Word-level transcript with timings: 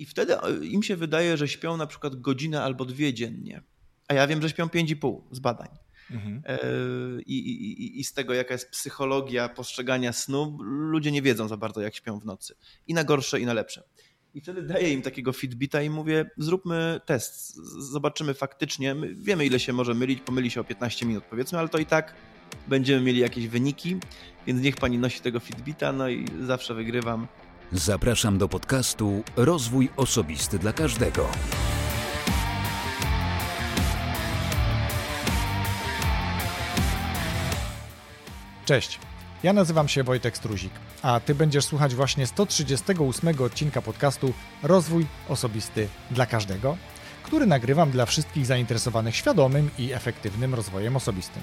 I 0.00 0.06
wtedy 0.06 0.36
im 0.62 0.82
się 0.82 0.96
wydaje, 0.96 1.36
że 1.36 1.48
śpią 1.48 1.76
na 1.76 1.86
przykład 1.86 2.20
godzinę 2.20 2.62
albo 2.62 2.84
dwie 2.84 3.14
dziennie. 3.14 3.62
A 4.08 4.14
ja 4.14 4.26
wiem, 4.26 4.42
że 4.42 4.50
śpią 4.50 4.66
5,5 4.66 5.20
z 5.30 5.38
badań. 5.38 5.68
Mhm. 6.10 6.42
I, 7.26 7.38
i, 7.38 8.00
I 8.00 8.04
z 8.04 8.12
tego, 8.12 8.34
jaka 8.34 8.54
jest 8.54 8.70
psychologia 8.70 9.48
postrzegania 9.48 10.12
snu, 10.12 10.58
ludzie 10.62 11.12
nie 11.12 11.22
wiedzą 11.22 11.48
za 11.48 11.56
bardzo, 11.56 11.80
jak 11.80 11.94
śpią 11.94 12.20
w 12.20 12.24
nocy. 12.24 12.54
I 12.86 12.94
na 12.94 13.04
gorsze, 13.04 13.40
i 13.40 13.46
na 13.46 13.52
lepsze. 13.52 13.82
I 14.34 14.40
wtedy 14.40 14.62
daję 14.62 14.92
im 14.92 15.02
takiego 15.02 15.32
Fitbita 15.32 15.82
i 15.82 15.90
mówię, 15.90 16.30
zróbmy 16.36 17.00
test, 17.06 17.54
zobaczymy 17.90 18.34
faktycznie. 18.34 18.94
My 18.94 19.14
wiemy, 19.14 19.46
ile 19.46 19.60
się 19.60 19.72
może 19.72 19.94
mylić, 19.94 20.20
pomyli 20.20 20.50
się 20.50 20.60
o 20.60 20.64
15 20.64 21.06
minut 21.06 21.24
powiedzmy, 21.24 21.58
ale 21.58 21.68
to 21.68 21.78
i 21.78 21.86
tak 21.86 22.14
będziemy 22.68 23.02
mieli 23.02 23.18
jakieś 23.18 23.48
wyniki, 23.48 23.96
więc 24.46 24.62
niech 24.62 24.76
pani 24.76 24.98
nosi 24.98 25.20
tego 25.20 25.40
Fitbita, 25.40 25.92
no 25.92 26.08
i 26.08 26.24
zawsze 26.40 26.74
wygrywam. 26.74 27.26
Zapraszam 27.72 28.38
do 28.38 28.48
podcastu 28.48 29.22
Rozwój 29.36 29.88
Osobisty 29.96 30.58
dla 30.58 30.72
Każdego. 30.72 31.28
Cześć. 38.64 38.98
Ja 39.42 39.52
nazywam 39.52 39.88
się 39.88 40.02
Wojtek 40.02 40.36
Struzik, 40.36 40.72
a 41.02 41.20
Ty 41.20 41.34
będziesz 41.34 41.64
słuchać 41.64 41.94
właśnie 41.94 42.26
138 42.26 43.42
odcinka 43.42 43.82
podcastu 43.82 44.32
Rozwój 44.62 45.06
Osobisty 45.28 45.88
dla 46.10 46.26
Każdego, 46.26 46.76
który 47.22 47.46
nagrywam 47.46 47.90
dla 47.90 48.06
wszystkich 48.06 48.46
zainteresowanych 48.46 49.16
świadomym 49.16 49.70
i 49.78 49.92
efektywnym 49.92 50.54
rozwojem 50.54 50.96
osobistym. 50.96 51.42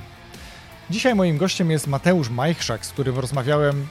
Dzisiaj 0.89 1.15
moim 1.15 1.37
gościem 1.37 1.71
jest 1.71 1.87
Mateusz 1.87 2.29
Majchrzak, 2.29 2.85
z 2.85 2.89
którym 2.89 3.19
rozmawiałem. 3.19 3.87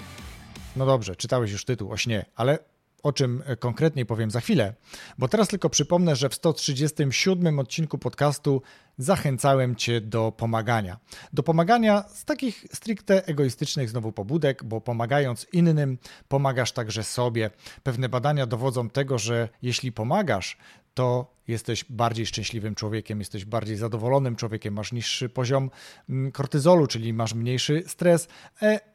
No 0.77 0.87
dobrze, 0.87 1.16
czytałeś 1.16 1.53
już 1.53 1.65
tytuł 1.65 1.93
o 1.93 1.97
śnie, 1.97 2.25
ale 2.35 2.59
o 3.03 3.12
czym 3.12 3.43
konkretniej 3.59 4.07
powiem 4.07 4.30
za 4.30 4.41
chwilę, 4.41 4.75
bo 5.19 5.29
teraz 5.29 5.49
tylko 5.49 5.71
przypomnę, 5.71 6.16
że 6.16 6.29
w 6.29 6.35
137 6.35 7.59
odcinku 7.59 7.99
podcastu 7.99 8.63
zachęcałem 8.99 9.77
Cię 9.77 10.01
do 10.01 10.33
pomagania. 10.33 10.99
Do 11.33 11.43
pomagania 11.43 12.05
z 12.09 12.24
takich 12.24 12.65
stricte 12.73 13.27
egoistycznych 13.27 13.91
znowu 13.91 14.13
pobudek, 14.13 14.65
bo 14.65 14.80
pomagając 14.80 15.46
innym, 15.52 15.99
pomagasz 16.29 16.73
także 16.73 17.05
sobie. 17.05 17.51
Pewne 17.83 18.09
badania 18.09 18.46
dowodzą 18.46 18.90
tego, 18.90 19.18
że 19.18 19.49
jeśli 19.63 19.93
pomagasz, 19.93 20.57
to 20.97 21.37
jesteś 21.49 21.85
bardziej 21.85 22.27
szczęśliwym 22.27 22.75
człowiekiem, 22.75 23.19
jesteś 23.19 23.45
bardziej 23.45 23.77
zadowolonym 23.77 24.37
człowiekiem, 24.37 24.75
masz 24.75 24.93
niższy 24.93 25.29
poziom 25.29 25.71
mm, 26.09 26.33
kortyzolu, 26.33 26.87
czyli 26.87 27.13
masz 27.13 27.35
mniejszy 27.35 27.85
stres, 27.87 28.29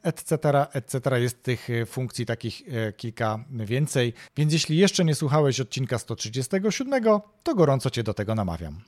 etc., 0.04 0.38
etc. 0.74 1.22
Jest 1.22 1.44
tych 1.44 1.70
e, 1.70 1.86
funkcji 1.86 2.26
takich 2.26 2.62
e, 2.68 2.94
kilka 2.94 3.46
więcej. 3.50 4.14
Więc 4.38 4.54
jeśli 4.54 4.78
jeszcze 4.78 5.06
nie 5.06 5.16
słuchałeś 5.16 5.60
odcinka 5.60 5.98
137, 5.98 7.04
to 7.44 7.56
gorąco 7.56 7.90
Cię 7.90 8.04
do 8.04 8.14
tego 8.14 8.36
namawiam. 8.36 8.82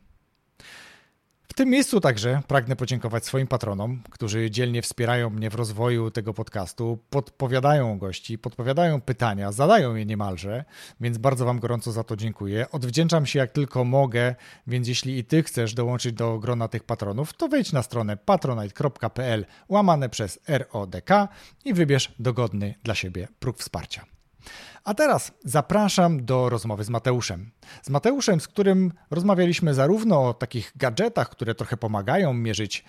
W 1.53 1.55
tym 1.55 1.69
miejscu 1.69 2.01
także 2.01 2.41
pragnę 2.47 2.75
podziękować 2.75 3.25
swoim 3.25 3.47
patronom, 3.47 4.01
którzy 4.09 4.51
dzielnie 4.51 4.81
wspierają 4.81 5.29
mnie 5.29 5.49
w 5.49 5.55
rozwoju 5.55 6.11
tego 6.11 6.33
podcastu, 6.33 6.99
podpowiadają 7.09 7.97
gości, 7.97 8.37
podpowiadają 8.37 9.01
pytania, 9.01 9.51
zadają 9.51 9.95
je 9.95 10.05
niemalże, 10.05 10.65
więc 11.01 11.17
bardzo 11.17 11.45
Wam 11.45 11.59
gorąco 11.59 11.91
za 11.91 12.03
to 12.03 12.15
dziękuję. 12.15 12.65
Odwdzięczam 12.71 13.25
się 13.25 13.39
jak 13.39 13.51
tylko 13.51 13.83
mogę, 13.83 14.35
więc 14.67 14.87
jeśli 14.87 15.17
i 15.17 15.23
Ty 15.23 15.43
chcesz 15.43 15.73
dołączyć 15.73 16.13
do 16.13 16.39
grona 16.39 16.67
tych 16.67 16.83
patronów, 16.83 17.33
to 17.33 17.47
wejdź 17.47 17.71
na 17.71 17.83
stronę 17.83 18.17
patronite.pl 18.17 19.45
łamane 19.69 20.09
przez 20.09 20.39
RODK 20.47 21.09
i 21.65 21.73
wybierz 21.73 22.11
dogodny 22.19 22.75
dla 22.83 22.95
siebie 22.95 23.27
próg 23.39 23.57
wsparcia. 23.57 24.05
A 24.83 24.93
teraz 24.93 25.31
zapraszam 25.45 26.25
do 26.25 26.49
rozmowy 26.49 26.83
z 26.83 26.89
Mateuszem. 26.89 27.51
Z 27.81 27.89
Mateuszem, 27.89 28.39
z 28.39 28.47
którym 28.47 28.91
rozmawialiśmy 29.11 29.73
zarówno 29.73 30.27
o 30.27 30.33
takich 30.33 30.71
gadżetach, 30.75 31.29
które 31.29 31.55
trochę 31.55 31.77
pomagają 31.77 32.33
mierzyć 32.33 32.85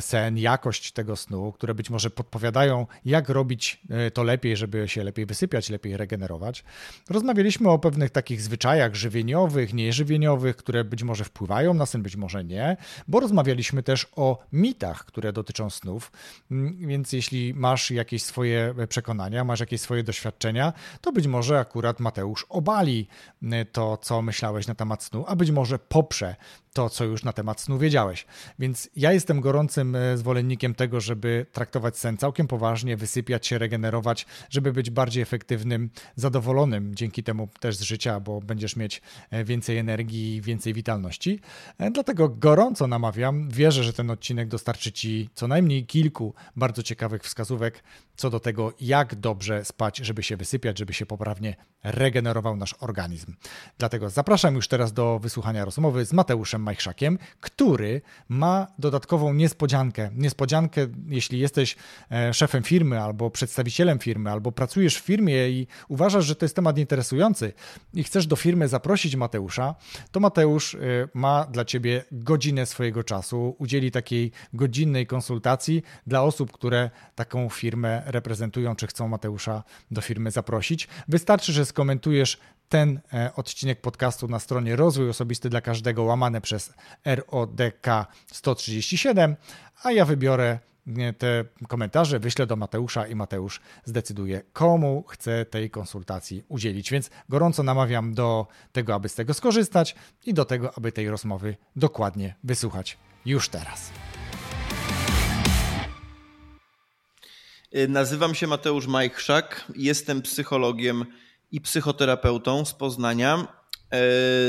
sen, 0.00 0.38
jakość 0.38 0.92
tego 0.92 1.16
snu, 1.16 1.52
które 1.52 1.74
być 1.74 1.90
może 1.90 2.10
podpowiadają, 2.10 2.86
jak 3.04 3.28
robić 3.28 3.80
e, 3.90 4.10
to 4.10 4.22
lepiej, 4.22 4.56
żeby 4.56 4.88
się 4.88 5.04
lepiej 5.04 5.26
wysypiać, 5.26 5.70
lepiej 5.70 5.96
regenerować. 5.96 6.64
Rozmawialiśmy 7.10 7.70
o 7.70 7.78
pewnych 7.78 8.10
takich 8.10 8.42
zwyczajach 8.42 8.94
żywieniowych, 8.94 9.74
nieżywieniowych, 9.74 10.56
które 10.56 10.84
być 10.84 11.02
może 11.02 11.24
wpływają 11.24 11.74
na 11.74 11.86
sen, 11.86 12.02
być 12.02 12.16
może 12.16 12.44
nie, 12.44 12.76
bo 13.08 13.20
rozmawialiśmy 13.20 13.82
też 13.82 14.06
o 14.16 14.38
mitach, 14.52 15.04
które 15.04 15.32
dotyczą 15.32 15.70
snów. 15.70 16.12
Mm, 16.50 16.76
więc 16.88 17.12
jeśli 17.12 17.54
masz 17.54 17.90
jakieś 17.90 18.22
swoje 18.22 18.74
przekonania, 18.88 19.44
masz 19.44 19.60
jakieś 19.60 19.80
swoje 19.80 20.02
doświadczenia, 20.02 20.72
to 21.00 21.12
być 21.12 21.26
może 21.26 21.31
akurat 21.58 22.00
Mateusz 22.00 22.46
obali 22.48 23.08
y, 23.42 23.46
to, 23.72 23.96
co 23.96 24.22
myślałeś 24.22 24.66
na 24.66 24.74
temat 24.74 25.02
snu, 25.02 25.24
a 25.26 25.36
być 25.36 25.50
może 25.50 25.78
poprze 25.78 26.36
to, 26.72 26.90
co 26.90 27.04
już 27.04 27.24
na 27.24 27.32
temat 27.32 27.60
snu 27.60 27.78
wiedziałeś. 27.78 28.26
Więc 28.58 28.90
ja 28.96 29.12
jestem 29.12 29.40
gorącym 29.40 29.94
y, 29.94 30.18
zwolennikiem 30.18 30.74
tego, 30.74 31.00
żeby 31.00 31.46
traktować 31.52 31.98
sen 31.98 32.16
całkiem 32.16 32.48
poważnie, 32.48 32.96
wysypiać 32.96 33.46
się, 33.46 33.58
regenerować, 33.58 34.26
żeby 34.50 34.72
być 34.72 34.90
bardziej 34.90 35.22
efektywnym, 35.22 35.90
zadowolonym 36.16 36.94
dzięki 36.94 37.22
temu 37.22 37.48
też 37.60 37.76
z 37.76 37.80
życia, 37.80 38.20
bo 38.20 38.40
będziesz 38.40 38.76
mieć 38.76 39.02
y, 39.32 39.44
więcej 39.44 39.78
energii, 39.78 40.40
więcej 40.40 40.74
witalności. 40.74 41.40
Dlatego 41.92 42.28
gorąco 42.28 42.86
namawiam, 42.86 43.48
wierzę, 43.50 43.84
że 43.84 43.92
ten 43.92 44.10
odcinek 44.10 44.48
dostarczy 44.48 44.92
Ci 44.92 45.28
co 45.34 45.48
najmniej 45.48 45.86
kilku 45.86 46.34
bardzo 46.56 46.82
ciekawych 46.82 47.22
wskazówek 47.22 47.82
co 48.16 48.30
do 48.30 48.40
tego, 48.40 48.72
jak 48.80 49.14
dobrze 49.14 49.64
spać, 49.64 49.98
żeby 49.98 50.22
się 50.22 50.36
wysypiać, 50.36 50.78
żeby 50.78 50.92
się 50.92 51.06
poprawnie 51.06 51.56
regenerował 51.84 52.56
nasz 52.56 52.74
organizm. 52.80 53.34
Dlatego 53.78 54.10
zapraszam 54.10 54.54
już 54.54 54.68
teraz 54.68 54.92
do 54.92 55.18
wysłuchania 55.18 55.64
rozmowy 55.64 56.04
z 56.04 56.12
Mateuszem 56.12 56.62
Majchrzakiem, 56.62 57.18
który 57.40 58.02
ma 58.28 58.66
dodatkową 58.78 59.34
niespodziankę. 59.34 60.10
Niespodziankę, 60.14 60.86
jeśli 61.08 61.38
jesteś 61.38 61.76
e, 62.10 62.34
szefem 62.34 62.62
firmy 62.62 63.02
albo 63.02 63.30
przedstawicielem 63.30 63.98
firmy, 63.98 64.30
albo 64.30 64.52
pracujesz 64.52 64.96
w 64.98 65.04
firmie 65.04 65.48
i 65.48 65.66
uważasz, 65.88 66.24
że 66.24 66.36
to 66.36 66.44
jest 66.44 66.56
temat 66.56 66.78
interesujący 66.78 67.52
i 67.94 68.04
chcesz 68.04 68.26
do 68.26 68.36
firmy 68.36 68.68
zaprosić 68.68 69.16
Mateusza, 69.16 69.74
to 70.10 70.20
Mateusz 70.20 70.74
e, 70.74 70.78
ma 71.14 71.44
dla 71.44 71.64
ciebie 71.64 72.04
godzinę 72.12 72.66
swojego 72.66 73.04
czasu, 73.04 73.56
udzieli 73.58 73.90
takiej 73.90 74.32
godzinnej 74.52 75.06
konsultacji 75.06 75.82
dla 76.06 76.22
osób, 76.22 76.52
które 76.52 76.90
taką 77.14 77.48
firmę 77.48 78.02
reprezentują, 78.12 78.76
czy 78.76 78.86
chcą 78.86 79.08
Mateusza 79.08 79.62
do 79.90 80.00
firmy 80.00 80.30
zaprosić. 80.30 80.88
Wystarczy, 81.08 81.52
że 81.52 81.66
skomentujesz 81.66 82.38
ten 82.68 83.00
e, 83.12 83.30
odcinek 83.36 83.80
podcastu 83.80 84.28
na 84.28 84.38
stronie 84.38 84.76
Rozwój 84.76 85.08
Osobisty 85.08 85.50
dla 85.50 85.60
Każdego 85.60 86.02
łamane 86.02 86.40
przez 86.40 86.72
RODK 87.04 87.86
137, 88.32 89.36
a 89.82 89.92
ja 89.92 90.04
wybiorę 90.04 90.58
e, 90.96 91.12
te 91.12 91.44
komentarze, 91.68 92.18
wyślę 92.18 92.46
do 92.46 92.56
Mateusza 92.56 93.06
i 93.06 93.14
Mateusz 93.14 93.60
zdecyduje, 93.84 94.42
komu 94.52 95.04
chce 95.08 95.44
tej 95.44 95.70
konsultacji 95.70 96.44
udzielić. 96.48 96.90
Więc 96.90 97.10
gorąco 97.28 97.62
namawiam 97.62 98.14
do 98.14 98.46
tego, 98.72 98.94
aby 98.94 99.08
z 99.08 99.14
tego 99.14 99.34
skorzystać 99.34 99.94
i 100.26 100.34
do 100.34 100.44
tego, 100.44 100.72
aby 100.76 100.92
tej 100.92 101.10
rozmowy 101.10 101.56
dokładnie 101.76 102.34
wysłuchać 102.44 102.98
już 103.24 103.48
teraz. 103.48 103.90
Nazywam 107.88 108.34
się 108.34 108.46
Mateusz 108.46 108.86
Majchrzak, 108.86 109.72
jestem 109.76 110.22
psychologiem 110.22 111.04
i 111.52 111.60
psychoterapeutą 111.60 112.64
z 112.64 112.74
Poznania, 112.74 113.48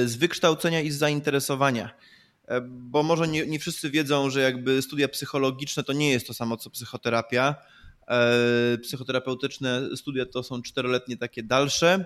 y, 0.03 0.07
z 0.07 0.16
wykształcenia 0.16 0.81
i 0.81 0.91
z 0.91 0.97
zainteresowania. 0.97 1.88
Y, 1.88 2.53
bo 2.62 3.03
może 3.03 3.28
nie, 3.28 3.45
nie 3.45 3.59
wszyscy 3.59 3.89
wiedzą, 3.89 4.29
że 4.29 4.41
jakby 4.41 4.81
studia 4.81 5.07
psychologiczne 5.07 5.83
to 5.83 5.94
nie 5.94 6.12
jest 6.12 6.28
to 6.28 6.33
samo 6.33 6.57
co 6.57 6.69
psychoterapia. 6.69 7.56
Psychoterapeutyczne 8.81 9.81
studia 9.95 10.25
to 10.25 10.44
są 10.44 10.62
czteroletnie 10.62 11.17
takie 11.17 11.44
dalsze. 11.44 12.06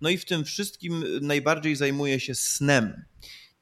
No 0.00 0.10
i 0.10 0.18
w 0.18 0.24
tym 0.24 0.44
wszystkim 0.44 1.04
najbardziej 1.20 1.76
zajmuję 1.76 2.20
się 2.20 2.34
snem, 2.34 3.04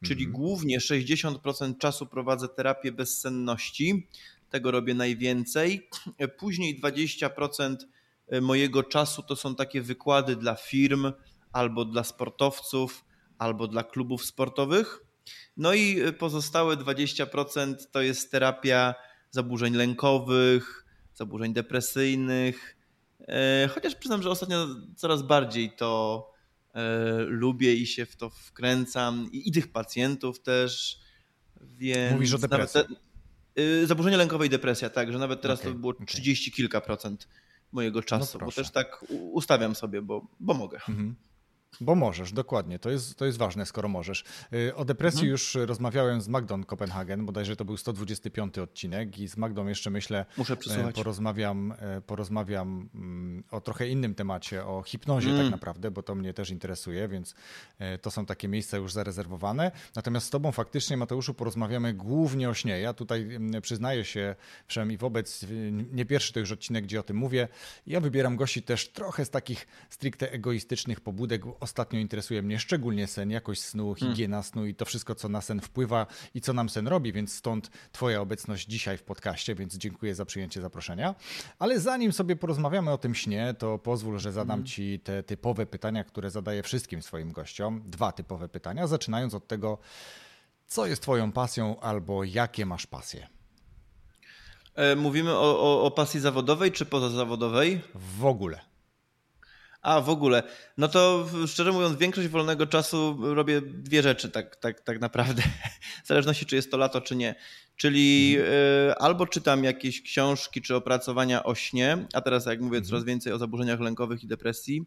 czyli 0.05 0.25
mhm. 0.25 0.33
głównie 0.33 0.81
60% 0.81 1.79
czasu 1.79 2.07
prowadzę 2.07 2.49
terapię 2.49 2.93
bezsenności 2.93 4.09
tego 4.57 4.71
robię 4.71 4.95
najwięcej. 4.95 5.89
Później 6.39 6.81
20% 6.81 7.77
mojego 8.41 8.83
czasu 8.83 9.23
to 9.23 9.37
są 9.37 9.55
takie 9.55 9.83
wykłady 9.83 10.37
dla 10.37 10.55
firm, 10.55 11.13
albo 11.53 11.85
dla 11.85 12.05
sportowców, 12.05 13.05
albo 13.39 13.69
dla 13.69 13.85
klubów 13.85 14.25
sportowych. 14.25 15.01
No 15.57 15.75
i 15.75 16.13
pozostałe 16.19 16.77
20% 16.77 17.75
to 17.93 18.03
jest 18.03 18.31
terapia 18.31 18.95
zaburzeń 19.31 19.75
lękowych, 19.75 20.87
zaburzeń 21.15 21.53
depresyjnych. 21.53 22.77
E, 23.29 23.69
chociaż 23.75 23.95
przyznam, 23.95 24.23
że 24.23 24.31
ostatnio 24.31 24.67
coraz 24.97 25.23
bardziej 25.23 25.77
to 25.77 26.23
e, 26.75 27.17
lubię 27.19 27.75
i 27.75 27.87
się 27.87 28.07
w 28.07 28.17
to 28.17 28.31
wkręcam, 28.31 29.29
i, 29.33 29.49
i 29.49 29.53
tych 29.53 29.73
pacjentów 29.73 30.41
też. 30.41 30.99
Więc 31.61 32.13
Mówisz 32.13 32.35
o 32.35 32.39
depresji. 32.39 32.81
Nawet, 32.81 33.06
Y, 33.59 33.87
zaburzenia 33.87 34.17
lękowe 34.17 34.47
i 34.47 34.49
depresja, 34.49 34.91
tak, 34.91 35.13
że 35.13 35.19
nawet 35.19 35.41
teraz 35.41 35.61
okay, 35.61 35.73
to 35.73 35.79
było 35.79 35.93
okay. 35.93 36.07
30 36.07 36.53
kilka 36.53 36.81
procent 36.81 37.29
mojego 37.73 37.99
no 37.99 38.03
czasu, 38.03 38.39
no 38.39 38.47
bo 38.47 38.53
też 38.53 38.71
tak 38.71 39.05
ustawiam 39.11 39.75
sobie, 39.75 40.03
bo, 40.03 40.27
bo 40.41 40.55
mogę. 40.55 40.79
Mhm. 40.89 41.15
Bo 41.81 41.95
możesz, 41.95 42.33
dokładnie. 42.33 42.79
To 42.79 42.91
jest, 42.91 43.17
to 43.17 43.27
jest 43.27 43.39
ważne, 43.39 43.67
skoro 43.67 43.89
możesz. 43.89 44.25
Y, 44.53 44.75
o 44.75 44.85
depresji 44.85 45.19
mhm. 45.19 45.31
już 45.31 45.55
rozmawiałem 45.55 46.21
z 46.21 46.29
Magdą 46.29 46.65
Kopenhagen, 46.65 47.27
bodajże 47.27 47.57
to 47.57 47.65
był 47.65 47.77
125 47.77 48.59
odcinek 48.59 49.19
i 49.19 49.29
z 49.29 49.37
Magdą 49.37 49.67
jeszcze 49.67 49.91
myślę, 49.91 50.27
Muszę 50.37 50.57
e, 50.71 50.93
porozmawiam, 50.93 51.75
e, 51.79 52.01
porozmawiam 52.01 52.89
mm, 52.95 53.45
o 53.51 53.61
trochę 53.61 53.89
innym 53.89 54.15
temacie, 54.15 54.65
o 54.65 54.83
hipnozie 54.83 55.31
mm. 55.31 55.43
tak 55.43 55.51
naprawdę, 55.51 55.91
bo 55.91 56.03
to 56.03 56.15
mnie 56.15 56.35
też 56.35 56.51
interesuje, 56.51 57.09
więc 57.09 57.35
to 58.03 58.11
są 58.11 58.27
takie 58.27 58.49
miejsca 58.49 58.77
już 58.77 58.93
zarezerwowane. 58.93 59.73
Natomiast 59.97 60.27
z 60.27 60.31
tobą 60.31 60.53
faktycznie, 60.53 60.97
Mateuszu, 60.97 61.35
porozmawiamy 61.35 61.95
głównie 61.95 62.51
o 62.51 62.55
śnie. 62.55 62.81
Ja 62.81 62.95
tutaj 62.95 63.35
mm, 63.35 63.63
przyznaję 63.63 64.05
się, 64.05 64.35
przynajmniej 64.67 64.99
wobec, 64.99 65.47
nie 65.93 66.05
pierwszy 66.05 66.33
to 66.33 66.41
już 66.41 66.53
odcinek, 66.53 66.85
gdzie 66.85 67.01
o 67.01 67.03
tym 67.03 67.17
mówię. 67.17 67.49
Ja 67.87 68.01
wybieram 68.01 68.37
gości 68.37 68.63
też 68.63 68.89
trochę 68.89 69.25
z 69.25 69.31
takich 69.31 69.67
stricte 69.91 70.33
egoistycznych 70.33 71.01
pobudek, 71.01 71.43
ostatnio 71.61 72.01
interesuje 72.01 72.43
mnie 72.43 72.59
szczególnie 72.59 73.07
sen, 73.07 73.31
jakość 73.31 73.63
snu, 73.63 73.95
hmm. 73.95 74.17
higiena 74.17 74.43
snu 74.43 74.67
i 74.67 74.75
to 74.75 74.85
wszystko, 74.85 75.15
co 75.15 75.29
na 75.29 75.41
sen 75.41 75.61
wpływa 75.61 76.07
i 76.35 76.41
co 76.41 76.53
nam 76.53 76.69
sen 76.69 76.89
robi, 76.89 77.13
więc 77.13 77.35
stąd 77.35 77.71
Twoja 77.93 78.21
obecność 78.21 78.67
dzisiaj 78.67 78.99
w 78.99 79.03
podcaście, 79.03 79.55
więc 79.55 79.77
dziękuję 79.77 80.15
za 80.15 80.25
przyjęcie 80.25 80.61
zaproszenia. 80.61 81.15
Ale 81.59 81.81
zanim 81.81 82.13
sobie 82.13 82.37
porozmawiamy 82.37 82.91
o 82.91 82.99
tym 82.99 83.15
śnie, 83.15 83.55
to 83.59 83.79
pozwól, 83.79 84.19
że 84.19 84.33
zadam 84.33 84.49
hmm. 84.49 84.67
Ci 84.67 85.01
te 85.01 85.23
typowe 85.23 85.67
pytania, 85.67 86.05
które 86.05 86.31
zadaję 86.31 86.63
wszystkim 86.63 87.03
swoim 87.03 87.33
gościom. 87.33 87.83
Dwa 87.87 88.13
typowe 88.13 88.49
pytania, 88.49 88.87
zaczynając 88.87 89.35
od 89.35 89.49
tego, 89.49 89.79
co 90.67 90.87
jest 90.87 91.03
Twoją 91.03 91.33
pasją 91.33 91.81
albo 91.81 92.25
jakie 92.25 92.67
masz 92.67 92.87
pasje? 92.87 93.29
E, 94.75 94.97
mówimy 94.97 95.33
o, 95.33 95.61
o, 95.61 95.85
o 95.85 95.91
pasji 95.91 96.21
zawodowej 96.21 96.73
czy 96.73 96.87
pozazawodowej? 96.87 97.81
W 97.95 98.25
ogóle. 98.25 98.61
A, 99.87 100.01
w 100.01 100.09
ogóle. 100.09 100.43
No 100.77 100.89
to 100.89 101.27
szczerze 101.47 101.73
mówiąc, 101.73 101.99
większość 101.99 102.29
wolnego 102.29 102.67
czasu 102.67 103.19
robię 103.21 103.61
dwie 103.61 104.03
rzeczy 104.03 104.31
tak, 104.31 104.57
tak, 104.57 104.81
tak 104.81 105.01
naprawdę. 105.01 105.43
W 106.05 106.07
zależności, 106.07 106.47
czy 106.47 106.57
jest 106.57 106.71
to 106.71 106.77
lato, 106.77 107.01
czy 107.01 107.17
nie. 107.17 107.35
Czyli 107.77 108.37
y, 108.91 108.95
albo 108.95 109.27
czytam 109.27 109.65
jakieś 109.65 110.03
książki 110.03 110.63
czy 110.63 110.77
opracowania 110.77 111.45
o 111.45 111.55
śnie, 111.55 112.07
a 112.13 112.21
teraz, 112.21 112.47
jak 112.47 112.61
mówię, 112.61 112.79
coraz 112.83 113.01
mhm. 113.01 113.07
więcej 113.07 113.33
o 113.33 113.39
zaburzeniach 113.39 113.81
lękowych 113.81 114.25
i 114.25 114.27
depresji. 114.27 114.85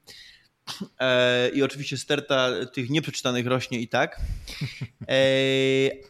E, 1.00 1.50
I 1.50 1.64
oczywiście 1.64 1.98
sterta 1.98 2.50
tych 2.74 2.90
nieprzeczytanych 2.90 3.48
rośnie 3.48 3.80
i 3.80 3.88
tak. 3.88 4.22
E, 5.08 5.16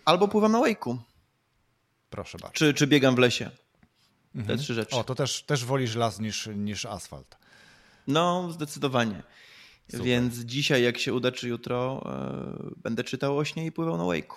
albo 0.06 0.28
pływam 0.28 0.52
na 0.52 0.60
wake'u. 0.60 0.98
Proszę 2.10 2.38
bardzo. 2.38 2.54
Czy, 2.54 2.74
czy 2.74 2.88
biegam 2.88 3.16
w 3.16 3.20
lesie. 3.20 3.50
Te 4.34 4.40
mhm. 4.40 4.60
trzy 4.60 4.74
rzeczy. 4.74 4.96
O, 4.96 5.04
to 5.04 5.16
też, 5.16 5.44
też 5.44 5.66
wolisz 5.66 5.96
las 5.96 6.20
niż, 6.20 6.50
niż 6.56 6.86
asfalt. 6.86 7.40
No, 8.10 8.52
zdecydowanie. 8.52 9.24
Super. 9.92 10.06
Więc 10.06 10.40
dzisiaj, 10.40 10.84
jak 10.84 10.98
się 10.98 11.14
uda, 11.14 11.32
czy 11.32 11.48
jutro, 11.48 12.04
yy, 12.64 12.72
będę 12.78 13.04
czytał 13.04 13.38
o 13.38 13.46
śnie 13.46 13.66
i 13.66 13.72
pływał 13.72 13.98
na 13.98 14.04
wake'u. 14.04 14.36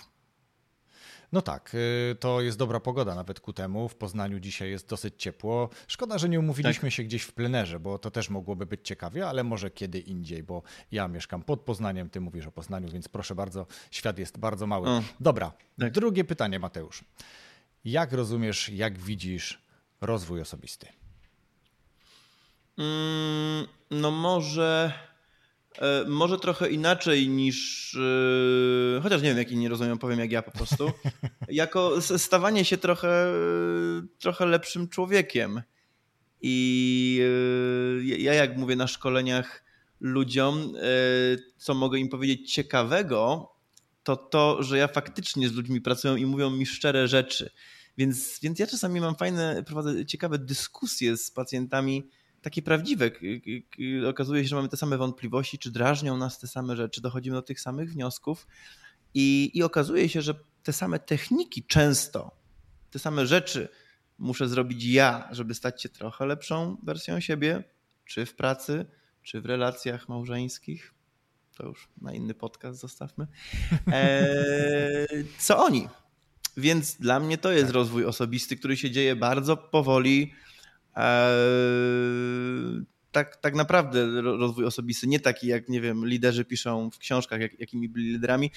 No 1.33 1.43
tak, 1.43 1.75
y, 1.75 2.17
to 2.21 2.41
jest 2.41 2.59
dobra 2.59 2.81
pogoda 2.81 3.15
nawet 3.15 3.41
ku 3.41 3.53
temu. 3.53 3.89
W 3.89 3.95
Poznaniu 3.95 4.41
dzisiaj 4.41 4.71
jest 4.71 4.89
dosyć 4.89 5.15
ciepło. 5.17 5.71
Szkoda, 5.87 6.19
że 6.19 6.29
nie 6.29 6.41
umówiliśmy 6.41 6.89
tak. 6.89 6.93
się 6.93 7.03
gdzieś 7.03 7.23
w 7.23 7.33
plenerze, 7.33 7.81
bo 7.81 7.99
to 7.99 8.11
też 8.11 8.31
mogłoby 8.31 8.67
być 8.67 8.81
ciekawie, 8.85 9.29
ale 9.29 9.45
może 9.45 9.71
kiedy 9.71 10.01
indziej, 10.01 10.43
bo 10.43 10.63
ja 10.91 11.09
mieszkam 11.09 11.43
pod 11.43 11.61
Poznaniem, 11.61 12.11
ty 12.11 12.21
mówisz 12.21 12.47
o 12.47 12.53
Poznaniu, 12.53 12.89
więc 12.89 13.09
proszę 13.09 13.35
bardzo, 13.35 13.67
świat 13.91 14.19
jest 14.19 14.39
bardzo 14.39 14.67
mały. 14.67 14.89
O, 14.89 15.03
Dobra, 15.21 15.53
tak. 15.81 15.93
drugie 15.93 16.25
pytanie, 16.25 16.59
Mateusz. 16.59 17.05
Jak 17.85 18.13
rozumiesz, 18.13 18.69
jak 18.69 18.99
widzisz 18.99 19.63
rozwój 20.01 20.41
osobisty? 20.41 21.02
Mm, 22.79 23.67
no 23.91 24.11
może, 24.11 24.93
e, 25.79 26.05
może 26.09 26.39
trochę 26.39 26.71
inaczej 26.71 27.29
niż, 27.29 27.95
e, 27.95 29.01
chociaż 29.01 29.23
nie 29.23 29.29
wiem, 29.29 29.39
jak 29.39 29.51
inni 29.51 29.69
rozumiem, 29.69 29.99
powiem 29.99 30.19
jak 30.19 30.33
ja 30.33 30.43
po 30.43 30.51
prostu, 30.51 30.93
jako 31.49 32.03
stawanie 32.03 32.65
się 32.65 32.79
trochę, 32.79 33.33
trochę 34.19 34.47
lepszym 34.47 34.89
człowiekiem. 34.89 35.63
I 36.45 37.21
e, 38.01 38.05
ja 38.05 38.35
jak 38.35 38.57
mówię 38.57 38.77
na 38.77 38.87
szkoleniach 38.87 39.65
ludziom, 40.01 40.73
co 41.57 41.75
mogę 41.75 41.99
im 41.99 42.09
powiedzieć 42.09 42.53
ciekawego, 42.53 43.53
to 44.03 44.17
to, 44.17 44.63
że 44.63 44.79
ja 44.79 44.89
faktycznie 44.89 45.49
z 45.49 45.53
ludźmi 45.53 45.81
pracuję 45.81 46.19
i 46.19 46.27
mówią 46.27 46.51
mi 46.51 46.67
szczere 46.67 47.09
rzeczy. 47.09 47.51
Więc, 47.99 48.41
więc 48.43 48.59
ja 48.59 48.67
czasami 48.67 49.01
mam 49.01 49.17
fajne, 49.17 49.63
prowadzę 49.67 50.07
ciekawe 50.07 50.39
dyskusje 50.39 51.17
z 51.17 51.31
pacjentami, 51.31 52.11
takie 52.43 52.63
prawdziwe. 52.63 53.11
Okazuje 54.09 54.43
się, 54.43 54.49
że 54.49 54.57
mamy 54.57 54.69
te 54.69 54.77
same 54.77 54.99
wątpliwości, 54.99 55.59
czy 55.59 55.71
drażnią 55.71 56.17
nas 56.17 56.39
te 56.39 56.47
same 56.47 56.77
rzeczy, 56.77 57.01
dochodzimy 57.01 57.37
do 57.37 57.43
tych 57.43 57.61
samych 57.61 57.93
wniosków 57.93 58.47
i, 59.15 59.51
i 59.55 59.63
okazuje 59.63 60.09
się, 60.09 60.23
że 60.23 60.35
te 60.63 60.73
same 60.73 60.99
techniki 60.99 61.65
często, 61.65 62.31
te 62.91 62.99
same 62.99 63.27
rzeczy 63.27 63.69
muszę 64.19 64.49
zrobić 64.49 64.85
ja, 64.85 65.29
żeby 65.31 65.55
stać 65.55 65.83
się 65.83 65.89
trochę 65.89 66.27
lepszą 66.27 66.77
wersją 66.83 67.21
siebie, 67.21 67.65
czy 68.05 68.27
w 68.27 68.35
pracy, 68.35 68.87
czy 69.23 69.41
w 69.41 69.47
relacjach 69.47 70.09
małżeńskich. 70.09 70.95
To 71.57 71.67
już 71.67 71.89
na 72.01 72.13
inny 72.13 72.35
podcast 72.35 72.81
zostawmy. 72.81 73.27
Eee, 73.87 75.25
co 75.39 75.65
oni? 75.65 75.89
Więc 76.57 76.95
dla 76.95 77.21
mnie 77.21 77.39
to 77.39 77.53
jest 77.53 77.67
tak. 77.67 77.75
rozwój 77.75 78.05
osobisty, 78.05 78.57
który 78.57 78.77
się 78.77 78.91
dzieje 78.91 79.17
bardzo 79.17 79.57
powoli, 79.57 80.33
tak, 83.13 83.37
tak 83.37 83.55
naprawdę 83.55 84.23
rozwój 84.23 84.65
osobisty, 84.65 85.07
nie 85.07 85.21
taki 85.21 85.47
jak, 85.47 85.69
nie 85.69 85.81
wiem, 85.81 86.07
liderzy 86.07 86.45
piszą 86.45 86.91
w 86.91 86.99
książkach, 86.99 87.41
jak, 87.41 87.61
jakimi 87.61 87.89
byli 87.89 88.13
liderami. 88.13 88.51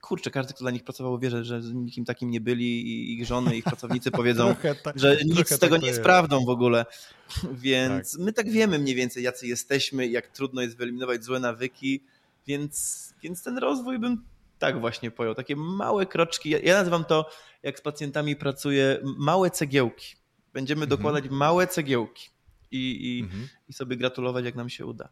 Kurczę, 0.00 0.30
każdy, 0.30 0.54
kto 0.54 0.64
dla 0.64 0.70
nich 0.70 0.84
pracował, 0.84 1.18
wie, 1.18 1.44
że 1.44 1.60
nikim 1.60 2.04
takim 2.04 2.30
nie 2.30 2.40
byli 2.40 2.86
i 2.86 3.12
ich 3.12 3.26
żony, 3.26 3.56
ich 3.56 3.64
pracownicy 3.64 4.10
powiedzą, 4.10 4.54
tak, 4.84 4.98
że 4.98 5.18
nic 5.24 5.48
z 5.48 5.58
tego 5.58 5.74
tak 5.74 5.82
nie 5.82 5.88
jest 5.88 6.02
prawdą 6.02 6.44
w 6.44 6.48
ogóle. 6.48 6.84
Więc 7.52 8.12
tak. 8.12 8.20
my 8.20 8.32
tak 8.32 8.50
wiemy 8.50 8.78
mniej 8.78 8.94
więcej, 8.94 9.22
jacy 9.22 9.46
jesteśmy, 9.46 10.06
jak 10.06 10.28
trudno 10.28 10.62
jest 10.62 10.76
wyeliminować 10.76 11.24
złe 11.24 11.40
nawyki, 11.40 12.04
więc, 12.46 13.14
więc 13.22 13.42
ten 13.42 13.58
rozwój 13.58 13.98
bym 13.98 14.24
tak 14.58 14.80
właśnie 14.80 15.10
pojął. 15.10 15.34
Takie 15.34 15.56
małe 15.56 16.06
kroczki. 16.06 16.50
Ja, 16.50 16.58
ja 16.58 16.74
nazywam 16.74 17.04
to, 17.04 17.30
jak 17.62 17.78
z 17.78 17.82
pacjentami 17.82 18.36
pracuję, 18.36 18.98
małe 19.18 19.50
cegiełki 19.50 20.21
Będziemy 20.52 20.82
mhm. 20.82 20.98
dokładać 20.98 21.30
małe 21.30 21.66
cegiełki 21.66 22.30
i, 22.70 23.18
i, 23.18 23.22
mhm. 23.22 23.48
i 23.68 23.72
sobie 23.72 23.96
gratulować, 23.96 24.44
jak 24.44 24.54
nam 24.54 24.68
się 24.68 24.86
uda. 24.86 25.08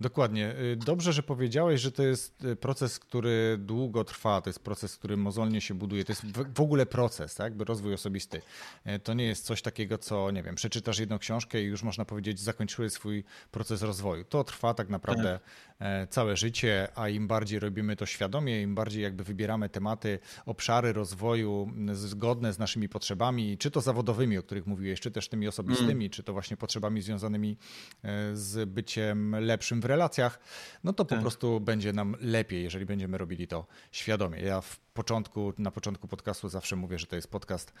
Dokładnie. 0.00 0.54
Y, 0.58 0.76
dobrze, 0.76 1.12
że 1.12 1.22
powiedziałeś, 1.22 1.80
że 1.80 1.92
to 1.92 2.02
jest 2.02 2.44
y, 2.44 2.56
proces, 2.56 2.98
który 2.98 3.56
długo 3.58 4.04
trwa, 4.04 4.40
to 4.40 4.50
jest 4.50 4.60
proces, 4.60 4.96
który 4.96 5.16
mozolnie 5.16 5.60
się 5.60 5.74
buduje. 5.74 6.04
To 6.04 6.12
jest 6.12 6.22
w 6.54 6.60
ogóle 6.60 6.86
proces, 6.86 7.34
tak? 7.34 7.44
jakby 7.44 7.64
rozwój 7.64 7.94
osobisty. 7.94 8.42
Y, 8.86 8.98
to 8.98 9.14
nie 9.14 9.24
jest 9.24 9.44
coś 9.44 9.62
takiego, 9.62 9.98
co, 9.98 10.30
nie 10.30 10.42
wiem, 10.42 10.54
przeczytasz 10.54 10.98
jedną 10.98 11.18
książkę 11.18 11.62
i 11.62 11.64
już 11.64 11.82
można 11.82 12.04
powiedzieć, 12.04 12.40
zakończyłeś 12.40 12.92
swój 12.92 13.24
proces 13.50 13.82
rozwoju. 13.82 14.24
To 14.24 14.44
trwa 14.44 14.74
tak 14.74 14.88
naprawdę 14.88 15.32
tak. 15.32 15.71
Całe 16.10 16.36
życie, 16.36 16.88
a 16.94 17.08
im 17.08 17.28
bardziej 17.28 17.58
robimy 17.58 17.96
to 17.96 18.06
świadomie, 18.06 18.62
im 18.62 18.74
bardziej 18.74 19.02
jakby 19.02 19.24
wybieramy 19.24 19.68
tematy, 19.68 20.18
obszary 20.46 20.92
rozwoju 20.92 21.72
zgodne 21.92 22.52
z 22.52 22.58
naszymi 22.58 22.88
potrzebami, 22.88 23.58
czy 23.58 23.70
to 23.70 23.80
zawodowymi, 23.80 24.38
o 24.38 24.42
których 24.42 24.66
mówiłeś, 24.66 25.00
czy 25.00 25.10
też 25.10 25.28
tymi 25.28 25.48
osobistymi, 25.48 26.04
mm. 26.04 26.10
czy 26.10 26.22
to 26.22 26.32
właśnie 26.32 26.56
potrzebami 26.56 27.02
związanymi 27.02 27.56
e, 28.02 28.36
z 28.36 28.68
byciem 28.68 29.36
lepszym 29.40 29.80
w 29.80 29.84
relacjach, 29.84 30.38
no 30.84 30.92
to 30.92 31.04
tak. 31.04 31.18
po 31.18 31.22
prostu 31.22 31.60
będzie 31.60 31.92
nam 31.92 32.16
lepiej, 32.20 32.62
jeżeli 32.62 32.86
będziemy 32.86 33.18
robili 33.18 33.46
to 33.46 33.66
świadomie. 33.92 34.40
Ja 34.40 34.60
w 34.60 34.78
początku, 34.78 35.52
na 35.58 35.70
początku 35.70 36.08
podcastu 36.08 36.48
zawsze 36.48 36.76
mówię, 36.76 36.98
że 36.98 37.06
to 37.06 37.16
jest 37.16 37.30
podcast 37.30 37.72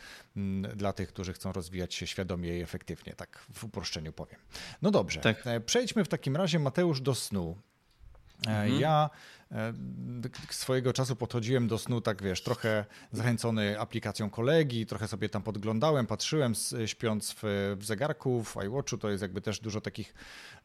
dla 0.76 0.92
tych, 0.92 1.08
którzy 1.08 1.32
chcą 1.32 1.52
rozwijać 1.52 1.94
się 1.94 2.06
świadomie 2.06 2.58
i 2.58 2.62
efektywnie, 2.62 3.14
tak 3.14 3.46
w 3.54 3.64
uproszczeniu 3.64 4.12
powiem. 4.12 4.40
No 4.82 4.90
dobrze, 4.90 5.20
tak. 5.20 5.46
E, 5.46 5.60
przejdźmy 5.60 6.04
w 6.04 6.08
takim 6.08 6.36
razie, 6.36 6.58
Mateusz, 6.58 7.00
do 7.00 7.14
snu. 7.14 7.56
E, 8.46 8.50
mhm. 8.50 8.80
Ja 8.80 9.10
e, 9.52 9.72
swojego 10.50 10.92
czasu 10.92 11.16
podchodziłem 11.16 11.68
do 11.68 11.78
snu, 11.78 12.00
tak 12.00 12.22
wiesz, 12.22 12.42
trochę 12.42 12.84
zachęcony 13.12 13.80
aplikacją 13.80 14.30
kolegi, 14.30 14.86
trochę 14.86 15.08
sobie 15.08 15.28
tam 15.28 15.42
podglądałem, 15.42 16.06
patrzyłem 16.06 16.52
śpiąc 16.86 17.34
w, 17.42 17.76
w 17.78 17.84
zegarku, 17.84 18.44
w 18.44 18.56
iWatchu, 18.66 18.98
to 18.98 19.10
jest 19.10 19.22
jakby 19.22 19.40
też 19.40 19.60
dużo 19.60 19.80
takich 19.80 20.14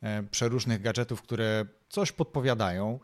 e, 0.01 0.23
przeróżnych 0.23 0.81
gadżetów, 0.81 1.21
które 1.21 1.65
coś 1.89 2.11
podpowiadają, 2.11 2.99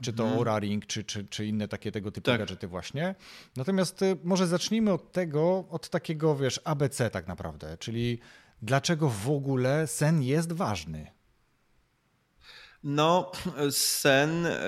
czy 0.00 0.12
to 0.12 0.22
mhm. 0.22 0.38
Aura 0.38 0.58
Ring, 0.58 0.86
czy, 0.86 1.04
czy, 1.04 1.24
czy 1.24 1.46
inne 1.46 1.68
takie 1.68 1.92
tego 1.92 2.10
typu 2.10 2.24
tak. 2.24 2.40
gadżety 2.40 2.68
właśnie. 2.68 3.14
Natomiast 3.56 4.00
może 4.24 4.46
zacznijmy 4.46 4.92
od 4.92 5.12
tego, 5.12 5.64
od 5.70 5.88
takiego, 5.88 6.36
wiesz, 6.36 6.60
ABC 6.64 7.10
tak 7.10 7.26
naprawdę, 7.26 7.78
czyli 7.78 8.18
dlaczego 8.62 9.08
w 9.08 9.30
ogóle 9.30 9.86
sen 9.86 10.22
jest 10.22 10.52
ważny? 10.52 11.15
No, 12.88 13.32
sen 13.70 14.46
e, 14.46 14.60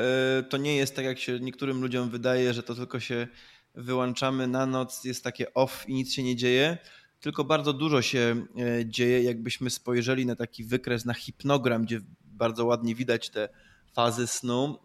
to 0.48 0.56
nie 0.56 0.76
jest 0.76 0.96
tak, 0.96 1.04
jak 1.04 1.18
się 1.18 1.40
niektórym 1.40 1.80
ludziom 1.80 2.10
wydaje, 2.10 2.54
że 2.54 2.62
to 2.62 2.74
tylko 2.74 3.00
się 3.00 3.28
wyłączamy 3.74 4.46
na 4.46 4.66
noc, 4.66 5.04
jest 5.04 5.24
takie 5.24 5.54
off 5.54 5.84
i 5.88 5.94
nic 5.94 6.12
się 6.12 6.22
nie 6.22 6.36
dzieje. 6.36 6.78
Tylko 7.20 7.44
bardzo 7.44 7.72
dużo 7.72 8.02
się 8.02 8.46
e, 8.56 8.86
dzieje, 8.86 9.22
jakbyśmy 9.22 9.70
spojrzeli 9.70 10.26
na 10.26 10.36
taki 10.36 10.64
wykres, 10.64 11.04
na 11.04 11.14
hipnogram, 11.14 11.84
gdzie 11.84 12.00
bardzo 12.24 12.64
ładnie 12.64 12.94
widać 12.94 13.30
te 13.30 13.48
fazy 13.92 14.26
snu. 14.26 14.78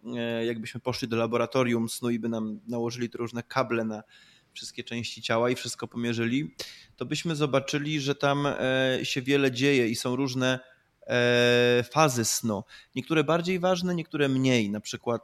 Jakbyśmy 0.46 0.80
poszli 0.80 1.08
do 1.08 1.16
laboratorium 1.16 1.88
snu 1.88 2.10
i 2.10 2.18
by 2.18 2.28
nam 2.28 2.60
nałożyli 2.66 3.10
te 3.10 3.18
różne 3.18 3.42
kable 3.42 3.84
na 3.84 4.02
wszystkie 4.52 4.84
części 4.84 5.22
ciała 5.22 5.50
i 5.50 5.54
wszystko 5.54 5.88
pomierzyli, 5.88 6.54
to 6.96 7.04
byśmy 7.06 7.36
zobaczyli, 7.36 8.00
że 8.00 8.14
tam 8.14 8.46
się 9.02 9.22
wiele 9.22 9.52
dzieje 9.52 9.88
i 9.88 9.96
są 9.96 10.16
różne 10.16 10.73
fazy 11.92 12.24
snu. 12.24 12.64
Niektóre 12.94 13.24
bardziej 13.24 13.58
ważne, 13.58 13.94
niektóre 13.94 14.28
mniej. 14.28 14.70
Na 14.70 14.80
przykład 14.80 15.22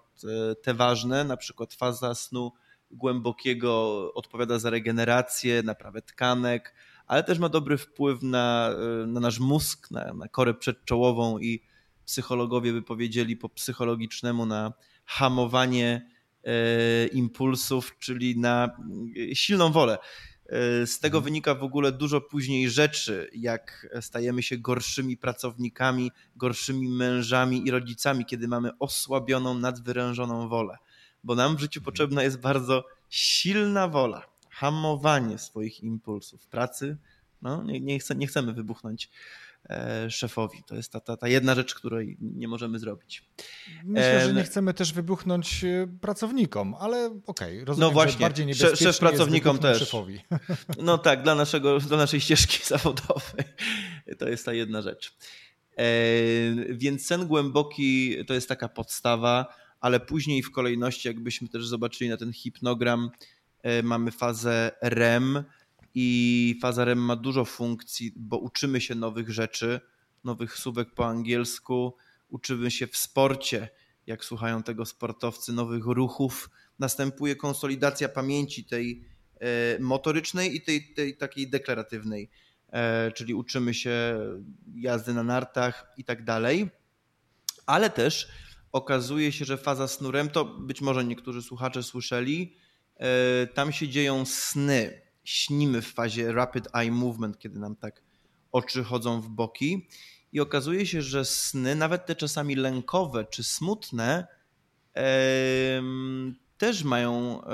te 0.62 0.74
ważne, 0.74 1.24
na 1.24 1.36
przykład 1.36 1.74
faza 1.74 2.14
snu 2.14 2.52
głębokiego 2.90 4.14
odpowiada 4.14 4.58
za 4.58 4.70
regenerację, 4.70 5.62
naprawę 5.62 6.02
tkanek, 6.02 6.74
ale 7.06 7.24
też 7.24 7.38
ma 7.38 7.48
dobry 7.48 7.78
wpływ 7.78 8.22
na, 8.22 8.70
na 9.06 9.20
nasz 9.20 9.40
mózg, 9.40 9.90
na, 9.90 10.14
na 10.14 10.28
korę 10.28 10.54
przedczołową 10.54 11.38
i 11.38 11.62
psychologowie 12.04 12.72
by 12.72 12.82
powiedzieli 12.82 13.36
po 13.36 13.48
psychologicznemu 13.48 14.46
na 14.46 14.72
hamowanie 15.04 16.10
e, 16.44 17.06
impulsów, 17.06 17.98
czyli 17.98 18.38
na 18.38 18.76
silną 19.34 19.72
wolę. 19.72 19.98
E, 20.50 20.86
z 20.86 21.00
tego 21.00 21.18
mhm. 21.18 21.24
wynika 21.24 21.54
w 21.54 21.62
ogóle 21.62 21.92
dużo 21.92 22.20
później 22.20 22.70
rzeczy, 22.70 23.30
jak 23.34 23.96
stajemy 24.00 24.42
się 24.42 24.58
gorszymi 24.58 25.16
pracownikami, 25.16 26.12
gorszymi 26.36 26.88
mężami 26.88 27.66
i 27.66 27.70
rodzicami, 27.70 28.24
kiedy 28.24 28.48
mamy 28.48 28.70
osłabioną, 28.78 29.54
nadwyrężoną 29.54 30.48
wolę 30.48 30.76
bo 31.24 31.34
nam 31.34 31.56
w 31.56 31.60
życiu 31.60 31.82
potrzebna 31.82 32.22
jest 32.22 32.40
bardzo 32.40 32.84
silna 33.08 33.88
wola, 33.88 34.26
hamowanie 34.50 35.38
swoich 35.38 35.80
impulsów 35.80 36.46
pracy. 36.46 36.96
No, 37.42 37.62
nie, 37.62 37.80
nie, 37.80 37.98
chce, 37.98 38.14
nie 38.14 38.26
chcemy 38.26 38.52
wybuchnąć 38.52 39.10
szefowi. 40.08 40.62
To 40.66 40.76
jest 40.76 40.92
ta, 40.92 41.00
ta, 41.00 41.16
ta 41.16 41.28
jedna 41.28 41.54
rzecz, 41.54 41.74
której 41.74 42.16
nie 42.20 42.48
możemy 42.48 42.78
zrobić. 42.78 43.24
Myślę, 43.84 44.26
że 44.26 44.34
nie 44.34 44.42
chcemy 44.42 44.74
też 44.74 44.92
wybuchnąć 44.92 45.64
e, 45.64 45.86
pracownikom, 46.00 46.74
ale 46.80 47.06
okej, 47.06 47.22
okay, 47.26 47.64
rozumiem, 47.64 47.88
no 47.88 47.92
właśnie, 47.92 48.20
bardziej 48.20 48.46
niebezpiecznie 48.46 48.86
szef 48.86 48.98
pracownikom 48.98 49.58
też. 49.58 49.78
Szefowi. 49.78 50.20
No 50.82 50.98
tak, 50.98 51.22
dla, 51.22 51.34
naszego, 51.34 51.78
dla 51.78 51.96
naszej 51.96 52.20
ścieżki 52.20 52.66
zawodowej 52.74 53.44
to 54.18 54.28
jest 54.28 54.44
ta 54.44 54.52
jedna 54.52 54.82
rzecz. 54.82 55.16
E, 55.76 55.84
więc 56.70 57.06
sen 57.06 57.26
głęboki 57.26 58.16
to 58.26 58.34
jest 58.34 58.48
taka 58.48 58.68
podstawa 58.68 59.46
ale 59.80 60.00
później 60.00 60.42
w 60.42 60.50
kolejności, 60.50 61.08
jakbyśmy 61.08 61.48
też 61.48 61.66
zobaczyli 61.66 62.10
na 62.10 62.16
ten 62.16 62.32
hipnogram, 62.32 63.10
e, 63.62 63.82
mamy 63.82 64.10
fazę 64.10 64.70
REM 64.82 65.44
i 65.94 66.58
faza 66.62 66.84
REM 66.84 66.98
ma 66.98 67.16
dużo 67.16 67.44
funkcji, 67.44 68.12
bo 68.16 68.38
uczymy 68.38 68.80
się 68.80 68.94
nowych 68.94 69.30
rzeczy, 69.30 69.80
nowych 70.24 70.56
słówek 70.56 70.94
po 70.94 71.06
angielsku, 71.06 71.96
uczymy 72.28 72.70
się 72.70 72.86
w 72.86 72.96
sporcie, 72.96 73.68
jak 74.06 74.24
słuchają 74.24 74.62
tego 74.62 74.84
sportowcy, 74.84 75.52
nowych 75.52 75.84
ruchów. 75.86 76.50
Następuje 76.78 77.36
konsolidacja 77.36 78.08
pamięci 78.08 78.64
tej 78.64 79.04
e, 79.40 79.78
motorycznej 79.78 80.56
i 80.56 80.60
tej, 80.60 80.94
tej 80.94 81.16
takiej 81.16 81.50
deklaratywnej, 81.50 82.30
e, 82.68 83.12
czyli 83.12 83.34
uczymy 83.34 83.74
się 83.74 84.18
jazdy 84.74 85.14
na 85.14 85.22
nartach 85.22 85.92
i 85.96 86.04
tak 86.04 86.24
dalej, 86.24 86.68
ale 87.66 87.90
też 87.90 88.28
okazuje 88.72 89.32
się, 89.32 89.44
że 89.44 89.58
faza 89.58 89.88
snu 89.88 90.10
REM, 90.10 90.28
to 90.28 90.44
być 90.44 90.80
może 90.80 91.04
niektórzy 91.04 91.42
słuchacze 91.42 91.82
słyszeli, 91.82 92.56
e, 92.96 93.46
tam 93.46 93.72
się 93.72 93.88
dzieją 93.88 94.24
sny. 94.24 95.09
Śnimy 95.24 95.82
w 95.82 95.92
fazie 95.92 96.32
rapid 96.32 96.68
eye 96.74 96.92
movement, 96.92 97.38
kiedy 97.38 97.58
nam 97.58 97.76
tak 97.76 98.02
oczy 98.52 98.84
chodzą 98.84 99.20
w 99.20 99.28
boki. 99.28 99.88
I 100.32 100.40
okazuje 100.40 100.86
się, 100.86 101.02
że 101.02 101.24
sny, 101.24 101.74
nawet 101.74 102.06
te 102.06 102.16
czasami 102.16 102.54
lękowe 102.56 103.24
czy 103.24 103.44
smutne, 103.44 104.26
też 106.58 106.84
mają 106.84 107.44
e, 107.44 107.46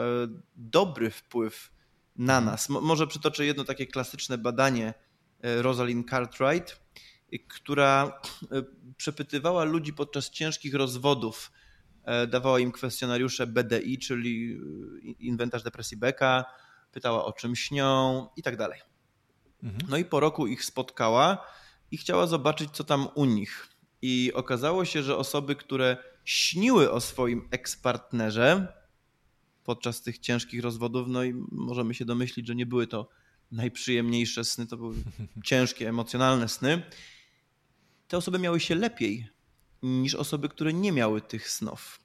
dobry 0.57 1.11
wpływ 1.11 1.71
na 2.17 2.39
mhm. 2.39 2.45
nas. 2.45 2.69
Może 2.69 3.07
przytoczę 3.07 3.47
jedno 3.47 3.65
takie 3.65 3.87
klasyczne 3.87 4.39
badanie 4.39 4.95
e, 5.43 5.63
Rosalind 5.63 6.11
Cartwright, 6.11 6.81
która 7.49 8.21
e, 8.53 8.63
przepytywała 8.97 9.65
ludzi 9.65 9.93
podczas 9.93 10.31
ciężkich 10.31 10.75
rozwodów. 10.75 11.53
Dawała 12.29 12.61
im 12.61 12.73
kwestionariusze 12.73 13.47
BDI, 13.47 13.99
czyli 13.99 14.61
inwentarz 15.19 15.63
depresji 15.63 15.97
Becka, 15.97 16.45
pytała 16.97 17.25
o 17.25 17.33
czym 17.33 17.57
śnią 17.57 18.29
i 18.37 18.43
tak 18.43 18.57
dalej. 18.57 18.81
Mhm. 19.63 19.91
No 19.91 19.97
i 19.97 20.05
po 20.05 20.21
roku 20.21 20.47
ich 20.47 20.65
spotkała 20.65 21.47
i 21.91 21.97
chciała 21.97 22.27
zobaczyć, 22.27 22.71
co 22.71 22.85
tam 22.85 23.09
u 23.15 23.25
nich. 23.25 23.69
I 24.03 24.33
okazało 24.35 24.85
się, 24.85 25.03
że 25.03 25.17
osoby, 25.17 25.57
które 25.57 25.97
śniły 26.25 26.93
o 26.93 27.01
swoim 27.01 27.49
ekspartnerze 27.51 28.73
podczas 29.65 30.03
tych 30.03 30.19
ciężkich 30.19 30.63
rozwodów, 30.63 31.09
no 31.09 31.25
i 31.25 31.35
możemy 31.53 31.95
się 31.95 32.05
domyślić, 32.05 32.47
że 32.47 32.55
nie 32.55 32.67
były 32.67 32.87
to 32.87 33.09
najprzyjemniejsze 33.53 34.45
sny, 34.45 34.67
to 34.67 34.77
były 34.77 34.95
ciężkie, 35.51 35.89
emocjonalne 35.89 36.49
sny 36.49 36.83
te 38.09 38.17
osoby 38.17 38.39
miały 38.39 38.61
się 38.61 38.75
lepiej 38.75 39.29
niż 39.83 40.15
osoby, 40.15 40.49
które 40.49 40.73
nie 40.73 40.93
miały 40.93 41.21
tych 41.21 41.51
snów. 41.51 42.01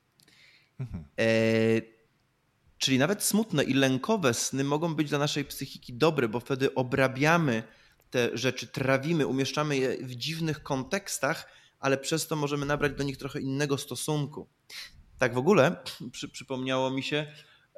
Mhm. 0.80 1.04
E, 1.20 1.26
czyli 2.82 2.98
nawet 2.98 3.24
smutne 3.24 3.64
i 3.64 3.74
lękowe 3.74 4.34
sny 4.34 4.64
mogą 4.64 4.96
być 4.96 5.10
dla 5.10 5.20
naszej 5.20 5.46
psychiki 5.46 5.94
dobre, 5.94 6.30
bo 6.30 6.40
wtedy 6.40 6.76
obrabiamy 6.76 7.64
te 8.10 8.38
rzeczy, 8.38 8.68
trawimy, 8.68 9.28
umieszczamy 9.28 9.78
je 9.78 9.98
w 9.98 10.16
dziwnych 10.16 10.64
kontekstach, 10.64 11.48
ale 11.80 11.98
przez 11.98 12.28
to 12.28 12.36
możemy 12.36 12.66
nabrać 12.66 12.94
do 12.94 13.04
nich 13.04 13.18
trochę 13.18 13.40
innego 13.42 13.78
stosunku. 13.78 14.48
Tak 15.18 15.34
w 15.34 15.38
ogóle 15.38 15.76
przy, 16.12 16.30
przypomniało 16.30 16.92
mi 16.92 17.04
się, 17.04 17.28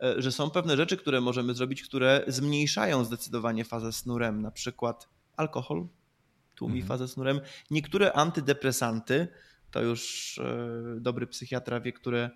e, 0.03 0.21
że 0.21 0.31
są 0.31 0.49
pewne 0.49 0.77
rzeczy, 0.77 0.97
które 0.97 1.21
możemy 1.21 1.53
zrobić, 1.53 1.83
które 1.83 2.23
zmniejszają 2.27 3.03
zdecydowanie 3.03 3.65
fazę 3.65 3.93
snurem, 3.93 4.41
na 4.41 4.51
przykład 4.51 5.09
alkohol, 5.37 5.87
tłumi 6.55 6.79
mhm. 6.81 6.87
fazę 6.87 7.07
snurem. 7.07 7.41
Niektóre 7.71 8.13
antydepresanty, 8.13 9.27
to 9.71 9.81
już 9.81 10.37
e, 10.37 10.95
dobry 10.99 11.27
psychiatra 11.27 11.79
wie, 11.79 11.93
które 11.93 12.29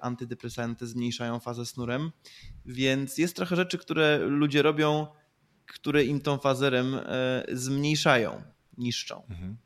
antydepresanty 0.00 0.86
zmniejszają 0.86 1.40
fazę 1.40 1.66
snurem, 1.66 2.12
więc 2.66 3.18
jest 3.18 3.36
trochę 3.36 3.56
rzeczy, 3.56 3.78
które 3.78 4.18
ludzie 4.18 4.62
robią, 4.62 5.06
które 5.66 6.04
im 6.04 6.20
tą 6.20 6.38
fazę 6.38 6.70
REM 6.70 6.94
e, 6.94 7.44
zmniejszają, 7.52 8.42
niszczą. 8.78 9.22
Mhm. 9.30 9.56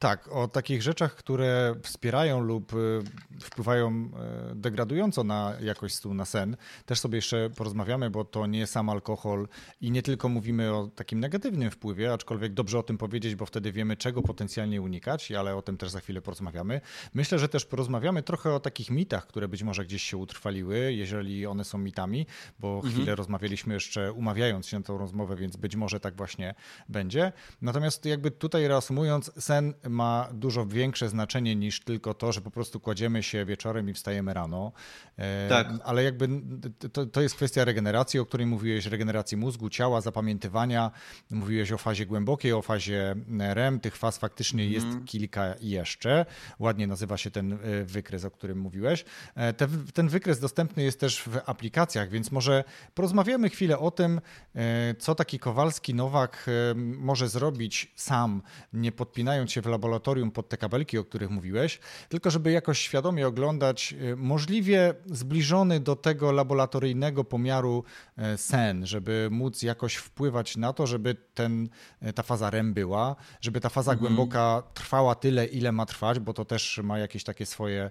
Tak, 0.00 0.28
o 0.32 0.48
takich 0.48 0.82
rzeczach, 0.82 1.14
które 1.14 1.74
wspierają 1.82 2.40
lub 2.40 2.72
y, 2.72 3.00
wpływają 3.40 4.10
y, 4.52 4.54
degradująco 4.54 5.24
na 5.24 5.54
jakość 5.60 5.94
snu, 5.94 6.14
na 6.14 6.24
sen, 6.24 6.56
też 6.86 7.00
sobie 7.00 7.16
jeszcze 7.18 7.50
porozmawiamy, 7.50 8.10
bo 8.10 8.24
to 8.24 8.46
nie 8.46 8.66
sam 8.66 8.88
alkohol 8.88 9.48
i 9.80 9.90
nie 9.90 10.02
tylko 10.02 10.28
mówimy 10.28 10.74
o 10.74 10.86
takim 10.94 11.20
negatywnym 11.20 11.70
wpływie, 11.70 12.12
aczkolwiek 12.12 12.52
dobrze 12.54 12.78
o 12.78 12.82
tym 12.82 12.98
powiedzieć, 12.98 13.34
bo 13.34 13.46
wtedy 13.46 13.72
wiemy, 13.72 13.96
czego 13.96 14.22
potencjalnie 14.22 14.82
unikać, 14.82 15.32
ale 15.32 15.56
o 15.56 15.62
tym 15.62 15.76
też 15.76 15.90
za 15.90 16.00
chwilę 16.00 16.22
porozmawiamy. 16.22 16.80
Myślę, 17.14 17.38
że 17.38 17.48
też 17.48 17.64
porozmawiamy 17.64 18.22
trochę 18.22 18.54
o 18.54 18.60
takich 18.60 18.90
mitach, 18.90 19.26
które 19.26 19.48
być 19.48 19.62
może 19.62 19.84
gdzieś 19.84 20.02
się 20.02 20.16
utrwaliły, 20.16 20.92
jeżeli 20.92 21.46
one 21.46 21.64
są 21.64 21.78
mitami, 21.78 22.26
bo 22.58 22.74
mhm. 22.74 22.94
chwilę 22.94 23.14
rozmawialiśmy 23.14 23.74
jeszcze 23.74 24.12
umawiając 24.12 24.66
się 24.66 24.78
na 24.78 24.84
tą 24.84 24.98
rozmowę, 24.98 25.36
więc 25.36 25.56
być 25.56 25.76
może 25.76 26.00
tak 26.00 26.16
właśnie 26.16 26.54
będzie. 26.88 27.32
Natomiast 27.62 28.04
jakby 28.04 28.30
tutaj 28.30 28.68
reasumując, 28.68 29.32
sen 29.38 29.74
ma 29.90 30.28
dużo 30.32 30.66
większe 30.66 31.08
znaczenie 31.08 31.56
niż 31.56 31.80
tylko 31.80 32.14
to, 32.14 32.32
że 32.32 32.40
po 32.40 32.50
prostu 32.50 32.80
kładziemy 32.80 33.22
się 33.22 33.44
wieczorem 33.44 33.88
i 33.88 33.94
wstajemy 33.94 34.34
rano. 34.34 34.72
E, 35.16 35.48
tak. 35.48 35.68
Ale 35.84 36.02
jakby 36.02 36.28
to, 36.92 37.06
to 37.06 37.20
jest 37.20 37.34
kwestia 37.34 37.64
regeneracji, 37.64 38.20
o 38.20 38.26
której 38.26 38.46
mówiłeś, 38.46 38.86
regeneracji 38.86 39.36
mózgu, 39.36 39.70
ciała, 39.70 40.00
zapamiętywania. 40.00 40.90
Mówiłeś 41.30 41.72
o 41.72 41.78
fazie 41.78 42.06
głębokiej, 42.06 42.52
o 42.52 42.62
fazie 42.62 43.14
REM. 43.38 43.80
Tych 43.80 43.96
faz 43.96 44.18
faktycznie 44.18 44.66
jest 44.66 44.86
mm. 44.86 45.04
kilka 45.04 45.54
jeszcze. 45.60 46.26
Ładnie 46.58 46.86
nazywa 46.86 47.16
się 47.16 47.30
ten 47.30 47.52
e, 47.52 47.58
wykres, 47.84 48.24
o 48.24 48.30
którym 48.30 48.58
mówiłeś. 48.58 49.04
E, 49.34 49.52
te, 49.52 49.68
ten 49.94 50.08
wykres 50.08 50.40
dostępny 50.40 50.82
jest 50.82 51.00
też 51.00 51.22
w 51.22 51.38
aplikacjach, 51.46 52.10
więc 52.10 52.32
może 52.32 52.64
porozmawiamy 52.94 53.48
chwilę 53.48 53.78
o 53.78 53.90
tym, 53.90 54.20
co 54.98 55.14
taki 55.14 55.38
Kowalski 55.38 55.94
Nowak 55.94 56.46
może 56.74 57.28
zrobić 57.28 57.92
sam, 57.96 58.42
nie 58.72 58.92
podpinając 58.92 59.52
się 59.52 59.62
w 59.62 59.66
laboratorium 59.66 59.79
pod 60.34 60.48
te 60.48 60.56
kabelki, 60.56 60.98
o 60.98 61.04
których 61.04 61.30
mówiłeś, 61.30 61.80
tylko 62.08 62.30
żeby 62.30 62.52
jakoś 62.52 62.78
świadomie 62.78 63.26
oglądać 63.26 63.94
y, 64.02 64.16
możliwie 64.16 64.94
zbliżony 65.06 65.80
do 65.80 65.96
tego 65.96 66.32
laboratoryjnego 66.32 67.24
pomiaru 67.24 67.84
y, 68.34 68.38
sen, 68.38 68.86
żeby 68.86 69.28
móc 69.30 69.62
jakoś 69.62 69.94
wpływać 69.96 70.56
na 70.56 70.72
to, 70.72 70.86
żeby 70.86 71.16
ten, 71.34 71.68
y, 72.02 72.12
ta 72.12 72.22
faza 72.22 72.50
REM 72.50 72.74
była, 72.74 73.16
żeby 73.40 73.60
ta 73.60 73.68
faza 73.68 73.92
mhm. 73.92 74.06
głęboka 74.06 74.62
trwała 74.74 75.14
tyle, 75.14 75.46
ile 75.46 75.72
ma 75.72 75.86
trwać, 75.86 76.18
bo 76.18 76.32
to 76.32 76.44
też 76.44 76.80
ma 76.82 76.98
jakieś 76.98 77.24
takie 77.24 77.46
swoje 77.46 77.90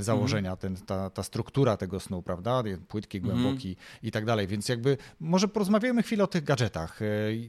założenia, 0.00 0.50
mhm. 0.50 0.76
ten, 0.76 0.86
ta, 0.86 1.10
ta 1.10 1.22
struktura 1.22 1.76
tego 1.76 2.00
snu, 2.00 2.22
prawda? 2.22 2.62
Płytki, 2.88 3.18
mhm. 3.18 3.34
głęboki 3.34 3.68
mhm. 3.68 3.86
i 4.02 4.10
tak 4.10 4.24
dalej. 4.24 4.46
Więc 4.46 4.68
jakby 4.68 4.96
może 5.20 5.48
porozmawiajmy 5.48 6.02
chwilę 6.02 6.24
o 6.24 6.26
tych 6.26 6.44
gadżetach. 6.44 7.00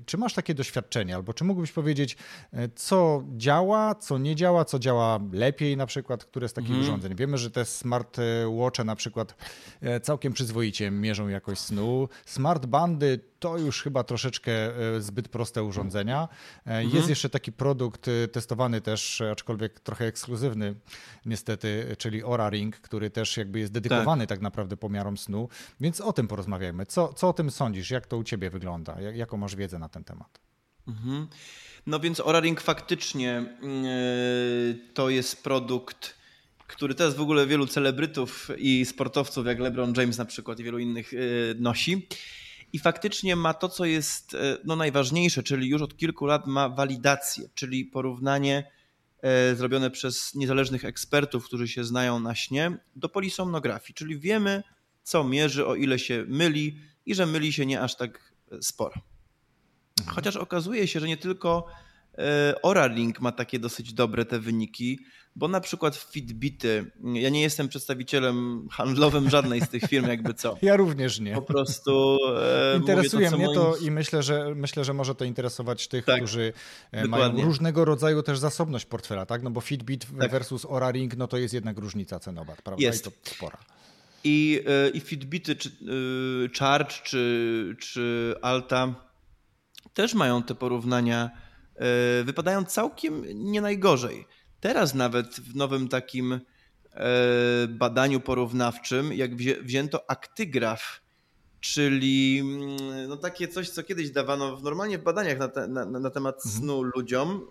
Czy 0.05 0.17
masz 0.17 0.33
takie 0.33 0.53
doświadczenie, 0.53 1.15
albo 1.15 1.33
czy 1.33 1.43
mógłbyś 1.43 1.71
powiedzieć, 1.71 2.17
co 2.75 3.23
działa, 3.37 3.74
działa, 3.75 3.95
co 3.95 4.17
nie 4.17 4.35
działa, 4.35 4.65
co 4.65 4.79
działa 4.79 5.19
lepiej 5.31 5.77
na 5.77 5.85
przykład, 5.85 6.25
które 6.25 6.47
z 6.49 6.53
takich 6.53 6.69
mhm. 6.69 6.87
urządzeń. 6.87 7.15
Wiemy, 7.15 7.37
że 7.37 7.51
te 7.51 7.65
smart 7.65 8.17
watche 8.59 8.83
na 8.83 8.95
przykład 8.95 9.35
e, 9.81 9.99
całkiem 9.99 10.33
przyzwoicie 10.33 10.91
mierzą 10.91 11.27
jakość 11.27 11.61
snu. 11.61 12.09
Smart 12.25 12.65
bandy 12.65 13.19
to 13.39 13.57
już 13.57 13.83
chyba 13.83 14.03
troszeczkę 14.03 14.51
e, 14.51 15.01
zbyt 15.01 15.27
proste 15.27 15.63
urządzenia. 15.63 16.27
Mhm. 16.65 16.89
Jest 16.95 17.09
jeszcze 17.09 17.29
taki 17.29 17.51
produkt 17.51 18.09
testowany 18.31 18.81
też, 18.81 19.21
aczkolwiek 19.21 19.79
trochę 19.79 20.05
ekskluzywny 20.05 20.75
niestety, 21.25 21.95
czyli 21.97 22.23
Ora 22.23 22.49
Ring, 22.49 22.75
który 22.75 23.09
też 23.09 23.37
jakby 23.37 23.59
jest 23.59 23.73
dedykowany 23.73 24.27
tak, 24.27 24.29
tak 24.37 24.41
naprawdę 24.41 24.77
pomiarom 24.77 25.17
snu. 25.17 25.49
Więc 25.79 26.01
o 26.01 26.13
tym 26.13 26.27
porozmawiajmy. 26.27 26.85
Co, 26.85 27.13
co 27.13 27.29
o 27.29 27.33
tym 27.33 27.51
sądzisz? 27.51 27.91
Jak 27.91 28.07
to 28.07 28.17
u 28.17 28.23
ciebie 28.23 28.49
wygląda? 28.49 29.01
Jak, 29.01 29.15
jaką 29.15 29.37
masz 29.37 29.55
wiedzę 29.55 29.79
na 29.79 29.89
ten 29.89 30.03
temat? 30.03 30.44
Mhm. 30.87 31.27
No 31.87 31.99
więc 31.99 32.19
Oraring 32.19 32.61
faktycznie 32.61 33.57
yy, 33.61 34.93
to 34.93 35.09
jest 35.09 35.43
produkt, 35.43 36.15
który 36.67 36.95
teraz 36.95 37.15
w 37.15 37.21
ogóle 37.21 37.47
wielu 37.47 37.67
celebrytów 37.67 38.49
i 38.57 38.85
sportowców, 38.85 39.45
jak 39.45 39.59
LeBron 39.59 39.93
James 39.97 40.17
na 40.17 40.25
przykład 40.25 40.59
i 40.59 40.63
wielu 40.63 40.79
innych 40.79 41.13
yy, 41.13 41.55
nosi. 41.59 42.07
I 42.73 42.79
faktycznie 42.79 43.35
ma 43.35 43.53
to, 43.53 43.69
co 43.69 43.85
jest 43.85 44.33
yy, 44.33 44.39
no, 44.63 44.75
najważniejsze, 44.75 45.43
czyli 45.43 45.69
już 45.69 45.81
od 45.81 45.97
kilku 45.97 46.25
lat 46.25 46.47
ma 46.47 46.69
walidację, 46.69 47.49
czyli 47.53 47.85
porównanie 47.85 48.75
zrobione 49.55 49.91
przez 49.91 50.35
niezależnych 50.35 50.85
ekspertów, 50.85 51.45
którzy 51.45 51.67
się 51.67 51.83
znają 51.83 52.19
na 52.19 52.35
śnie, 52.35 52.77
do 52.95 53.09
polisomnografii, 53.09 53.93
czyli 53.93 54.19
wiemy, 54.19 54.63
co 55.03 55.23
mierzy, 55.23 55.67
o 55.67 55.75
ile 55.75 55.99
się 55.99 56.25
myli 56.27 56.79
i 57.05 57.15
że 57.15 57.25
myli 57.25 57.53
się 57.53 57.65
nie 57.65 57.81
aż 57.81 57.95
tak 57.95 58.33
sporo. 58.61 59.01
Chociaż 60.07 60.35
okazuje 60.35 60.87
się, 60.87 60.99
że 60.99 61.07
nie 61.07 61.17
tylko 61.17 61.65
e, 62.17 62.55
Oralink 62.61 63.21
ma 63.21 63.31
takie 63.31 63.59
dosyć 63.59 63.93
dobre 63.93 64.25
te 64.25 64.39
wyniki, 64.39 64.99
bo 65.35 65.47
na 65.47 65.61
przykład 65.61 65.95
Fitbity, 65.95 66.91
ja 67.13 67.29
nie 67.29 67.41
jestem 67.41 67.67
przedstawicielem 67.67 68.67
handlowym 68.71 69.29
żadnej 69.29 69.61
z 69.61 69.69
tych 69.69 69.83
firm, 69.83 70.07
jakby 70.07 70.33
co. 70.33 70.57
Ja 70.61 70.75
również 70.75 71.19
nie. 71.19 71.35
Po 71.35 71.41
prostu 71.41 72.17
e, 72.37 72.77
Interesuje 72.77 73.31
to, 73.31 73.37
mnie 73.37 73.45
moim... 73.45 73.57
to 73.57 73.77
i 73.77 73.91
myślę, 73.91 74.23
że 74.23 74.55
myślę, 74.55 74.83
że 74.83 74.93
może 74.93 75.15
to 75.15 75.25
interesować 75.25 75.87
tych, 75.87 76.05
tak, 76.05 76.17
którzy 76.17 76.53
e, 76.91 77.01
dokładnie. 77.01 77.33
mają 77.33 77.45
różnego 77.45 77.85
rodzaju 77.85 78.23
też 78.23 78.39
zasobność 78.39 78.85
portfela, 78.85 79.25
tak? 79.25 79.43
No 79.43 79.49
bo 79.49 79.61
Fitbit 79.61 80.05
tak. 80.19 80.31
versus 80.31 80.65
Oraring, 80.65 81.17
no 81.17 81.27
to 81.27 81.37
jest 81.37 81.53
jednak 81.53 81.77
różnica 81.77 82.19
cenowa, 82.19 82.55
prawda? 82.63 82.85
Jest. 82.85 83.07
I 83.07 83.11
to 83.11 83.17
spora. 83.23 83.57
I, 84.23 84.63
i 84.93 84.99
Fitbity, 84.99 85.55
czy 85.55 85.71
Charge, 86.59 86.93
czy, 87.03 87.75
czy 87.79 88.35
Alta 88.41 89.05
też 89.95 90.13
mają 90.13 90.43
te 90.43 90.55
porównania, 90.55 91.31
e, 91.75 92.23
wypadają 92.23 92.65
całkiem 92.65 93.23
nie 93.33 93.61
najgorzej. 93.61 94.25
Teraz 94.59 94.93
nawet 94.93 95.35
w 95.35 95.55
nowym 95.55 95.87
takim 95.87 96.33
e, 96.33 96.39
badaniu 97.69 98.19
porównawczym, 98.19 99.13
jak 99.13 99.35
wzięto 99.35 100.09
aktygraf, 100.09 101.01
czyli 101.59 102.39
mm, 102.39 103.07
no 103.09 103.17
takie 103.17 103.47
coś, 103.47 103.69
co 103.69 103.83
kiedyś 103.83 104.11
dawano 104.11 104.59
normalnie 104.59 104.97
w 104.97 105.03
badaniach 105.03 105.39
na, 105.39 105.47
te, 105.47 105.67
na, 105.67 105.85
na 105.85 106.09
temat 106.09 106.35
mhm. 106.45 106.55
snu 106.55 106.83
ludziom 106.83 107.47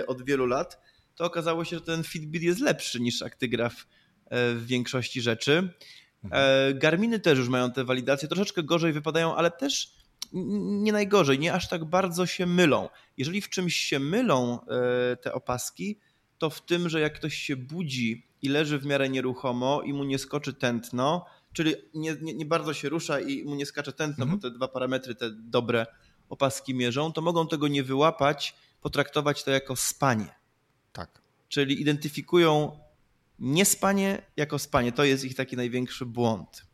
e, 0.00 0.06
od 0.06 0.24
wielu 0.24 0.46
lat, 0.46 0.80
to 1.14 1.24
okazało 1.24 1.64
się, 1.64 1.76
że 1.76 1.82
ten 1.82 2.02
Fitbit 2.02 2.42
jest 2.42 2.60
lepszy 2.60 3.00
niż 3.00 3.22
aktygraf 3.22 3.86
w 4.30 4.62
większości 4.66 5.20
rzeczy. 5.20 5.72
Mhm. 6.24 6.78
Garminy 6.78 7.20
też 7.20 7.38
już 7.38 7.48
mają 7.48 7.72
te 7.72 7.84
walidacje, 7.84 8.28
troszeczkę 8.28 8.62
gorzej 8.62 8.92
wypadają, 8.92 9.36
ale 9.36 9.50
też 9.50 10.03
nie 10.32 10.92
najgorzej, 10.92 11.38
nie 11.38 11.52
aż 11.52 11.68
tak 11.68 11.84
bardzo 11.84 12.26
się 12.26 12.46
mylą. 12.46 12.88
Jeżeli 13.16 13.40
w 13.40 13.48
czymś 13.48 13.76
się 13.76 13.98
mylą 13.98 14.60
e, 14.60 15.16
te 15.16 15.32
opaski, 15.32 15.98
to 16.38 16.50
w 16.50 16.66
tym, 16.66 16.88
że 16.88 17.00
jak 17.00 17.14
ktoś 17.14 17.34
się 17.34 17.56
budzi 17.56 18.26
i 18.42 18.48
leży 18.48 18.78
w 18.78 18.86
miarę 18.86 19.08
nieruchomo 19.08 19.82
i 19.82 19.92
mu 19.92 20.04
nie 20.04 20.18
skoczy 20.18 20.54
tętno, 20.54 21.26
czyli 21.52 21.74
nie, 21.94 22.16
nie, 22.22 22.34
nie 22.34 22.46
bardzo 22.46 22.74
się 22.74 22.88
rusza 22.88 23.20
i 23.20 23.44
mu 23.44 23.54
nie 23.54 23.66
skacze 23.66 23.92
tętno, 23.92 24.22
mhm. 24.22 24.40
bo 24.40 24.48
te 24.48 24.54
dwa 24.56 24.68
parametry, 24.68 25.14
te 25.14 25.30
dobre 25.30 25.86
opaski 26.28 26.74
mierzą, 26.74 27.12
to 27.12 27.22
mogą 27.22 27.48
tego 27.48 27.68
nie 27.68 27.82
wyłapać, 27.82 28.54
potraktować 28.80 29.44
to 29.44 29.50
jako 29.50 29.76
spanie. 29.76 30.34
Tak. 30.92 31.22
Czyli 31.48 31.80
identyfikują 31.80 32.78
niespanie 33.38 34.22
jako 34.36 34.58
spanie. 34.58 34.92
To 34.92 35.04
jest 35.04 35.24
ich 35.24 35.34
taki 35.34 35.56
największy 35.56 36.06
błąd. 36.06 36.66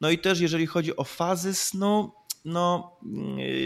No 0.00 0.10
i 0.10 0.18
też 0.18 0.40
jeżeli 0.40 0.66
chodzi 0.66 0.96
o 0.96 1.04
fazy 1.04 1.54
snu, 1.54 2.12
no 2.44 2.96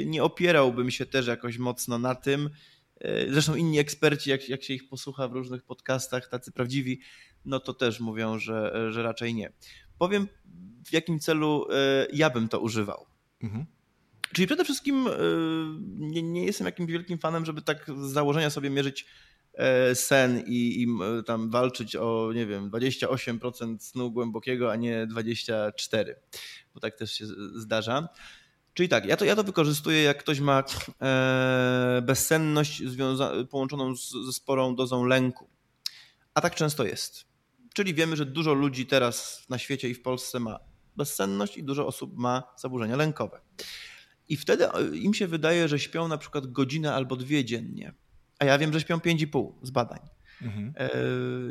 nie 0.06 0.22
opierałbym 0.22 0.90
się 0.90 1.06
też 1.06 1.26
jakoś 1.26 1.58
mocno 1.58 1.98
na 1.98 2.14
tym. 2.14 2.50
E, 3.00 3.32
zresztą 3.32 3.54
inni 3.54 3.78
eksperci, 3.78 4.30
jak, 4.30 4.48
jak 4.48 4.62
się 4.62 4.74
ich 4.74 4.88
posłucha 4.88 5.28
w 5.28 5.32
różnych 5.32 5.62
podcastach, 5.62 6.28
tacy 6.28 6.52
prawdziwi, 6.52 7.00
no 7.44 7.60
to 7.60 7.74
też 7.74 8.00
mówią, 8.00 8.38
że, 8.38 8.86
że 8.92 9.02
raczej 9.02 9.34
nie. 9.34 9.52
Powiem, 9.98 10.28
w 10.86 10.92
jakim 10.92 11.18
celu 11.18 11.66
e, 11.70 12.06
ja 12.12 12.30
bym 12.30 12.48
to 12.48 12.60
używał. 12.60 13.06
Mhm. 13.42 13.66
Czyli 14.32 14.46
przede 14.46 14.64
wszystkim 14.64 15.06
e, 15.06 15.10
nie, 15.84 16.22
nie, 16.22 16.44
jestem 16.44 16.64
jakimś 16.64 16.90
wielkim 16.90 17.18
fanem, 17.18 17.44
żeby 17.44 17.62
tak 17.62 17.90
z 17.98 18.12
założenia 18.12 18.50
sobie 18.50 18.70
mierzyć 18.70 19.06
sen 19.94 20.44
i, 20.46 20.82
i 20.82 20.86
tam 21.26 21.50
walczyć 21.50 21.96
o, 21.96 22.30
nie 22.34 22.46
wiem, 22.46 22.70
28% 22.70 23.78
snu 23.78 24.10
głębokiego, 24.10 24.72
a 24.72 24.76
nie 24.76 25.06
24%, 25.06 25.70
bo 26.74 26.80
tak 26.80 26.96
też 26.96 27.12
się 27.12 27.26
zdarza. 27.54 28.08
Czyli 28.76 28.88
tak, 28.88 29.06
ja 29.06 29.16
to, 29.16 29.24
ja 29.24 29.36
to 29.36 29.44
wykorzystuję, 29.44 30.02
jak 30.02 30.18
ktoś 30.18 30.40
ma 30.40 30.64
e, 31.02 32.02
bezsenność 32.06 32.82
związa- 32.82 33.46
połączoną 33.46 33.96
z, 33.96 34.10
ze 34.26 34.32
sporą 34.32 34.76
dozą 34.76 35.04
lęku. 35.04 35.48
A 36.34 36.40
tak 36.40 36.54
często 36.54 36.84
jest. 36.84 37.24
Czyli 37.74 37.94
wiemy, 37.94 38.16
że 38.16 38.26
dużo 38.26 38.54
ludzi 38.54 38.86
teraz 38.86 39.46
na 39.48 39.58
świecie 39.58 39.88
i 39.88 39.94
w 39.94 40.02
Polsce 40.02 40.40
ma 40.40 40.58
bezsenność 40.96 41.56
i 41.56 41.64
dużo 41.64 41.86
osób 41.86 42.16
ma 42.16 42.42
zaburzenia 42.56 42.96
lękowe. 42.96 43.40
I 44.28 44.36
wtedy 44.36 44.72
e, 44.72 44.96
im 44.96 45.14
się 45.14 45.26
wydaje, 45.26 45.68
że 45.68 45.78
śpią 45.78 46.08
na 46.08 46.18
przykład 46.18 46.46
godzinę 46.46 46.94
albo 46.94 47.16
dwie 47.16 47.44
dziennie. 47.44 47.94
A 48.38 48.44
ja 48.44 48.58
wiem, 48.58 48.72
że 48.72 48.80
śpią 48.80 49.00
pięć 49.00 49.22
i 49.22 49.26
pół 49.26 49.58
z 49.62 49.70
badań. 49.70 50.00
Mhm. 50.42 50.72
E, 50.76 50.90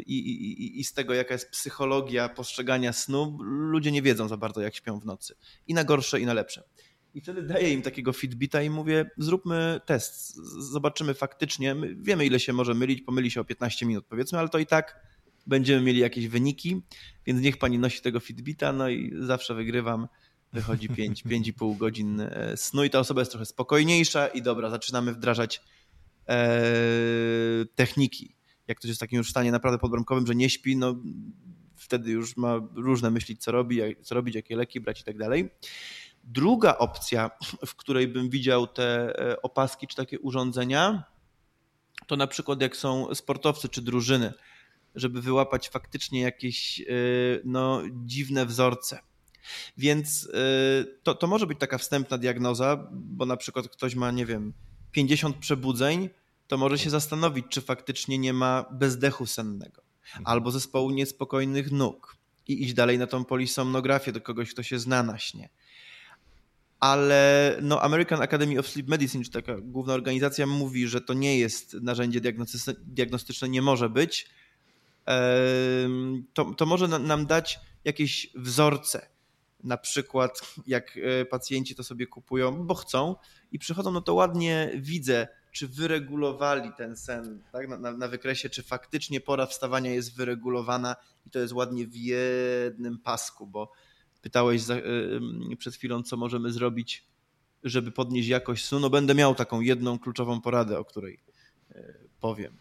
I, 0.06 0.18
i, 0.18 0.80
I 0.80 0.84
z 0.84 0.94
tego, 0.94 1.14
jaka 1.14 1.34
jest 1.34 1.50
psychologia 1.52 2.30
postrzegania 2.30 2.94
snu, 2.94 3.38
ludzie 3.42 3.92
nie 3.92 4.02
wiedzą 4.02 4.28
za 4.28 4.38
bardzo, 4.38 4.62
jak 4.62 4.76
śpią 4.76 5.00
w 5.00 5.06
nocy. 5.06 5.36
I 5.68 5.74
na 5.74 5.84
gorsze, 5.84 6.20
i 6.20 6.26
na 6.26 6.34
lepsze. 6.34 6.64
I 7.16 7.22
wtedy 7.22 7.44
daję 7.44 7.74
im 7.74 7.82
takiego 7.82 8.14
Fitbita 8.14 8.62
i 8.62 8.70
mówię, 8.70 9.10
zróbmy 9.18 9.82
test, 9.86 10.36
zobaczymy 10.72 11.14
faktycznie, 11.14 11.76
My 11.76 11.96
wiemy 11.96 12.26
ile 12.26 12.40
się 12.40 12.54
może 12.54 12.74
mylić, 12.74 13.02
pomyli 13.02 13.32
się 13.32 13.42
o 13.42 13.46
15 13.46 13.86
minut 13.86 14.06
powiedzmy, 14.10 14.40
ale 14.40 14.50
to 14.50 14.60
i 14.60 14.66
tak 14.66 15.06
będziemy 15.48 15.82
mieli 15.82 16.00
jakieś 16.00 16.28
wyniki, 16.28 16.82
więc 17.26 17.42
niech 17.42 17.58
pani 17.58 17.80
nosi 17.80 18.02
tego 18.02 18.20
Fitbita, 18.20 18.74
no 18.74 18.90
i 18.90 19.14
zawsze 19.20 19.56
wygrywam, 19.56 20.08
wychodzi 20.54 20.90
5, 20.90 21.26
5,5 21.26 21.78
godzin 21.84 22.22
e, 22.22 22.58
snu 22.58 22.84
i 22.84 22.90
ta 22.90 23.00
osoba 23.00 23.22
jest 23.22 23.32
trochę 23.32 23.46
spokojniejsza 23.46 24.28
i 24.28 24.42
dobra, 24.42 24.70
zaczynamy 24.70 25.14
wdrażać 25.14 25.62
e, 26.30 26.62
techniki. 27.76 28.36
Jak 28.68 28.78
ktoś 28.78 28.90
jest 28.90 29.00
w 29.00 29.04
takim 29.04 29.18
już 29.18 29.30
stanie 29.30 29.52
naprawdę 29.52 29.80
podbramkowym, 29.80 30.28
że 30.28 30.36
nie 30.36 30.50
śpi, 30.50 30.78
no 30.78 30.96
wtedy 31.76 32.12
już 32.12 32.38
ma 32.38 32.62
różne 32.76 33.12
myśli, 33.12 33.38
co 33.38 33.52
robi, 33.52 33.82
co 34.02 34.16
robić, 34.16 34.36
jakie 34.36 34.56
leki 34.56 34.80
brać 34.80 35.02
i 35.02 35.04
tak 35.04 35.18
dalej. 35.18 35.50
Druga 36.26 36.78
opcja, 36.78 37.32
w 37.66 37.76
której 37.76 38.08
bym 38.08 38.30
widział 38.30 38.68
te 38.68 39.20
e, 39.20 39.42
opaski 39.42 39.88
czy 39.88 39.96
takie 39.96 40.20
urządzenia, 40.20 41.04
to 42.08 42.16
na 42.16 42.28
przykład 42.28 42.62
jak 42.62 42.78
są 42.78 43.16
sportowcy 43.16 43.70
czy 43.70 43.82
drużyny, 43.82 44.34
żeby 44.96 45.22
wyłapać 45.22 45.70
faktycznie 45.70 46.22
jakieś 46.22 46.82
e, 46.82 46.86
no, 47.44 47.82
dziwne 47.92 48.46
wzorce. 48.46 49.00
Więc 49.78 50.30
e, 50.34 50.86
to, 51.04 51.16
to 51.16 51.28
może 51.28 51.48
być 51.48 51.60
taka 51.60 51.78
wstępna 51.78 52.18
diagnoza, 52.18 52.88
bo 52.92 53.26
na 53.26 53.38
przykład 53.38 53.70
ktoś 53.70 53.96
ma, 53.96 54.12
nie 54.12 54.26
wiem, 54.26 54.54
50 54.92 55.38
przebudzeń, 55.38 56.10
to 56.48 56.58
może 56.58 56.78
się 56.78 56.90
zastanowić, 56.90 57.46
czy 57.50 57.62
faktycznie 57.62 58.18
nie 58.18 58.34
ma 58.34 58.66
bezdechu 58.72 59.26
sennego 59.26 59.82
albo 60.24 60.52
zespołu 60.52 60.92
niespokojnych 60.92 61.72
nóg 61.72 62.18
i 62.48 62.64
iść 62.64 62.74
dalej 62.74 62.98
na 62.98 63.08
tą 63.08 63.26
polisomnografię 63.26 64.12
do 64.12 64.22
kogoś, 64.22 64.54
kto 64.54 64.64
się 64.64 64.80
zna 64.80 65.04
na 65.04 65.20
śnie 65.20 65.50
ale 66.86 67.58
no 67.62 67.82
American 67.82 68.22
Academy 68.22 68.60
of 68.60 68.68
Sleep 68.68 68.88
Medicine, 68.88 69.24
czy 69.24 69.32
taka 69.32 69.56
główna 69.62 69.94
organizacja, 69.94 70.48
mówi, 70.48 70.88
że 70.88 71.02
to 71.02 71.14
nie 71.14 71.40
jest 71.40 71.74
narzędzie 71.74 72.22
diagnostyczne, 72.86 73.50
nie 73.50 73.62
może 73.62 73.90
być. 73.90 74.30
To, 76.34 76.54
to 76.54 76.66
może 76.66 76.88
nam 76.88 77.26
dać 77.26 77.60
jakieś 77.86 78.30
wzorce. 78.36 79.08
Na 79.64 79.78
przykład, 79.78 80.42
jak 80.68 80.98
e, 80.98 81.26
pacjenci 81.26 81.76
to 81.76 81.84
sobie 81.84 82.08
kupują, 82.08 82.66
bo 82.68 82.76
chcą 82.76 83.16
i 83.52 83.60
przychodzą, 83.60 83.92
no 83.92 84.02
to 84.02 84.14
ładnie 84.14 84.72
widzę, 84.76 85.28
czy 85.52 85.68
wyregulowali 85.68 86.72
ten 86.78 86.98
sen 86.98 87.44
tak? 87.52 87.68
na, 87.68 87.78
na, 87.78 87.92
na 87.92 88.08
wykresie, 88.08 88.50
czy 88.50 88.64
faktycznie 88.64 89.22
pora 89.22 89.46
wstawania 89.46 89.94
jest 89.94 90.16
wyregulowana 90.16 90.96
i 91.26 91.30
to 91.30 91.40
jest 91.40 91.54
ładnie 91.54 91.88
w 91.88 91.96
jednym 91.96 93.00
pasku, 93.00 93.48
bo 93.48 93.72
Pytałeś 94.26 94.62
za, 94.62 94.76
przed 95.58 95.76
chwilą, 95.76 96.04
co 96.04 96.18
możemy 96.18 96.52
zrobić, 96.52 97.06
żeby 97.64 97.92
podnieść 97.92 98.30
jakość 98.30 98.66
snu. 98.66 98.80
No 98.80 98.90
będę 98.90 99.16
miał 99.16 99.36
taką 99.36 99.62
jedną 99.62 100.00
kluczową 100.00 100.42
poradę, 100.42 100.80
o 100.80 100.86
której 100.86 101.20
e, 101.72 101.94
powiem. 102.20 102.54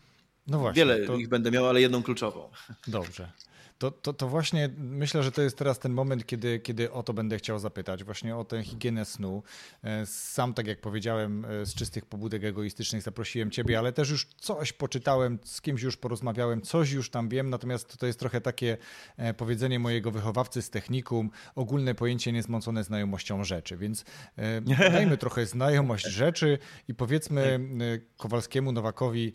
No 0.46 0.58
właśnie. 0.58 0.80
Wiele 0.80 1.06
to... 1.06 1.16
ich 1.16 1.28
będę 1.28 1.50
miał, 1.50 1.68
ale 1.68 1.80
jedną 1.80 2.02
kluczową. 2.02 2.50
Dobrze. 2.88 3.32
To, 3.78 3.90
to, 3.90 4.12
to 4.12 4.28
właśnie 4.28 4.70
myślę, 4.78 5.22
że 5.22 5.32
to 5.32 5.42
jest 5.42 5.58
teraz 5.58 5.78
ten 5.78 5.92
moment, 5.92 6.26
kiedy, 6.26 6.60
kiedy 6.60 6.92
o 6.92 7.02
to 7.02 7.12
będę 7.12 7.38
chciał 7.38 7.58
zapytać, 7.58 8.04
właśnie 8.04 8.36
o 8.36 8.44
tę 8.44 8.62
higienę 8.62 9.04
snu. 9.04 9.42
E, 9.84 10.06
sam, 10.06 10.54
tak 10.54 10.66
jak 10.66 10.80
powiedziałem, 10.80 11.44
e, 11.44 11.66
z 11.66 11.74
czystych 11.74 12.06
pobudek 12.06 12.44
egoistycznych 12.44 13.02
zaprosiłem 13.02 13.50
Ciebie, 13.50 13.78
ale 13.78 13.92
też 13.92 14.10
już 14.10 14.26
coś 14.36 14.72
poczytałem, 14.72 15.38
z 15.44 15.60
kimś 15.60 15.82
już 15.82 15.96
porozmawiałem, 15.96 16.62
coś 16.62 16.90
już 16.90 17.10
tam 17.10 17.28
wiem, 17.28 17.50
natomiast 17.50 17.98
to 17.98 18.06
jest 18.06 18.18
trochę 18.18 18.40
takie 18.40 18.76
e, 19.16 19.34
powiedzenie 19.34 19.78
mojego 19.78 20.10
wychowawcy 20.10 20.62
z 20.62 20.70
technikum, 20.70 21.30
ogólne 21.54 21.94
pojęcie 21.94 22.32
niezmącone 22.32 22.84
znajomością 22.84 23.44
rzeczy, 23.44 23.76
więc 23.76 24.04
dajmy 24.92 25.18
trochę 25.18 25.46
znajomość 25.46 26.06
rzeczy 26.06 26.58
i 26.88 26.94
powiedzmy 26.94 27.60
Kowalskiemu, 28.16 28.72
Nowakowi, 28.72 29.34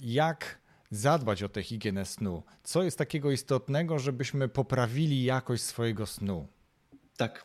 jak 0.00 0.58
zadbać 0.90 1.42
o 1.42 1.48
tę 1.48 1.62
higienę 1.62 2.06
snu? 2.06 2.42
Co 2.64 2.82
jest 2.82 2.98
takiego 2.98 3.30
istotnego, 3.30 3.98
żebyśmy 3.98 4.48
poprawili 4.48 5.24
jakość 5.24 5.62
swojego 5.62 6.06
snu? 6.06 6.48
Tak. 7.16 7.44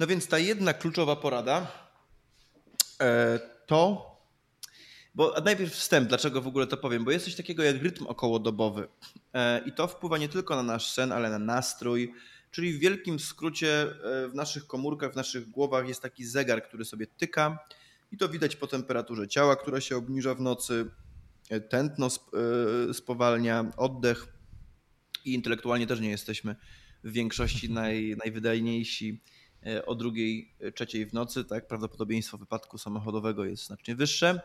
No 0.00 0.06
więc 0.06 0.28
ta 0.28 0.38
jedna 0.38 0.74
kluczowa 0.74 1.16
porada 1.16 1.66
e, 3.00 3.40
to. 3.66 4.14
Bo 5.14 5.34
najpierw 5.44 5.72
wstęp, 5.72 6.08
dlaczego 6.08 6.42
w 6.42 6.46
ogóle 6.46 6.66
to 6.66 6.76
powiem? 6.76 7.04
Bo 7.04 7.10
jest 7.10 7.24
coś 7.24 7.34
takiego 7.34 7.62
jak 7.62 7.82
rytm 7.82 8.06
okołodobowy. 8.06 8.88
E, 9.34 9.62
I 9.66 9.72
to 9.72 9.88
wpływa 9.88 10.18
nie 10.18 10.28
tylko 10.28 10.56
na 10.56 10.62
nasz 10.62 10.92
sen, 10.92 11.12
ale 11.12 11.30
na 11.30 11.38
nastrój. 11.38 12.14
Czyli 12.50 12.72
w 12.72 12.78
wielkim 12.78 13.18
skrócie 13.18 13.82
e, 13.82 14.28
w 14.28 14.34
naszych 14.34 14.66
komórkach, 14.66 15.12
w 15.12 15.16
naszych 15.16 15.50
głowach 15.50 15.88
jest 15.88 16.02
taki 16.02 16.24
zegar, 16.24 16.62
który 16.62 16.84
sobie 16.84 17.06
tyka. 17.06 17.58
I 18.12 18.16
to 18.16 18.28
widać 18.28 18.56
po 18.56 18.66
temperaturze 18.66 19.28
ciała, 19.28 19.56
która 19.56 19.80
się 19.80 19.96
obniża 19.96 20.34
w 20.34 20.40
nocy, 20.40 20.90
tętno 21.68 22.06
e, 22.06 22.94
spowalnia, 22.94 23.70
oddech 23.76 24.26
i 25.24 25.34
intelektualnie 25.34 25.86
też 25.86 26.00
nie 26.00 26.10
jesteśmy 26.10 26.56
w 27.04 27.12
większości 27.12 27.70
naj, 27.80 28.16
najwydajniejsi 28.24 29.20
e, 29.66 29.86
o 29.86 29.94
drugiej, 29.94 30.54
e, 30.60 30.72
trzeciej 30.72 31.06
w 31.06 31.12
nocy, 31.12 31.44
tak, 31.44 31.68
prawdopodobieństwo 31.68 32.38
wypadku 32.38 32.78
samochodowego 32.78 33.44
jest 33.44 33.66
znacznie 33.66 33.96
wyższe. 33.96 34.40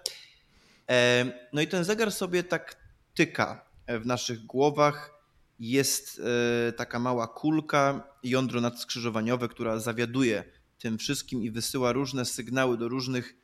No 1.54 1.62
i 1.62 1.68
ten 1.68 1.84
zegar 1.84 2.12
sobie 2.12 2.44
tak 2.44 2.76
tyka 3.14 3.66
w 3.88 4.06
naszych 4.06 4.46
głowach. 4.46 5.14
Jest 5.60 6.22
taka 6.78 7.00
mała 7.00 7.28
kulka, 7.28 8.08
jądro 8.24 8.62
nadskrzyżowaniowe, 8.62 9.48
która 9.48 9.80
zawiaduje 9.80 10.44
tym 10.80 10.98
wszystkim 10.98 11.44
i 11.44 11.52
wysyła 11.52 11.92
różne 11.92 12.26
sygnały 12.26 12.78
do 12.78 12.88
różnych 12.88 13.39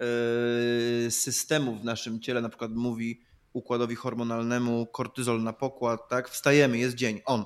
E, 0.00 1.10
systemów 1.10 1.80
w 1.80 1.84
naszym 1.84 2.20
ciele, 2.20 2.40
na 2.40 2.48
przykład 2.48 2.70
mówi 2.72 3.20
układowi 3.52 3.94
hormonalnemu 3.94 4.86
kortyzol 4.86 5.42
na 5.42 5.52
pokład, 5.52 6.08
tak? 6.08 6.28
Wstajemy, 6.28 6.78
jest 6.78 6.94
dzień, 6.94 7.20
on. 7.24 7.44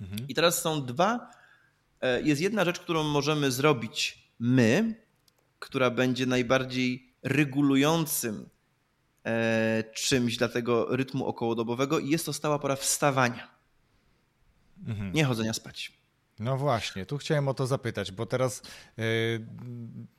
Mhm. 0.00 0.28
I 0.28 0.34
teraz 0.34 0.62
są 0.62 0.86
dwa, 0.86 1.30
e, 2.00 2.22
jest 2.22 2.40
jedna 2.40 2.64
rzecz, 2.64 2.80
którą 2.80 3.02
możemy 3.02 3.50
zrobić 3.50 4.28
my, 4.38 4.94
która 5.58 5.90
będzie 5.90 6.26
najbardziej 6.26 7.14
regulującym 7.22 8.48
e, 9.24 9.84
czymś 9.94 10.36
dla 10.36 10.48
tego 10.48 10.96
rytmu 10.96 11.26
okołodobowego 11.26 11.98
i 11.98 12.10
jest 12.10 12.26
to 12.26 12.32
stała 12.32 12.58
pora 12.58 12.76
wstawania. 12.76 13.54
Mhm. 14.86 15.12
Nie 15.12 15.24
chodzenia 15.24 15.52
spać. 15.52 16.03
No 16.38 16.56
właśnie, 16.56 17.06
tu 17.06 17.18
chciałem 17.18 17.48
o 17.48 17.54
to 17.54 17.66
zapytać, 17.66 18.12
bo 18.12 18.26
teraz 18.26 18.62
yy, 18.96 19.04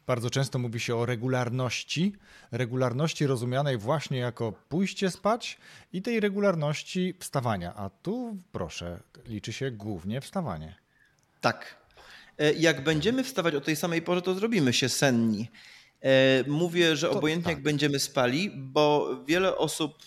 bardzo 0.07 0.29
często 0.29 0.59
mówi 0.59 0.79
się 0.79 0.95
o 0.95 1.05
regularności, 1.05 2.13
regularności 2.51 3.27
rozumianej 3.27 3.77
właśnie 3.77 4.17
jako 4.17 4.51
pójście 4.69 5.11
spać 5.11 5.57
i 5.93 6.01
tej 6.01 6.19
regularności 6.19 7.13
wstawania, 7.19 7.75
a 7.75 7.89
tu 7.89 8.37
proszę, 8.51 8.99
liczy 9.27 9.53
się 9.53 9.71
głównie 9.71 10.21
wstawanie. 10.21 10.75
Tak. 11.41 11.85
E, 12.37 12.53
jak 12.53 12.83
będziemy 12.83 13.23
wstawać 13.23 13.55
o 13.55 13.61
tej 13.61 13.75
samej 13.75 14.01
porze, 14.01 14.21
to 14.21 14.35
zrobimy 14.35 14.73
się 14.73 14.89
senni. 14.89 15.49
E, 16.01 16.43
mówię, 16.47 16.95
że 16.95 17.09
obojętnie 17.09 17.51
tak. 17.51 17.57
jak 17.57 17.63
będziemy 17.63 17.99
spali, 17.99 18.51
bo 18.55 19.15
wiele 19.27 19.57
osób, 19.57 20.03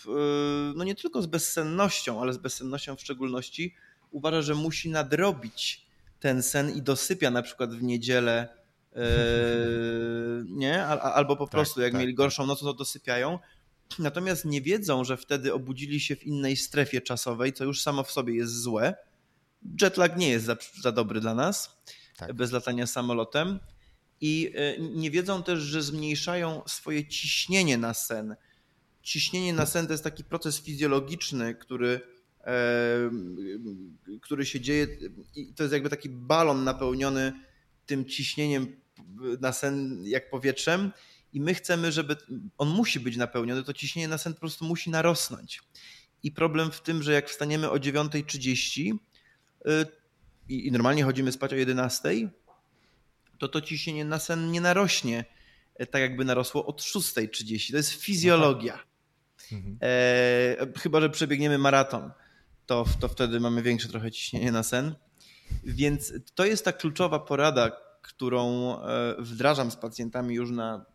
no 0.74 0.84
nie 0.84 0.94
tylko 0.94 1.22
z 1.22 1.26
bezsennością, 1.26 2.22
ale 2.22 2.32
z 2.32 2.38
bezsennością 2.38 2.96
w 2.96 3.00
szczególności, 3.00 3.74
uważa, 4.10 4.42
że 4.42 4.54
musi 4.54 4.90
nadrobić 4.90 5.87
ten 6.20 6.42
sen 6.42 6.70
i 6.70 6.82
dosypia 6.82 7.30
na 7.30 7.42
przykład 7.42 7.74
w 7.74 7.82
niedzielę, 7.82 8.48
yy, 8.94 9.02
nie? 10.62 10.84
Albo 10.86 11.36
po 11.36 11.44
tak, 11.44 11.50
prostu 11.50 11.80
jak 11.80 11.92
tak, 11.92 12.00
mieli 12.00 12.12
tak. 12.12 12.16
gorszą 12.16 12.46
noc, 12.46 12.60
to 12.60 12.74
dosypiają. 12.74 13.38
Natomiast 13.98 14.44
nie 14.44 14.62
wiedzą, 14.62 15.04
że 15.04 15.16
wtedy 15.16 15.54
obudzili 15.54 16.00
się 16.00 16.16
w 16.16 16.26
innej 16.26 16.56
strefie 16.56 17.00
czasowej, 17.00 17.52
co 17.52 17.64
już 17.64 17.82
samo 17.82 18.04
w 18.04 18.10
sobie 18.10 18.34
jest 18.34 18.62
złe. 18.62 18.94
Jetlag 19.82 20.16
nie 20.16 20.28
jest 20.28 20.44
za, 20.44 20.56
za 20.82 20.92
dobry 20.92 21.20
dla 21.20 21.34
nas, 21.34 21.78
tak. 22.16 22.32
bez 22.32 22.52
latania 22.52 22.86
samolotem. 22.86 23.60
I 24.20 24.52
e, 24.54 24.78
nie 24.78 25.10
wiedzą 25.10 25.42
też, 25.42 25.58
że 25.60 25.82
zmniejszają 25.82 26.62
swoje 26.66 27.08
ciśnienie 27.08 27.78
na 27.78 27.94
sen. 27.94 28.36
Ciśnienie 29.02 29.52
na 29.52 29.66
sen 29.66 29.86
to 29.86 29.92
jest 29.92 30.04
taki 30.04 30.24
proces 30.24 30.60
fizjologiczny, 30.60 31.54
który 31.54 32.00
który 34.22 34.46
się 34.46 34.60
dzieje 34.60 34.86
i 35.34 35.54
to 35.54 35.62
jest 35.62 35.72
jakby 35.72 35.90
taki 35.90 36.08
balon 36.08 36.64
napełniony 36.64 37.32
tym 37.86 38.04
ciśnieniem 38.04 38.76
na 39.40 39.52
sen 39.52 40.02
jak 40.04 40.30
powietrzem 40.30 40.92
i 41.32 41.40
my 41.40 41.54
chcemy, 41.54 41.92
żeby 41.92 42.16
on 42.58 42.68
musi 42.68 43.00
być 43.00 43.16
napełniony, 43.16 43.64
to 43.64 43.72
ciśnienie 43.72 44.08
na 44.08 44.18
sen 44.18 44.34
po 44.34 44.40
prostu 44.40 44.64
musi 44.64 44.90
narosnąć. 44.90 45.62
I 46.22 46.32
problem 46.32 46.70
w 46.70 46.80
tym, 46.80 47.02
że 47.02 47.12
jak 47.12 47.28
wstaniemy 47.28 47.70
o 47.70 47.76
9.30 47.76 48.92
y, 48.92 49.86
i 50.48 50.72
normalnie 50.72 51.04
chodzimy 51.04 51.32
spać 51.32 51.52
o 51.52 51.56
11, 51.56 52.30
to 53.38 53.48
to 53.48 53.60
ciśnienie 53.60 54.04
na 54.04 54.18
sen 54.18 54.50
nie 54.50 54.60
narośnie 54.60 55.24
e, 55.74 55.86
tak 55.86 56.02
jakby 56.02 56.24
narosło 56.24 56.66
od 56.66 56.80
6.30. 56.80 57.70
To 57.70 57.76
jest 57.76 57.92
fizjologia. 57.92 58.78
Mhm. 59.52 59.78
E, 59.82 60.56
chyba, 60.78 61.00
że 61.00 61.10
przebiegniemy 61.10 61.58
maraton 61.58 62.10
to, 62.68 62.84
to 63.00 63.08
wtedy 63.08 63.40
mamy 63.40 63.62
większe 63.62 63.88
trochę 63.88 64.10
ciśnienie 64.10 64.52
na 64.52 64.62
sen. 64.62 64.94
Więc 65.64 66.12
to 66.34 66.44
jest 66.44 66.64
ta 66.64 66.72
kluczowa 66.72 67.18
porada, 67.18 67.70
którą 68.02 68.74
e, 68.80 69.14
wdrażam 69.18 69.70
z 69.70 69.76
pacjentami 69.76 70.34
już 70.34 70.50
na 70.50 70.86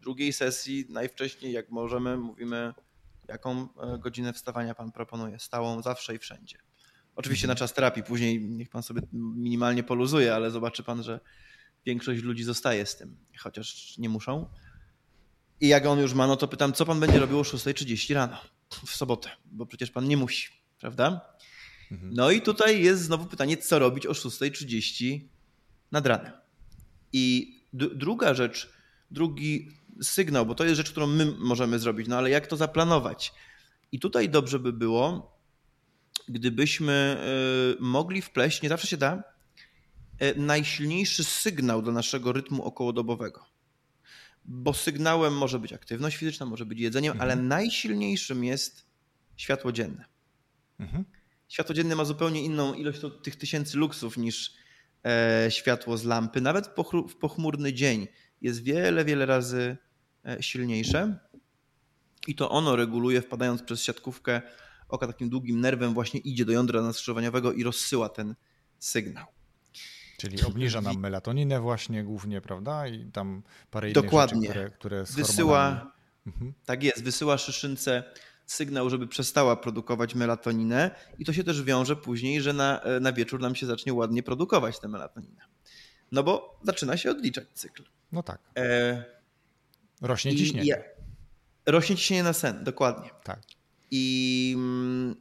drugiej 0.00 0.32
sesji. 0.32 0.86
Najwcześniej, 0.88 1.52
jak 1.52 1.70
możemy, 1.70 2.16
mówimy, 2.16 2.74
jaką 3.28 3.68
e, 3.80 3.98
godzinę 3.98 4.32
wstawania 4.32 4.74
pan 4.74 4.92
proponuje. 4.92 5.38
Stałą 5.38 5.82
zawsze 5.82 6.14
i 6.14 6.18
wszędzie. 6.18 6.58
Oczywiście 7.16 7.46
na 7.46 7.54
czas 7.54 7.72
terapii, 7.72 8.02
później 8.02 8.44
niech 8.44 8.68
pan 8.68 8.82
sobie 8.82 9.02
minimalnie 9.12 9.82
poluzuje, 9.82 10.34
ale 10.34 10.50
zobaczy 10.50 10.82
pan, 10.82 11.02
że 11.02 11.20
większość 11.86 12.22
ludzi 12.22 12.44
zostaje 12.44 12.86
z 12.86 12.96
tym, 12.96 13.16
chociaż 13.38 13.98
nie 13.98 14.08
muszą. 14.08 14.48
I 15.60 15.68
jak 15.68 15.86
on 15.86 15.98
już 15.98 16.14
ma, 16.14 16.26
no 16.26 16.36
to 16.36 16.48
pytam, 16.48 16.72
co 16.72 16.86
pan 16.86 17.00
będzie 17.00 17.18
robił 17.18 17.38
o 17.38 17.42
6.30 17.42 18.14
rano 18.14 18.36
w 18.86 18.90
sobotę, 18.90 19.30
bo 19.44 19.66
przecież 19.66 19.90
pan 19.90 20.08
nie 20.08 20.16
musi 20.16 20.63
prawda? 20.84 21.20
Mhm. 21.92 22.14
No 22.14 22.30
i 22.30 22.40
tutaj 22.40 22.82
jest 22.82 23.02
znowu 23.02 23.26
pytanie, 23.26 23.56
co 23.56 23.78
robić 23.78 24.06
o 24.06 24.12
6.30 24.12 25.20
nad 25.92 26.06
ranem. 26.06 26.32
I 27.12 27.54
druga 27.72 28.34
rzecz, 28.34 28.72
drugi 29.10 29.70
sygnał, 30.02 30.46
bo 30.46 30.54
to 30.54 30.64
jest 30.64 30.76
rzecz, 30.76 30.90
którą 30.90 31.06
my 31.06 31.34
możemy 31.38 31.78
zrobić, 31.78 32.08
no 32.08 32.16
ale 32.16 32.30
jak 32.30 32.46
to 32.46 32.56
zaplanować? 32.56 33.32
I 33.92 34.00
tutaj 34.00 34.28
dobrze 34.28 34.58
by 34.58 34.72
było, 34.72 35.36
gdybyśmy 36.28 37.16
y, 37.80 37.82
mogli 37.82 38.22
wpleść, 38.22 38.62
nie 38.62 38.68
zawsze 38.68 38.86
się 38.86 38.96
da, 38.96 39.22
y, 40.22 40.34
najsilniejszy 40.36 41.24
sygnał 41.24 41.82
do 41.82 41.92
naszego 41.92 42.32
rytmu 42.32 42.64
okołodobowego. 42.64 43.46
Bo 44.44 44.74
sygnałem 44.74 45.36
może 45.36 45.58
być 45.58 45.72
aktywność 45.72 46.16
fizyczna, 46.16 46.46
może 46.46 46.66
być 46.66 46.80
jedzeniem, 46.80 47.12
mhm. 47.12 47.30
ale 47.30 47.42
najsilniejszym 47.42 48.44
jest 48.44 48.86
światło 49.36 49.72
dzienne. 49.72 50.13
Mhm. 50.78 51.04
Światło 51.48 51.74
dzienne 51.74 51.96
ma 51.96 52.04
zupełnie 52.04 52.42
inną 52.42 52.74
ilość 52.74 53.00
tych 53.22 53.36
tysięcy 53.36 53.78
luksów 53.78 54.16
niż 54.16 54.54
e, 55.04 55.46
światło 55.50 55.96
z 55.96 56.04
lampy. 56.04 56.40
Nawet 56.40 56.70
w 57.08 57.16
pochmurny 57.16 57.72
dzień 57.72 58.08
jest 58.42 58.62
wiele, 58.62 59.04
wiele 59.04 59.26
razy 59.26 59.76
e, 60.26 60.42
silniejsze. 60.42 61.18
I 62.26 62.34
to 62.34 62.50
ono 62.50 62.76
reguluje, 62.76 63.22
wpadając 63.22 63.62
przez 63.62 63.82
siatkówkę 63.82 64.42
oka 64.88 65.06
takim 65.06 65.28
długim 65.28 65.60
nerwem, 65.60 65.94
właśnie 65.94 66.20
idzie 66.20 66.44
do 66.44 66.52
jądra 66.52 66.82
naskrzyżowaniowego 66.82 67.52
i 67.52 67.62
rozsyła 67.62 68.08
ten 68.08 68.34
sygnał. 68.78 69.26
Czyli 70.18 70.42
obniża 70.42 70.80
nam 70.80 71.00
melatoninę 71.00 71.60
właśnie 71.60 72.04
głównie, 72.04 72.40
prawda? 72.40 72.88
I 72.88 73.10
tam 73.12 73.42
parę 73.70 73.90
innych 73.90 74.04
Dokładnie. 74.04 74.48
które, 74.48 74.70
które 74.70 75.04
wysyła, 75.04 75.92
mhm. 76.26 76.54
Tak 76.64 76.82
jest, 76.82 77.02
wysyła 77.04 77.38
szyszynce 77.38 78.04
sygnał, 78.46 78.90
żeby 78.90 79.06
przestała 79.06 79.56
produkować 79.56 80.14
melatoninę 80.14 80.90
i 81.18 81.24
to 81.24 81.32
się 81.32 81.44
też 81.44 81.62
wiąże 81.62 81.96
później, 81.96 82.42
że 82.42 82.52
na, 82.52 82.80
na 83.00 83.12
wieczór 83.12 83.40
nam 83.40 83.54
się 83.54 83.66
zacznie 83.66 83.94
ładnie 83.94 84.22
produkować 84.22 84.80
tę 84.80 84.88
melatoninę. 84.88 85.40
No 86.12 86.22
bo 86.22 86.60
zaczyna 86.62 86.96
się 86.96 87.10
odliczać 87.10 87.44
cykl. 87.54 87.84
No 88.12 88.22
tak. 88.22 88.38
E... 88.58 89.04
Rośnie 90.02 90.36
ciśnienie. 90.36 90.84
Rośnie 91.66 91.96
ciśnienie 91.96 92.22
na 92.22 92.32
sen, 92.32 92.64
dokładnie. 92.64 93.10
Tak. 93.24 93.40
I 93.90 94.54
mm, 94.56 95.16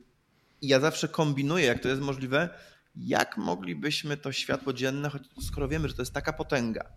ja 0.62 0.80
zawsze 0.80 1.08
kombinuję, 1.08 1.66
jak 1.66 1.80
to 1.80 1.90
jest 1.90 2.02
możliwe, 2.02 2.50
jak 2.96 3.38
moglibyśmy 3.38 4.18
to 4.18 4.32
światło 4.32 4.74
dzienne, 4.74 5.10
choć 5.10 5.22
skoro 5.42 5.68
wiemy, 5.68 5.88
że 5.88 5.94
to 5.94 6.02
jest 6.02 6.14
taka 6.14 6.34
potęga, 6.34 6.94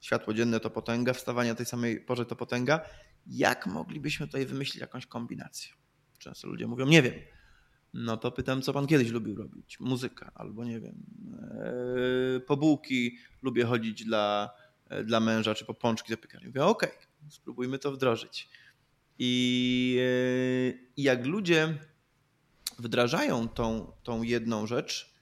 światło 0.00 0.34
dzienne 0.34 0.60
to 0.60 0.70
potęga, 0.70 1.12
wstawanie 1.12 1.52
o 1.52 1.54
tej 1.54 1.66
samej 1.66 2.00
porze 2.00 2.26
to 2.26 2.36
potęga, 2.36 2.80
jak 3.26 3.66
moglibyśmy 3.66 4.26
tutaj 4.26 4.46
wymyślić 4.46 4.80
jakąś 4.80 5.06
kombinację? 5.06 5.72
Często 6.18 6.48
ludzie 6.48 6.66
mówią, 6.66 6.86
nie 6.86 7.02
wiem. 7.02 7.14
No 7.94 8.16
to 8.16 8.32
pytam, 8.32 8.62
co 8.62 8.72
pan 8.72 8.86
kiedyś 8.86 9.10
lubił 9.10 9.36
robić? 9.36 9.80
Muzyka, 9.80 10.30
albo 10.34 10.64
nie 10.64 10.80
wiem, 10.80 11.02
yy, 12.34 12.40
po 12.40 12.56
bułki 12.56 13.18
lubię 13.42 13.64
chodzić 13.64 14.04
dla, 14.04 14.50
yy, 14.90 15.04
dla 15.04 15.20
męża, 15.20 15.54
czy 15.54 15.64
po 15.64 15.74
pączki 15.74 16.12
do 16.12 16.16
piekarni. 16.16 16.46
Mówię, 16.46 16.64
okej, 16.64 16.90
okay, 16.90 17.30
spróbujmy 17.30 17.78
to 17.78 17.92
wdrożyć. 17.92 18.48
I, 19.18 19.94
yy, 19.96 20.88
jak 20.96 21.26
ludzie 21.26 21.78
wdrażają 22.78 23.48
tą, 23.48 23.92
tą 24.02 24.22
jedną 24.22 24.66
rzecz, 24.66 25.14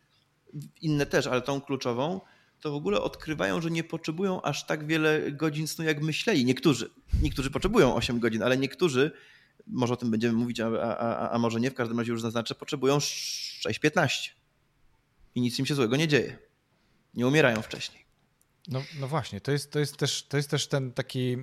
inne 0.80 1.06
też, 1.06 1.26
ale 1.26 1.42
tą 1.42 1.60
kluczową, 1.60 2.20
to 2.60 2.72
w 2.72 2.74
ogóle 2.74 3.00
odkrywają, 3.00 3.60
że 3.60 3.70
nie 3.70 3.84
potrzebują 3.84 4.42
aż 4.42 4.66
tak 4.66 4.86
wiele 4.86 5.32
godzin 5.32 5.66
snu, 5.66 5.84
jak 5.84 6.02
myśleli. 6.02 6.44
Niektórzy. 6.44 6.90
Niektórzy 7.22 7.50
potrzebują 7.50 7.94
8 7.94 8.20
godzin, 8.20 8.42
ale 8.42 8.56
niektórzy, 8.58 9.10
może 9.66 9.94
o 9.94 9.96
tym 9.96 10.10
będziemy 10.10 10.34
mówić, 10.34 10.60
a, 10.60 10.66
a, 10.98 11.30
a 11.30 11.38
może 11.38 11.60
nie, 11.60 11.70
w 11.70 11.74
każdym 11.74 11.98
razie 11.98 12.12
już 12.12 12.22
zaznaczę, 12.22 12.54
potrzebują 12.54 12.98
6-15. 12.98 14.30
I 15.34 15.40
nic 15.40 15.58
im 15.58 15.66
się 15.66 15.74
złego 15.74 15.96
nie 15.96 16.08
dzieje. 16.08 16.38
Nie 17.14 17.26
umierają 17.26 17.62
wcześniej. 17.62 18.09
No, 18.68 18.82
no 19.00 19.08
właśnie, 19.08 19.40
to 19.40 19.52
jest, 19.52 19.72
to, 19.72 19.78
jest 19.78 19.96
też, 19.96 20.22
to 20.22 20.36
jest 20.36 20.50
też 20.50 20.66
ten 20.66 20.92
taki 20.92 21.36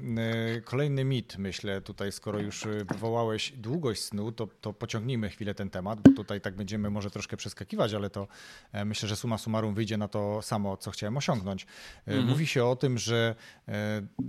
y, 0.57 0.61
kolejny 0.61 1.05
mit, 1.05 1.37
myślę, 1.37 1.81
tutaj, 1.81 2.11
skoro 2.11 2.39
już 2.39 2.65
e, 2.65 2.69
wywołałeś 2.69 3.51
długość 3.51 4.03
snu, 4.03 4.31
to, 4.31 4.47
to 4.61 4.73
pociągnijmy 4.73 5.29
chwilę 5.29 5.55
ten 5.55 5.69
temat, 5.69 6.01
bo 6.01 6.11
tutaj 6.11 6.41
tak 6.41 6.55
będziemy 6.55 6.89
może 6.89 7.11
troszkę 7.11 7.37
przeskakiwać, 7.37 7.93
ale 7.93 8.09
to 8.09 8.27
e, 8.71 8.85
myślę, 8.85 9.09
że 9.09 9.15
suma 9.15 9.37
summarum 9.37 9.73
wyjdzie 9.73 9.97
na 9.97 10.07
to 10.07 10.41
samo, 10.41 10.77
co 10.77 10.91
chciałem 10.91 11.17
osiągnąć. 11.17 11.67
Mhm. 12.07 12.27
Mówi 12.27 12.47
się 12.47 12.65
o 12.65 12.75
tym, 12.75 12.97
że 12.97 13.35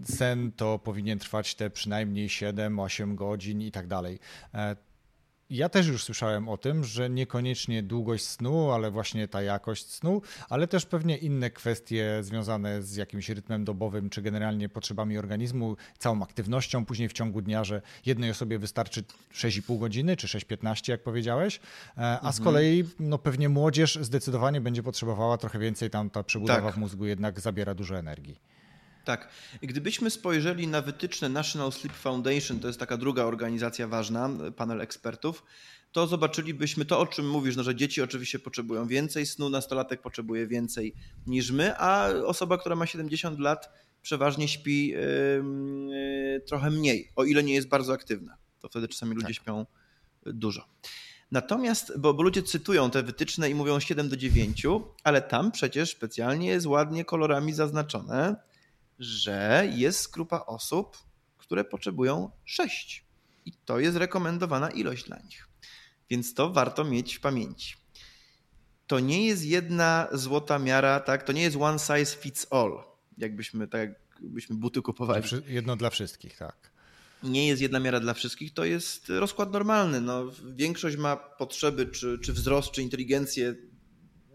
sen 0.05 0.53
to 0.53 0.79
powinien 0.79 1.19
trwać 1.19 1.55
te 1.55 1.71
przynajmniej 1.71 2.29
7-8 2.29 3.15
godzin 3.15 3.63
i 3.63 3.71
tak 3.71 3.87
dalej 3.87 4.19
ja 5.51 5.69
też 5.69 5.87
już 5.87 6.05
słyszałem 6.05 6.49
o 6.49 6.57
tym, 6.57 6.85
że 6.85 7.11
niekoniecznie 7.11 7.83
długość 7.83 8.25
snu, 8.25 8.71
ale 8.71 8.91
właśnie 8.91 9.29
ta 9.29 9.43
jakość 9.43 9.91
snu, 9.91 10.23
ale 10.49 10.69
też 10.69 10.87
pewnie 10.87 11.17
inne 11.17 11.51
kwestie 11.51 12.19
związane 12.21 12.83
z 12.83 12.97
jakimś 12.97 13.29
rytmem 13.29 13.65
dobowym, 13.65 14.11
czy 14.11 14.23
generalnie 14.23 14.69
potrzebami 14.69 15.19
organizmu, 15.19 15.77
całą 15.99 16.23
aktywnością 16.23 16.85
później 16.85 17.09
w 17.09 17.13
ciągu 17.13 17.43
dnia, 17.43 17.65
że 17.65 17.83
jednej 18.07 18.31
osobie 18.31 18.59
wystarczy 18.59 19.03
6,5 19.35 19.79
godziny, 19.79 20.17
czy 20.17 20.27
6,15 20.27 20.91
jak 20.91 21.03
powiedziałeś, 21.03 21.57
e, 21.57 22.01
a 22.01 22.15
mhm. 22.15 22.33
z 22.33 22.41
kolei 22.41 22.85
no, 23.01 23.19
pewnie 23.19 23.49
młodzież 23.49 23.99
zdecydowanie 24.03 24.61
będzie 24.61 24.83
potrzebowała 24.83 25.39
trochę 25.39 25.59
więcej, 25.59 25.91
tam 25.91 26.11
ta 26.11 26.23
przebudowa 26.23 26.61
tak. 26.63 26.75
w 26.75 26.79
mózgu 26.79 27.07
jednak 27.07 27.41
zabiera 27.41 27.75
dużo 27.75 27.99
energii. 27.99 28.58
Tak. 29.09 29.29
Gdybyśmy 29.63 30.11
spojrzeli 30.11 30.67
na 30.67 30.81
wytyczne 30.81 31.29
National 31.29 31.73
Sleep 31.73 31.93
Foundation, 31.93 32.61
to 32.61 32.67
jest 32.67 32.81
taka 32.81 32.97
druga 32.97 33.25
organizacja 33.25 33.89
ważna, 33.89 34.31
panel 34.57 34.81
ekspertów, 34.81 35.43
to 35.93 36.07
zobaczylibyśmy 36.07 36.85
to, 36.85 37.01
o 37.01 37.07
czym 37.07 37.31
mówisz, 37.31 37.57
no, 37.57 37.63
że 37.63 37.75
dzieci 37.75 38.03
oczywiście 38.03 38.39
potrzebują 38.39 38.87
więcej 38.87 39.27
snu, 39.27 39.51
nastolatek 39.51 40.03
potrzebuje 40.03 40.47
więcej 40.47 40.95
niż 41.27 41.51
my, 41.51 41.79
a 41.79 42.09
osoba, 42.27 42.59
która 42.59 42.77
ma 42.77 42.87
70 42.87 43.39
lat, 43.39 43.71
przeważnie 44.03 44.49
śpi 44.49 44.89
yy, 44.89 46.43
trochę 46.47 46.71
mniej, 46.71 47.13
o 47.17 47.25
ile 47.25 47.43
nie 47.43 47.55
jest 47.55 47.69
bardzo 47.69 47.93
aktywna. 47.93 48.37
To 48.61 48.69
wtedy 48.69 48.89
czasami 48.89 49.15
ludzie 49.15 49.27
tak. 49.27 49.37
śpią 49.37 49.67
dużo. 50.27 50.65
Natomiast, 51.31 51.99
bo, 51.99 52.15
bo, 52.15 52.23
ludzie 52.23 52.43
cytują 52.43 52.91
te 52.91 53.03
wytyczne 53.03 53.51
i 53.51 53.55
mówią 53.55 53.81
7 53.81 54.09
do 54.09 54.17
9, 54.17 54.67
ale 55.05 55.23
tam 55.23 55.53
przecież 55.53 55.91
specjalnie 55.91 56.49
jest 56.49 56.67
ładnie 56.67 57.05
kolorami 57.05 57.53
zaznaczone, 57.53 58.49
że 58.99 59.69
jest 59.75 60.11
grupa 60.11 60.45
osób, 60.47 60.99
które 61.39 61.65
potrzebują 61.65 62.31
6. 62.45 63.05
I 63.47 63.53
to 63.53 63.79
jest 63.79 63.97
rekomendowana 63.97 64.71
ilość 64.71 65.05
dla 65.05 65.19
nich. 65.19 65.49
Więc 66.11 66.35
to 66.35 66.51
warto 66.51 66.85
mieć 66.85 67.15
w 67.15 67.21
pamięci. 67.21 67.77
To 68.87 69.01
nie 69.01 69.27
jest 69.27 69.45
jedna 69.45 70.09
złota 70.13 70.59
miara, 70.59 71.01
tak? 71.01 71.23
To 71.23 71.33
nie 71.33 71.43
jest 71.43 71.57
one 71.57 71.79
size 71.79 72.17
fits 72.17 72.47
all, 72.51 72.85
jakbyśmy 73.19 73.69
tak 73.69 73.91
jakbyśmy 74.23 74.57
buty 74.57 74.83
kupowali. 74.83 75.29
Jedno 75.47 75.77
dla 75.77 75.91
wszystkich, 75.91 76.37
tak. 76.37 76.71
Nie 77.23 77.49
jest 77.49 77.63
jedna 77.63 77.81
miara 77.81 78.01
dla 78.01 78.15
wszystkich, 78.15 78.55
to 78.55 78.65
jest 78.65 79.09
rozkład 79.09 79.53
normalny. 79.53 80.01
No, 80.01 80.25
większość 80.55 80.97
ma 80.97 81.17
potrzeby, 81.17 81.87
czy, 81.87 82.19
czy 82.19 82.33
wzrost, 82.33 82.71
czy 82.71 82.83
inteligencję 82.83 83.55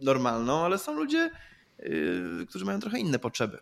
normalną, 0.02 0.66
ale 0.66 0.78
są 0.78 0.94
ludzie, 0.94 1.32
yy, 1.80 2.46
którzy 2.50 2.66
mają 2.66 2.80
trochę 2.80 3.00
inne 3.00 3.20
potrzeby. 3.20 3.60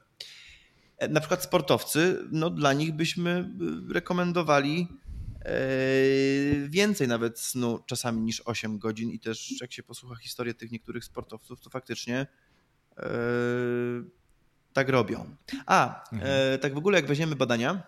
E, 1.01 1.07
na 1.07 1.19
przykład 1.19 1.43
sportowcy, 1.43 2.27
no 2.31 2.49
dla 2.49 2.73
nich 2.73 2.93
byśmy 2.93 3.49
y, 3.89 3.93
rekomendowali 3.93 4.87
e, 5.45 5.53
więcej 6.67 7.07
nawet 7.07 7.39
snu 7.39 7.79
czasami 7.85 8.21
niż 8.21 8.41
8 8.45 8.79
godzin 8.79 9.11
i 9.11 9.19
też 9.19 9.61
jak 9.61 9.73
się 9.73 9.83
posłucha 9.83 10.15
historię 10.15 10.53
tych 10.53 10.71
niektórych 10.71 11.05
sportowców, 11.05 11.61
to 11.61 11.69
faktycznie 11.69 12.27
e, 12.97 13.07
tak 14.73 14.89
robią. 14.89 15.35
A, 15.65 16.03
mhm. 16.13 16.59
tak 16.59 16.73
w 16.73 16.77
ogóle 16.77 16.97
jak 16.97 17.07
weźmiemy 17.07 17.35
badania, 17.35 17.83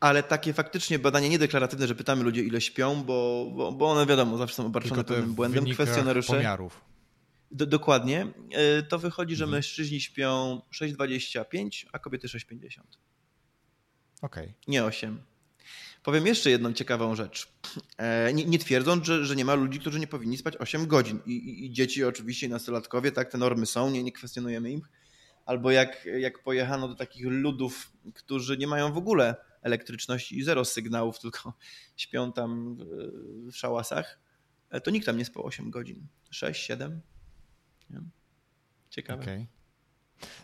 ale 0.00 0.22
takie 0.22 0.52
faktycznie 0.52 0.98
badania 0.98 1.28
niedeklaratywne, 1.28 1.86
że 1.86 1.94
pytamy 1.94 2.22
ludzi 2.24 2.46
ile 2.46 2.60
śpią, 2.60 3.02
bo, 3.02 3.50
bo, 3.56 3.72
bo 3.72 3.90
one 3.90 4.06
wiadomo 4.06 4.38
zawsze 4.38 4.56
są 4.56 4.66
obarczone 4.66 5.04
pewnym 5.04 5.34
błędem, 5.34 5.66
kwestionariusze. 5.66 6.32
Pomiarów. 6.32 6.93
Do, 7.54 7.66
dokładnie. 7.66 8.26
E, 8.52 8.82
to 8.82 8.98
wychodzi, 8.98 9.36
że 9.36 9.44
mhm. 9.44 9.56
mężczyźni 9.56 10.00
śpią 10.00 10.60
6,25, 10.72 11.86
a 11.92 11.98
kobiety 11.98 12.28
6,50. 12.28 12.80
Okej. 14.22 14.44
Okay. 14.44 14.54
Nie 14.68 14.84
8. 14.84 15.22
Powiem 16.02 16.26
jeszcze 16.26 16.50
jedną 16.50 16.72
ciekawą 16.72 17.14
rzecz. 17.14 17.48
E, 17.96 18.32
nie, 18.32 18.44
nie 18.44 18.58
twierdząc, 18.58 19.06
że, 19.06 19.24
że 19.24 19.36
nie 19.36 19.44
ma 19.44 19.54
ludzi, 19.54 19.80
którzy 19.80 20.00
nie 20.00 20.06
powinni 20.06 20.36
spać 20.36 20.56
8 20.56 20.86
godzin. 20.86 21.20
I, 21.26 21.32
i, 21.32 21.66
i 21.66 21.70
dzieci 21.70 22.04
oczywiście, 22.04 22.46
i 22.46 22.50
nastolatkowie, 22.50 23.12
tak, 23.12 23.30
te 23.30 23.38
normy 23.38 23.66
są, 23.66 23.90
nie, 23.90 24.02
nie 24.02 24.12
kwestionujemy 24.12 24.70
im. 24.70 24.82
Albo 25.46 25.70
jak, 25.70 26.04
jak 26.04 26.42
pojechano 26.42 26.88
do 26.88 26.94
takich 26.94 27.26
ludów, 27.26 27.92
którzy 28.14 28.56
nie 28.56 28.66
mają 28.66 28.92
w 28.92 28.96
ogóle 28.98 29.36
elektryczności 29.62 30.38
i 30.38 30.42
zero 30.42 30.64
sygnałów, 30.64 31.18
tylko 31.18 31.52
śpią 31.96 32.32
tam 32.32 32.76
w, 32.76 32.84
w 33.52 33.56
szałasach, 33.56 34.20
e, 34.70 34.80
to 34.80 34.90
nikt 34.90 35.06
tam 35.06 35.18
nie 35.18 35.24
spał 35.24 35.46
8 35.46 35.70
godzin. 35.70 36.06
6, 36.30 36.66
7. 36.66 37.00
Ciekawe. 38.90 39.22
Okay. 39.22 39.46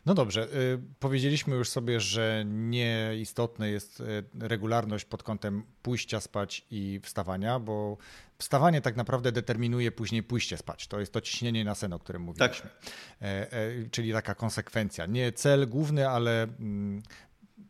No 0.06 0.14
dobrze, 0.14 0.48
y, 0.54 0.78
powiedzieliśmy 0.98 1.56
już 1.56 1.68
sobie, 1.68 2.00
że 2.00 2.44
nieistotne 2.46 3.70
jest 3.70 4.00
y, 4.00 4.24
regularność 4.40 5.04
pod 5.04 5.22
kątem 5.22 5.62
pójścia 5.82 6.20
spać 6.20 6.66
i 6.70 7.00
wstawania, 7.02 7.58
bo 7.58 7.96
wstawanie 8.38 8.80
tak 8.80 8.96
naprawdę 8.96 9.32
determinuje 9.32 9.92
później 9.92 10.22
pójście 10.22 10.56
spać. 10.56 10.86
To 10.86 11.00
jest 11.00 11.12
to 11.12 11.20
ciśnienie 11.20 11.64
na 11.64 11.74
sen, 11.74 11.92
o 11.92 11.98
którym 11.98 12.22
mówiliśmy. 12.22 12.70
Tak. 12.70 12.92
E, 13.22 13.52
e, 13.52 13.88
czyli 13.90 14.12
taka 14.12 14.34
konsekwencja. 14.34 15.06
Nie 15.06 15.32
cel 15.32 15.68
główny, 15.68 16.08
ale 16.08 16.42
mm, 16.42 17.02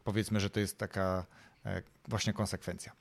powiedzmy, 0.05 0.41
że 0.41 0.51
to 0.51 0.61
jest 0.61 0.79
taka 0.79 1.27
e, 1.67 1.83
właśnie 2.09 2.33
konsekwencja 2.33 2.93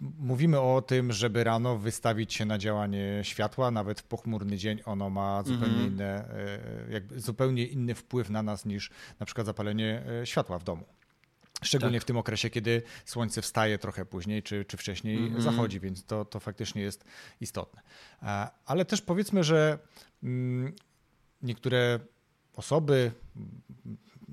mówimy 0.00 0.60
o 0.60 0.82
tym, 0.82 1.12
żeby 1.12 1.44
rano 1.44 1.76
wystawić 1.78 2.34
się 2.34 2.44
na 2.44 2.58
działanie 2.58 3.20
światła, 3.22 3.70
nawet 3.70 4.00
w 4.00 4.04
pochmurny 4.04 4.56
dzień 4.56 4.80
ono 4.84 5.10
ma 5.10 5.42
zupełnie, 5.42 5.74
mm 5.74 5.88
-hmm. 5.88 5.92
inne, 5.92 6.28
e, 6.28 6.92
jakby 6.92 7.20
zupełnie 7.20 7.66
inny 7.66 7.94
wpływ 7.94 8.30
na 8.30 8.42
nas 8.42 8.64
niż 8.64 8.90
na 9.20 9.26
przykład 9.26 9.46
zapalenie 9.46 10.02
e, 10.22 10.26
światła 10.26 10.58
w 10.58 10.64
domu. 10.64 10.84
Szczególnie 11.62 11.98
tak. 11.98 12.02
w 12.02 12.06
tym 12.06 12.16
okresie, 12.16 12.50
kiedy 12.50 12.82
słońce 13.04 13.42
wstaje 13.42 13.78
trochę 13.78 14.04
później 14.04 14.42
czy, 14.42 14.64
czy 14.64 14.76
wcześniej 14.76 15.18
mm 15.18 15.34
-hmm. 15.34 15.40
zachodzi, 15.40 15.80
więc 15.80 16.04
to, 16.04 16.24
to 16.24 16.40
faktycznie 16.40 16.82
jest 16.82 17.04
istotne. 17.40 17.82
E, 18.22 18.48
ale 18.66 18.84
też 18.84 19.02
powiedzmy, 19.02 19.44
że 19.44 19.78
mm, 20.22 20.72
niektóre 21.42 22.00
osoby, 22.56 23.12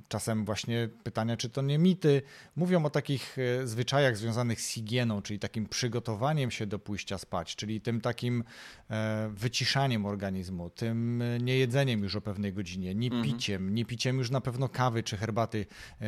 czasem 0.07 0.45
właśnie 0.45 0.89
pytania, 1.03 1.38
czy 1.38 1.49
to 1.49 1.62
nie 1.62 1.77
mity, 1.77 2.21
mówią 2.55 2.86
o 2.86 2.89
takich 2.89 3.38
e, 3.39 3.67
zwyczajach 3.67 4.17
związanych 4.17 4.62
z 4.62 4.67
higieną, 4.67 5.21
czyli 5.21 5.39
takim 5.39 5.65
przygotowaniem 5.65 6.51
się 6.51 6.65
do 6.65 6.79
pójścia 6.79 7.17
spać, 7.17 7.55
czyli 7.55 7.81
tym 7.81 8.01
takim 8.01 8.43
e, 8.89 9.29
wyciszaniem 9.33 10.05
organizmu, 10.05 10.69
tym 10.69 11.21
e, 11.21 11.39
niejedzeniem 11.39 12.03
już 12.03 12.15
o 12.15 12.21
pewnej 12.21 12.53
godzinie, 12.53 12.95
nie 12.95 13.07
mhm. 13.07 13.23
piciem, 13.23 13.75
nie 13.75 13.86
piciem 13.86 14.17
już 14.17 14.29
na 14.29 14.41
pewno 14.41 14.69
kawy 14.69 15.03
czy 15.03 15.17
herbaty, 15.17 15.65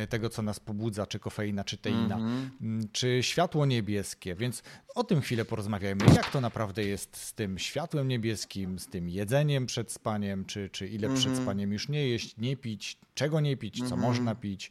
tego 0.08 0.28
co 0.28 0.42
nas 0.42 0.60
pobudza, 0.60 1.06
czy 1.06 1.18
kofeina, 1.18 1.64
czy 1.64 1.76
teina, 1.76 2.16
mhm. 2.16 2.50
Mm, 2.60 2.88
czy 2.92 3.18
światło 3.22 3.66
niebieskie, 3.66 4.34
więc 4.34 4.62
o 4.94 5.04
tym 5.04 5.20
chwilę 5.20 5.44
porozmawiajmy, 5.44 6.04
jak 6.14 6.30
to 6.30 6.40
naprawdę 6.40 6.84
jest 6.84 7.16
z 7.16 7.34
tym 7.34 7.58
światłem 7.58 8.08
niebieskim, 8.08 8.78
z 8.78 8.86
tym 8.86 9.08
jedzeniem 9.08 9.66
przed 9.66 9.92
spaniem, 9.92 10.44
czy, 10.44 10.70
czy 10.70 10.88
ile 10.88 11.08
przed 11.08 11.26
mhm. 11.26 11.42
spaniem 11.44 11.72
już 11.72 11.88
nie 11.88 12.08
jeść, 12.08 12.36
nie 12.36 12.56
pić, 12.56 12.98
czego 13.14 13.40
nie 13.40 13.56
pić, 13.56 13.79
co 13.80 13.94
mhm. 13.94 14.00
można 14.00 14.34
pić. 14.34 14.70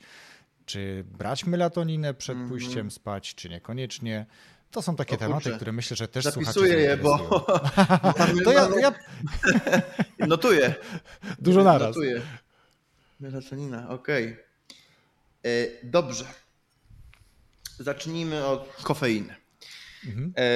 czy 0.65 1.03
brać 1.17 1.45
melatoninę 1.45 2.13
przed 2.13 2.35
mm 2.35 2.47
-hmm. 2.47 2.49
pójściem 2.49 2.91
spać, 2.91 3.35
czy 3.35 3.49
niekoniecznie. 3.49 4.25
To 4.71 4.81
są 4.81 4.95
takie 4.95 5.15
o, 5.15 5.17
tematy, 5.17 5.51
które 5.51 5.71
myślę, 5.71 5.97
że 5.97 6.07
też 6.07 6.23
Zapisuję 6.25 6.75
je, 6.75 6.97
bo... 6.97 7.17
to 8.45 8.51
ja, 8.51 8.69
ja... 8.79 8.93
Notuję. 10.27 10.75
Dużo 11.39 11.63
naraz. 11.63 11.87
Notuję. 11.87 12.21
Melatonina, 13.19 13.89
okej. 13.89 14.37
Okay. 15.41 15.79
Dobrze. 15.83 16.25
Zacznijmy 17.79 18.45
od 18.45 18.75
kofeiny. 18.83 19.38
Mhm. 20.05 20.33
E, 20.37 20.51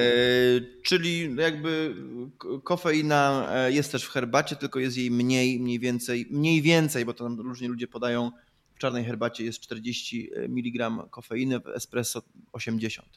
czyli 0.83 1.35
jakby 1.35 1.95
kofeina 2.63 3.49
e, 3.51 3.71
jest 3.71 3.91
też 3.91 4.03
w 4.03 4.09
herbacie, 4.09 4.55
tylko 4.55 4.79
jest 4.79 4.97
jej 4.97 5.11
mniej, 5.11 5.59
mniej 5.59 5.79
więcej, 5.79 6.27
mniej 6.29 6.61
więcej, 6.61 7.05
bo 7.05 7.13
to 7.13 7.23
tam 7.23 7.39
różni 7.39 7.67
ludzie 7.67 7.87
podają, 7.87 8.31
w 8.75 8.79
czarnej 8.79 9.05
herbacie 9.05 9.43
jest 9.43 9.59
40 9.59 10.29
mg 10.35 10.91
kofeiny, 11.09 11.59
w 11.59 11.67
espresso 11.67 12.21
80. 12.51 13.09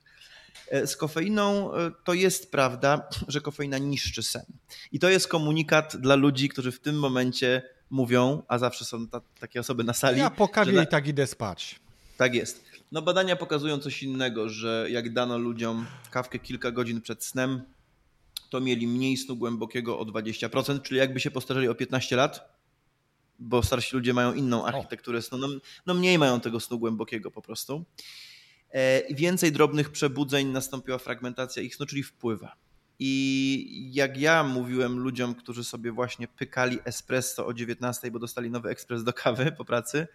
E, 0.71 0.87
z 0.87 0.97
kofeiną 0.97 1.75
e, 1.75 1.91
to 2.05 2.15
jest 2.15 2.51
prawda, 2.51 3.09
że 3.29 3.41
kofeina 3.41 3.79
niszczy 3.79 4.23
sen. 4.23 4.45
I 4.93 4.99
to 4.99 5.09
jest 5.09 5.29
komunikat 5.29 5.97
dla 5.97 6.15
ludzi, 6.15 6.49
którzy 6.49 6.73
w 6.73 6.81
tym 6.81 6.99
momencie 6.99 7.63
mówią, 7.91 8.43
a 8.49 8.59
zawsze 8.59 8.85
są 8.85 9.09
ta, 9.09 9.21
takie 9.41 9.61
osoby 9.61 9.85
na 9.85 9.93
sali. 9.93 10.19
Ja 10.19 10.31
po 10.31 10.49
kawie 10.49 10.83
i 10.83 10.87
tak 10.87 11.09
idę 11.09 11.27
spać. 11.27 11.81
Tak 12.17 12.35
jest. 12.35 12.65
No 12.93 13.03
badania 13.03 13.37
pokazują 13.37 13.79
coś 13.79 14.03
innego, 14.03 14.49
że 14.49 14.87
jak 14.91 15.13
dano 15.13 15.39
ludziom 15.39 15.87
kawkę 16.11 16.39
kilka 16.39 16.71
godzin 16.71 17.01
przed 17.01 17.25
snem, 17.25 17.63
to 18.51 18.61
mieli 18.61 18.87
mniej 18.87 19.17
snu 19.17 19.37
głębokiego 19.37 19.99
o 19.99 20.05
20%, 20.05 20.83
czyli 20.83 20.99
jakby 20.99 21.21
się 21.21 21.31
postarzeli 21.31 21.69
o 21.69 21.75
15 21.75 22.17
lat, 22.17 22.57
bo 23.39 23.63
starsi 23.63 23.97
ludzie 23.97 24.15
mają 24.15 24.35
inną 24.35 24.67
architekturę 24.67 25.23
snu, 25.23 25.39
no, 25.39 25.49
no 25.87 25.95
mniej 25.95 26.19
mają 26.19 26.41
tego 26.41 26.61
snu 26.61 26.79
głębokiego 26.79 27.31
po 27.31 27.43
prostu. 27.43 27.85
E, 28.71 29.15
więcej 29.15 29.53
drobnych 29.53 29.91
przebudzeń, 29.91 30.47
nastąpiła 30.47 30.99
fragmentacja 30.99 31.63
ich 31.63 31.77
snu, 31.77 31.87
czyli 31.87 32.03
wpływa. 32.03 32.57
I 32.99 33.91
jak 33.93 34.19
ja 34.19 34.45
mówiłem 34.45 34.99
ludziom, 34.99 35.35
którzy 35.35 35.65
sobie 35.65 35.93
właśnie 35.93 36.29
pykali 36.29 36.79
espresso 36.85 37.47
o 37.47 37.55
19, 37.55 38.11
bo 38.11 38.19
dostali 38.19 38.51
nowy 38.51 38.69
ekspres 38.69 39.05
do 39.05 39.13
kawy 39.13 39.53
po 39.53 39.65
pracy, 39.65 40.07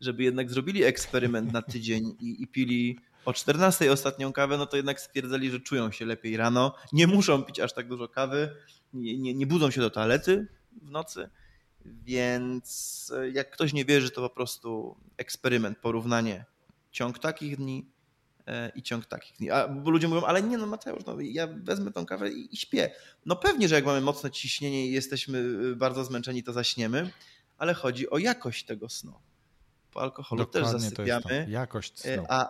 żeby 0.00 0.22
jednak 0.22 0.50
zrobili 0.50 0.84
eksperyment 0.84 1.52
na 1.52 1.62
tydzień 1.62 2.16
i, 2.20 2.42
i 2.42 2.46
pili 2.46 2.98
o 3.24 3.32
14 3.32 3.92
ostatnią 3.92 4.32
kawę, 4.32 4.58
no 4.58 4.66
to 4.66 4.76
jednak 4.76 5.00
stwierdzali, 5.00 5.50
że 5.50 5.60
czują 5.60 5.92
się 5.92 6.04
lepiej 6.04 6.36
rano, 6.36 6.74
nie 6.92 7.06
muszą 7.06 7.42
pić 7.42 7.60
aż 7.60 7.72
tak 7.72 7.88
dużo 7.88 8.08
kawy, 8.08 8.56
nie, 8.92 9.18
nie, 9.18 9.34
nie 9.34 9.46
budzą 9.46 9.70
się 9.70 9.80
do 9.80 9.90
toalety 9.90 10.46
w 10.82 10.90
nocy, 10.90 11.30
więc 11.84 13.12
e, 13.16 13.30
jak 13.30 13.50
ktoś 13.50 13.72
nie 13.72 13.84
wierzy, 13.84 14.10
to 14.10 14.20
po 14.20 14.30
prostu 14.34 14.96
eksperyment, 15.16 15.78
porównanie 15.78 16.44
ciąg 16.90 17.18
takich 17.18 17.56
dni 17.56 17.86
e, 18.46 18.72
i 18.74 18.82
ciąg 18.82 19.06
takich 19.06 19.36
dni. 19.36 19.50
A, 19.50 19.68
bo 19.68 19.90
ludzie 19.90 20.08
mówią, 20.08 20.22
ale 20.22 20.42
nie 20.42 20.58
no 20.58 20.66
Mateusz, 20.66 21.04
no, 21.06 21.16
ja 21.20 21.46
wezmę 21.46 21.92
tą 21.92 22.06
kawę 22.06 22.30
i, 22.30 22.54
i 22.54 22.56
śpię. 22.56 22.90
No 23.26 23.36
pewnie, 23.36 23.68
że 23.68 23.74
jak 23.74 23.84
mamy 23.84 24.00
mocne 24.00 24.30
ciśnienie 24.30 24.86
i 24.86 24.92
jesteśmy 24.92 25.38
y, 25.38 25.76
bardzo 25.76 26.04
zmęczeni, 26.04 26.42
to 26.42 26.52
zaśniemy, 26.52 27.10
ale 27.58 27.74
chodzi 27.74 28.10
o 28.10 28.18
jakość 28.18 28.64
tego 28.64 28.88
snu. 28.88 29.12
Po 29.92 30.02
alkoholu 30.02 30.44
Dokładnie 30.44 30.70
też 30.72 30.82
zasypiamy. 30.82 31.46
Jakość 31.48 32.06
e, 32.06 32.14
snu. 32.14 32.24
A, 32.28 32.48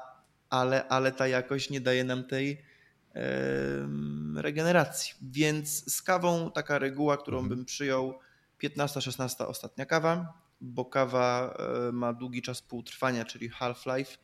ale, 0.51 0.89
ale 0.89 1.13
ta 1.13 1.29
jakość 1.29 1.71
nie 1.71 1.81
daje 1.81 2.05
nam 2.05 2.25
tej 2.25 2.63
e, 3.15 3.23
regeneracji. 4.37 5.15
Więc 5.23 5.95
z 5.95 6.03
kawą 6.03 6.51
taka 6.51 6.79
reguła, 6.79 7.17
którą 7.17 7.39
mhm. 7.39 7.57
bym 7.57 7.65
przyjął, 7.65 8.19
15-16 8.63 9.47
ostatnia 9.47 9.87
kawa, 9.87 10.33
bo 10.61 10.85
kawa 10.85 11.57
e, 11.89 11.93
ma 11.93 12.13
długi 12.13 12.43
czas 12.43 12.63
półtrwania, 12.63 13.25
czyli 13.25 13.49
half-life, 13.49 14.19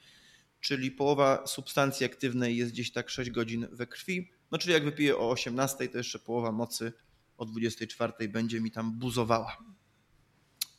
czyli 0.61 0.91
połowa 0.91 1.47
substancji 1.47 2.07
aktywnej 2.07 2.57
jest 2.57 2.73
gdzieś 2.73 2.93
tak 2.93 3.11
6 3.11 3.31
godzin 3.31 3.67
we 3.73 3.87
krwi. 3.87 4.31
No 4.51 4.59
czyli 4.59 4.73
jak 4.75 4.85
wypiję 4.85 5.17
o 5.17 5.31
18, 5.31 5.89
to 5.89 5.99
jeszcze 5.99 6.19
połowa 6.19 6.53
mocy 6.53 6.93
o 7.37 7.45
24 7.45 8.29
będzie 8.29 8.61
mi 8.61 8.71
tam 8.71 8.99
buzowała. 8.99 9.57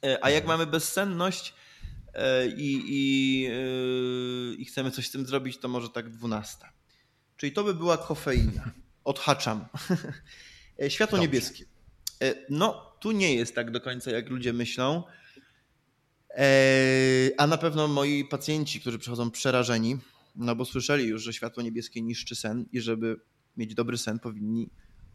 E, 0.04 0.26
a 0.26 0.30
jak 0.30 0.43
mhm. 0.43 0.60
mamy 0.60 0.71
bezsenność 0.71 1.54
i, 2.58 2.84
i, 2.88 3.47
i 4.62 4.65
chcemy 4.65 4.91
coś 4.91 5.08
z 5.08 5.12
tym 5.12 5.25
zrobić, 5.25 5.58
to 5.58 5.67
może 5.67 5.89
tak 5.89 6.10
12. 6.10 6.58
Czyli 7.38 7.51
to 7.51 7.63
by 7.63 7.73
była 7.73 7.97
kofeina. 7.97 8.71
Odhaczam. 9.03 9.65
Światło 10.89 11.17
Dobrze. 11.17 11.21
niebieskie. 11.21 11.65
No, 12.49 12.95
tu 12.99 13.12
nie 13.12 13.36
jest 13.36 13.56
tak 13.56 13.71
do 13.71 13.82
końca, 13.82 14.12
jak 14.12 14.30
ludzie 14.30 14.53
myślą. 14.53 15.03
A 17.38 17.47
na 17.47 17.58
pewno 17.58 17.88
moi 17.88 18.25
pacjenci, 18.25 18.82
którzy 18.82 18.99
przychodzą 18.99 19.32
przerażeni, 19.32 19.97
no 20.36 20.56
bo 20.56 20.65
słyszeli 20.65 21.06
już, 21.06 21.23
że 21.23 21.34
światło 21.34 21.63
niebieskie 21.63 22.01
niszczy 22.01 22.36
sen 22.36 22.65
i 22.71 22.82
żeby 22.82 23.19
mieć 23.58 23.75
dobry 23.75 23.97
sen 23.97 24.19
powinni 24.19 24.69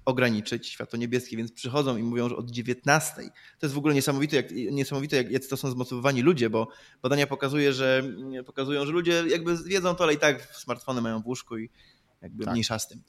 ograniczyć 0.05 0.69
światło 0.69 0.99
niebieskie, 0.99 1.37
więc 1.37 1.53
przychodzą 1.53 1.97
i 1.97 2.03
mówią, 2.03 2.29
że 2.29 2.37
od 2.37 2.51
19. 2.51 3.15
To 3.59 3.67
jest 3.67 3.75
w 3.75 3.79
ogóle 3.79 3.95
niesamowite, 3.95 4.37
jak, 4.37 4.51
niesamowite 4.51 5.17
jak, 5.17 5.31
jak 5.31 5.47
to 5.47 5.57
są 5.57 5.71
zmotywowani 5.71 6.23
ludzie, 6.23 6.51
bo 6.51 6.69
badania 7.03 7.27
pokazuje, 7.27 7.73
że, 7.73 8.03
pokazują, 8.47 8.87
że 8.87 8.93
ludzie 8.93 9.25
jakby 9.29 9.57
wiedzą 9.65 9.95
to, 9.95 10.05
ale 10.05 10.15
i 10.15 10.19
tak 10.19 10.55
smartfony 10.57 11.01
mają 11.01 11.23
w 11.23 11.27
łóżku 11.27 11.59
i 11.59 11.71
jakby 12.23 12.45
tak. 12.45 12.53
mniejsza 12.53 12.79
z 12.79 12.89
tym. 12.89 13.03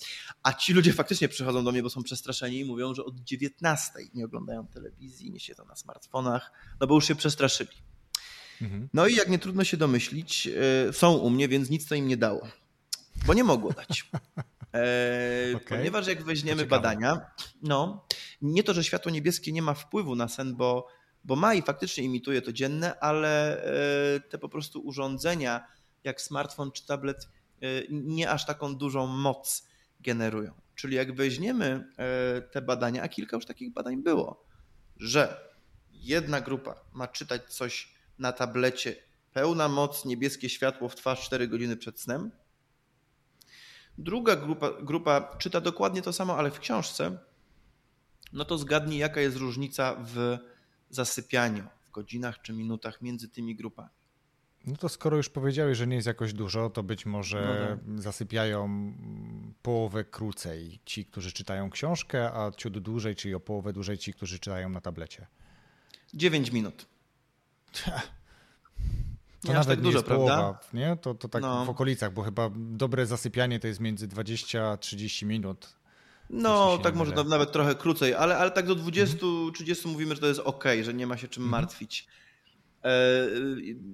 A 0.43 0.53
ci 0.53 0.73
ludzie 0.73 0.93
faktycznie 0.93 1.29
przychodzą 1.29 1.63
do 1.63 1.71
mnie, 1.71 1.83
bo 1.83 1.89
są 1.89 2.03
przestraszeni 2.03 2.59
i 2.59 2.65
mówią, 2.65 2.93
że 2.93 3.05
od 3.05 3.19
19 3.19 3.91
nie 4.13 4.25
oglądają 4.25 4.67
telewizji, 4.67 5.31
nie 5.31 5.39
siedzą 5.39 5.65
na 5.65 5.75
smartfonach, 5.75 6.51
no 6.79 6.87
bo 6.87 6.95
już 6.95 7.07
się 7.07 7.15
przestraszyli. 7.15 7.77
Mhm. 8.61 8.89
No 8.93 9.07
i 9.07 9.15
jak 9.15 9.29
nie 9.29 9.39
trudno 9.39 9.63
się 9.63 9.77
domyślić, 9.77 10.47
e, 10.47 10.93
są 10.93 11.13
u 11.13 11.29
mnie, 11.29 11.47
więc 11.47 11.69
nic 11.69 11.87
to 11.87 11.95
im 11.95 12.07
nie 12.07 12.17
dało, 12.17 12.47
bo 13.25 13.33
nie 13.33 13.43
mogło 13.43 13.73
dać. 13.73 14.09
E, 14.73 15.55
okay. 15.55 15.77
Ponieważ 15.77 16.07
jak 16.07 16.23
weźmiemy 16.23 16.65
badania, 16.65 17.31
no, 17.61 18.07
nie 18.41 18.63
to, 18.63 18.73
że 18.73 18.83
światło 18.83 19.11
niebieskie 19.11 19.51
nie 19.51 19.61
ma 19.61 19.73
wpływu 19.73 20.15
na 20.15 20.27
sen, 20.27 20.55
bo, 20.55 20.87
bo 21.23 21.35
ma 21.35 21.53
i 21.53 21.61
faktycznie 21.61 22.03
imituje 22.03 22.41
to 22.41 22.53
dzienne, 22.53 22.99
ale 22.99 23.63
e, 23.63 24.19
te 24.19 24.37
po 24.37 24.49
prostu 24.49 24.79
urządzenia, 24.79 25.67
jak 26.03 26.21
smartfon 26.21 26.71
czy 26.71 26.85
tablet, 26.85 27.29
nie 27.89 28.29
aż 28.29 28.45
taką 28.45 28.75
dużą 28.75 29.07
moc 29.07 29.67
generują. 29.99 30.53
Czyli 30.75 30.95
jak 30.95 31.15
weźmiemy 31.15 31.87
te 32.51 32.61
badania, 32.61 33.03
a 33.03 33.07
kilka 33.09 33.37
już 33.37 33.45
takich 33.45 33.73
badań 33.73 34.03
było, 34.03 34.45
że 34.97 35.49
jedna 35.91 36.41
grupa 36.41 36.75
ma 36.93 37.07
czytać 37.07 37.53
coś 37.53 37.93
na 38.19 38.31
tablecie 38.31 38.95
pełna 39.33 39.67
moc, 39.67 40.05
niebieskie 40.05 40.49
światło 40.49 40.89
w 40.89 40.95
twarz 40.95 41.25
4 41.25 41.47
godziny 41.47 41.77
przed 41.77 41.99
snem. 41.99 42.31
Druga 43.97 44.35
grupa, 44.35 44.69
grupa 44.81 45.35
czyta 45.37 45.61
dokładnie 45.61 46.01
to 46.01 46.13
samo, 46.13 46.37
ale 46.37 46.51
w 46.51 46.59
książce. 46.59 47.17
No 48.33 48.45
to 48.45 48.57
zgadnij, 48.57 48.99
jaka 48.99 49.21
jest 49.21 49.37
różnica 49.37 49.95
w 49.99 50.37
zasypianiu, 50.89 51.63
w 51.87 51.91
godzinach 51.91 52.41
czy 52.41 52.53
minutach 52.53 53.01
między 53.01 53.29
tymi 53.29 53.55
grupami. 53.55 53.89
No 54.65 54.75
to 54.75 54.89
skoro 54.89 55.17
już 55.17 55.29
powiedziałeś, 55.29 55.77
że 55.77 55.87
nie 55.87 55.95
jest 55.95 56.07
jakoś 56.07 56.33
dużo, 56.33 56.69
to 56.69 56.83
być 56.83 57.05
może 57.05 57.77
no 57.85 57.93
tak. 57.93 58.01
zasypiają 58.01 58.93
połowę 59.61 60.03
krócej 60.03 60.79
ci, 60.85 61.05
którzy 61.05 61.31
czytają 61.31 61.69
książkę, 61.69 62.33
a 62.33 62.51
ciut 62.51 62.79
dłużej, 62.79 63.15
czyli 63.15 63.33
o 63.33 63.39
połowę 63.39 63.73
dłużej 63.73 63.97
ci, 63.97 64.13
którzy 64.13 64.39
czytają 64.39 64.69
na 64.69 64.81
tablecie. 64.81 65.27
9 66.13 66.51
minut. 66.51 66.85
To 69.43 69.47
nie 69.47 69.53
nawet 69.53 69.67
tak 69.67 69.77
nie 69.77 69.83
dużo, 69.83 69.97
jest 69.97 70.07
połowa, 70.07 70.35
prawda? 70.35 70.59
nie? 70.73 70.97
To, 71.01 71.13
to 71.13 71.29
tak 71.29 71.41
no. 71.41 71.65
w 71.65 71.69
okolicach, 71.69 72.13
bo 72.13 72.21
chyba 72.23 72.49
dobre 72.55 73.05
zasypianie 73.05 73.59
to 73.59 73.67
jest 73.67 73.79
między 73.79 74.07
20 74.07 74.71
a 74.71 74.77
30 74.77 75.25
minut. 75.25 75.75
No, 76.29 76.77
tak 76.77 76.95
może 76.95 77.23
nawet 77.23 77.51
trochę 77.51 77.75
krócej, 77.75 78.13
ale, 78.13 78.37
ale 78.37 78.51
tak 78.51 78.67
do 78.67 78.75
20-30 78.75 79.59
mhm. 79.59 79.77
mówimy, 79.85 80.15
że 80.15 80.21
to 80.21 80.27
jest 80.27 80.39
ok, 80.39 80.63
że 80.83 80.93
nie 80.93 81.07
ma 81.07 81.17
się 81.17 81.27
czym 81.27 81.43
mhm. 81.43 81.61
martwić. 81.61 82.07
E, 82.83 82.89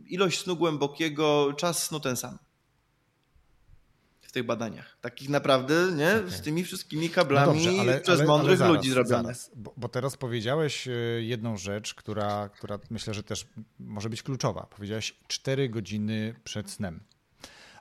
ilość 0.07 0.39
snu 0.39 0.55
głębokiego, 0.55 1.53
czas 1.57 1.83
snu 1.83 1.99
ten 1.99 2.17
sam 2.17 2.37
w 4.29 4.31
tych 4.31 4.43
badaniach. 4.43 4.97
Takich 5.01 5.29
naprawdę, 5.29 5.91
nie? 5.95 6.15
Okay. 6.15 6.31
Z 6.31 6.41
tymi 6.41 6.63
wszystkimi 6.63 7.09
kablami 7.09 7.65
no 7.65 7.65
dobrze, 7.65 7.81
ale, 7.81 8.01
przez 8.01 8.19
ale, 8.19 8.27
mądrych 8.27 8.49
ale 8.49 8.57
zaraz, 8.57 8.75
ludzi 8.75 8.89
zrobione. 8.89 9.23
Zaraz, 9.23 9.51
bo, 9.55 9.73
bo, 9.77 9.89
teraz 9.89 10.17
powiedziałeś 10.17 10.87
e, 10.87 10.91
jedną 11.21 11.57
rzecz, 11.57 11.93
która, 11.93 12.49
która 12.49 12.79
myślę, 12.89 13.13
że 13.13 13.23
też 13.23 13.47
może 13.79 14.09
być 14.09 14.23
kluczowa. 14.23 14.67
Powiedziałeś 14.75 15.15
4 15.27 15.69
godziny 15.69 16.35
przed 16.43 16.71
snem. 16.71 16.99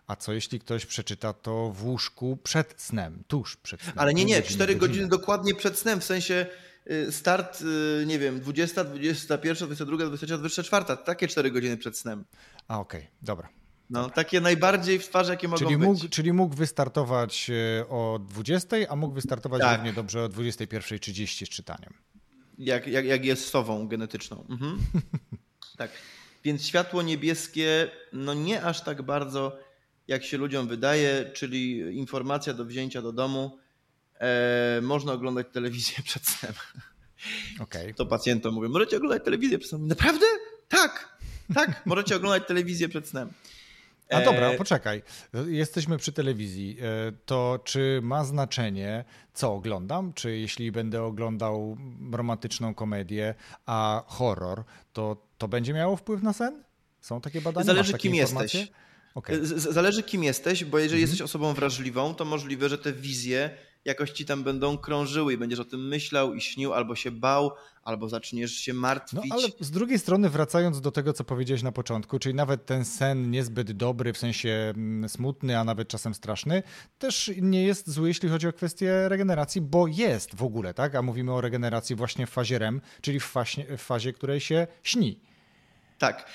A 0.07 0.16
co 0.16 0.32
jeśli 0.32 0.61
ktoś 0.61 0.86
przeczyta 0.86 1.32
to 1.32 1.70
w 1.70 1.84
łóżku 1.84 2.38
przed 2.42 2.74
snem, 2.76 3.22
tuż 3.26 3.57
przed 3.57 3.82
snem? 3.82 3.94
Ale 3.96 4.14
nie, 4.14 4.24
nie, 4.24 4.42
4 4.42 4.74
godziny, 4.74 4.78
godziny 4.78 5.09
dokładnie 5.09 5.55
przed 5.55 5.78
snem, 5.78 6.01
w 6.01 6.05
sensie 6.05 6.46
y, 6.90 7.12
start, 7.12 7.61
y, 7.61 8.07
nie 8.07 8.18
wiem, 8.18 8.40
20, 8.40 8.84
21, 8.84 9.66
22, 9.66 9.96
23, 9.96 10.38
24, 10.38 10.84
takie 11.05 11.28
4 11.28 11.51
godziny 11.51 11.76
przed 11.76 11.99
snem. 11.99 12.24
A 12.68 12.80
okej, 12.80 13.01
okay, 13.01 13.12
dobra. 13.22 13.57
No, 13.91 14.11
takie 14.11 14.41
najbardziej 14.41 14.99
w 14.99 15.09
twarz, 15.09 15.28
jakie 15.28 15.49
mogą 15.49 15.59
czyli 15.59 15.76
mógł, 15.76 16.01
być. 16.01 16.12
Czyli 16.12 16.32
mógł 16.32 16.55
wystartować 16.55 17.51
e, 17.80 17.89
o 17.89 18.18
20, 18.28 18.76
a 18.89 18.97
mógł 18.97 19.14
wystartować 19.14 19.61
tak. 19.61 19.76
równie 19.76 19.93
dobrze 19.93 20.24
o 20.24 20.28
21.30 20.28 21.47
z 21.47 21.49
czytaniem. 21.49 21.95
Jak, 22.59 22.86
jak, 22.86 23.05
jak 23.05 23.24
jest 23.24 23.49
sową 23.49 23.89
genetyczną. 23.89 24.45
Mhm. 24.49 24.78
tak. 25.78 25.91
Więc 26.45 26.66
światło 26.66 27.03
niebieskie, 27.03 27.91
no 28.12 28.34
nie 28.34 28.62
aż 28.62 28.80
tak 28.80 29.03
bardzo, 29.03 29.59
jak 30.09 30.24
się 30.24 30.36
ludziom 30.39 30.68
wydaje, 30.68 31.30
czyli 31.34 31.78
informacja 31.78 32.55
do 32.55 32.64
wzięcia 32.64 33.03
do 33.03 33.12
domu. 33.12 33.59
E, 34.20 34.80
można 34.82 35.12
oglądać 35.12 35.47
telewizję 35.53 36.03
przed 36.09 36.26
snem. 36.26 36.53
Okay. 37.61 37.95
To 37.95 38.07
pacjentom 38.07 38.55
mówią, 38.55 38.68
możecie 38.68 38.97
oglądać 38.97 39.24
telewizję 39.24 39.59
przed 39.59 39.70
snem. 39.70 39.89
Naprawdę? 39.89 40.26
Tak, 40.68 41.18
tak, 41.55 41.86
możecie 41.86 42.16
oglądać 42.16 42.49
telewizję 42.49 42.89
przed 42.89 43.09
snem. 43.09 43.32
A 44.11 44.20
dobra, 44.20 44.50
e, 44.50 44.56
poczekaj. 44.56 45.02
Jesteśmy 45.46 45.98
przy 45.98 46.12
telewizji. 46.12 46.76
E, 46.80 47.12
to 47.26 47.61
czy 47.64 48.00
ma 48.02 48.24
znaczenie, 48.24 49.04
co 49.34 49.54
oglądam? 49.54 50.12
Czy 50.12 50.36
jeśli 50.36 50.72
będę 50.72 51.02
oglądał 51.02 51.76
romantyczną 52.12 52.74
komedię, 52.74 53.34
a 53.66 54.04
horror, 54.06 54.64
to 54.92 55.28
to 55.38 55.48
będzie 55.48 55.72
miało 55.72 55.96
wpływ 55.96 56.22
na 56.22 56.32
sen? 56.32 56.64
Są 57.00 57.20
takie 57.20 57.40
badania? 57.40 57.66
Zależy 57.66 57.98
kim 57.98 58.14
informacje? 58.14 58.61
jesteś. 58.61 58.78
Okay. 59.14 59.46
Zależy 59.56 60.02
kim 60.02 60.24
jesteś, 60.24 60.64
bo 60.64 60.78
jeżeli 60.78 61.02
mhm. 61.02 61.11
jesteś 61.11 61.22
osobą 61.22 61.54
wrażliwą, 61.54 62.14
to 62.14 62.24
możliwe, 62.24 62.68
że 62.68 62.78
te 62.78 62.92
wizje 62.92 63.50
jakoś 63.89 64.11
ci 64.11 64.24
tam 64.24 64.43
będą 64.43 64.78
krążyły 64.78 65.32
i 65.32 65.36
będziesz 65.36 65.59
o 65.59 65.64
tym 65.64 65.89
myślał 65.89 66.34
i 66.34 66.41
śnił, 66.41 66.74
albo 66.74 66.95
się 66.95 67.11
bał, 67.11 67.51
albo 67.84 68.09
zaczniesz 68.09 68.53
się 68.53 68.74
martwić. 68.74 69.20
No 69.28 69.36
ale 69.36 69.49
z 69.61 69.70
drugiej 69.70 69.99
strony, 69.99 70.28
wracając 70.30 70.80
do 70.80 70.91
tego, 70.91 71.12
co 71.12 71.24
powiedziałeś 71.24 71.62
na 71.62 71.72
początku, 71.72 72.18
czyli 72.18 72.34
nawet 72.34 72.66
ten 72.66 72.84
sen 72.84 73.30
niezbyt 73.30 73.72
dobry, 73.72 74.12
w 74.12 74.18
sensie 74.18 74.72
mm, 74.76 75.09
smutny, 75.09 75.59
a 75.59 75.64
nawet 75.64 75.89
czasem 75.89 76.14
straszny, 76.14 76.62
też 76.99 77.30
nie 77.43 77.64
jest 77.64 77.91
zły, 77.91 78.09
jeśli 78.09 78.28
chodzi 78.28 78.49
o 78.49 78.53
kwestię 78.53 79.09
regeneracji, 79.09 79.61
bo 79.61 79.86
jest 79.86 80.34
w 80.34 80.43
ogóle, 80.43 80.74
tak? 80.74 80.95
A 80.95 81.03
mówimy 81.03 81.32
o 81.32 81.41
regeneracji 81.41 81.97
właśnie 81.97 82.26
w 82.26 82.30
fazie 82.30 82.59
REM, 82.59 82.80
czyli 83.01 83.20
w 83.20 83.24
fazie, 83.24 83.76
w 83.76 83.82
fazie 83.82 84.12
której 84.12 84.41
się 84.41 84.66
śni. 84.82 85.20
Tak. 85.99 86.30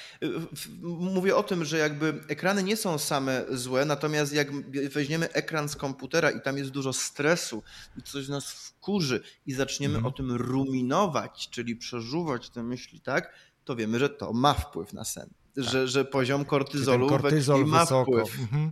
Mówię 0.81 1.35
o 1.35 1.43
tym, 1.43 1.65
że 1.65 1.77
jakby 1.77 2.23
ekrany 2.27 2.63
nie 2.63 2.77
są 2.77 2.97
same 2.97 3.45
złe, 3.49 3.85
natomiast 3.85 4.33
jak 4.33 4.69
weźmiemy 4.89 5.31
ekran 5.31 5.69
z 5.69 5.75
komputera 5.75 6.31
i 6.31 6.41
tam 6.41 6.57
jest 6.57 6.69
dużo 6.69 6.93
stresu 6.93 7.63
i 7.97 8.03
coś 8.03 8.27
nas 8.27 8.51
wkurzy 8.51 9.23
i 9.45 9.53
zaczniemy 9.53 9.93
mm. 9.95 10.05
o 10.05 10.11
tym 10.11 10.31
ruminować, 10.31 11.49
czyli 11.49 11.75
przeżuwać 11.75 12.49
te 12.49 12.63
myśli, 12.63 12.99
tak, 12.99 13.33
to 13.65 13.75
wiemy, 13.75 13.99
że 13.99 14.09
to 14.09 14.33
ma 14.33 14.53
wpływ 14.53 14.93
na 14.93 15.03
sen. 15.03 15.29
Tak. 15.55 15.63
Że, 15.63 15.87
że 15.87 16.05
poziom 16.05 16.45
kortyzolu 16.45 17.07
kortyzol 17.07 17.65
ma 17.65 17.79
wysoko. 17.79 18.11
wpływ. 18.11 18.39
Mhm. 18.39 18.71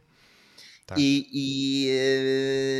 Tak. 0.86 0.98
I, 1.00 1.28
i 1.32 1.82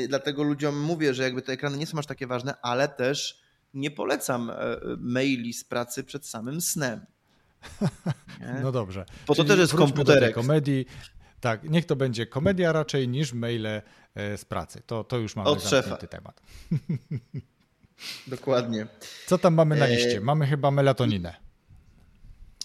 yy, 0.02 0.08
dlatego 0.08 0.44
ludziom 0.44 0.80
mówię, 0.80 1.14
że 1.14 1.24
jakby 1.24 1.42
te 1.42 1.54
ekrany 1.54 1.78
nie 1.78 1.88
są 1.88 2.00
aż 2.00 2.06
takie 2.06 2.28
ważne, 2.28 2.54
ale 2.62 2.88
też 2.88 3.42
nie 3.74 3.92
polecam 3.92 4.50
e, 4.50 4.56
maili 5.00 5.54
z 5.54 5.64
pracy 5.64 6.04
przed 6.04 6.28
samym 6.28 6.62
snem. 6.62 7.06
No 8.64 8.72
dobrze. 8.72 9.06
Bo 9.28 9.36
to 9.36 9.36
Czyli 9.36 9.48
też 9.48 9.60
jest 9.60 9.74
komputerek. 9.74 10.36
komedii. 10.36 10.86
Tak, 11.40 11.64
niech 11.64 11.86
to 11.86 11.96
będzie 11.96 12.26
komedia 12.26 12.72
raczej 12.72 13.08
niż 13.08 13.34
maile 13.34 13.66
e, 13.66 13.82
z 14.38 14.46
pracy. 14.46 14.82
To, 14.86 15.04
to 15.04 15.18
już 15.18 15.36
mamy 15.36 15.50
Od 15.50 15.64
zamknięty 15.64 16.08
temat. 16.08 16.42
Dokładnie. 18.28 18.88
Co 19.28 19.38
tam 19.38 19.54
mamy 19.54 19.76
na 19.76 19.86
e, 19.88 19.96
liście? 19.96 20.22
Mamy 20.22 20.48
chyba 20.48 20.72
melatoninę. 20.72 21.36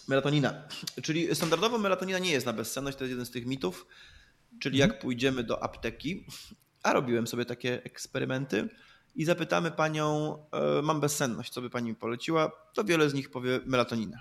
Melatonina. 0.08 0.62
Czyli 1.02 1.34
standardowo 1.34 1.78
melatonina 1.78 2.18
nie 2.18 2.30
jest 2.30 2.46
na 2.46 2.52
bezsenność, 2.52 2.98
to 2.98 3.04
jest 3.04 3.10
jeden 3.10 3.26
z 3.26 3.30
tych 3.30 3.46
mitów. 3.46 3.86
Czyli 4.60 4.78
jak 4.78 4.90
mhm. 4.90 5.02
pójdziemy 5.02 5.44
do 5.44 5.62
apteki, 5.62 6.26
a 6.82 6.92
robiłem 6.92 7.26
sobie 7.26 7.44
takie 7.44 7.84
eksperymenty 7.84 8.68
i 9.14 9.24
zapytamy 9.24 9.70
panią, 9.70 10.36
e, 10.52 10.82
mam 10.82 11.00
bezsenność, 11.00 11.52
co 11.52 11.62
by 11.62 11.70
pani 11.70 11.88
mi 11.88 11.94
poleciła, 11.94 12.52
to 12.74 12.84
wiele 12.84 13.10
z 13.10 13.14
nich 13.14 13.30
powie 13.30 13.60
melatonina. 13.66 14.20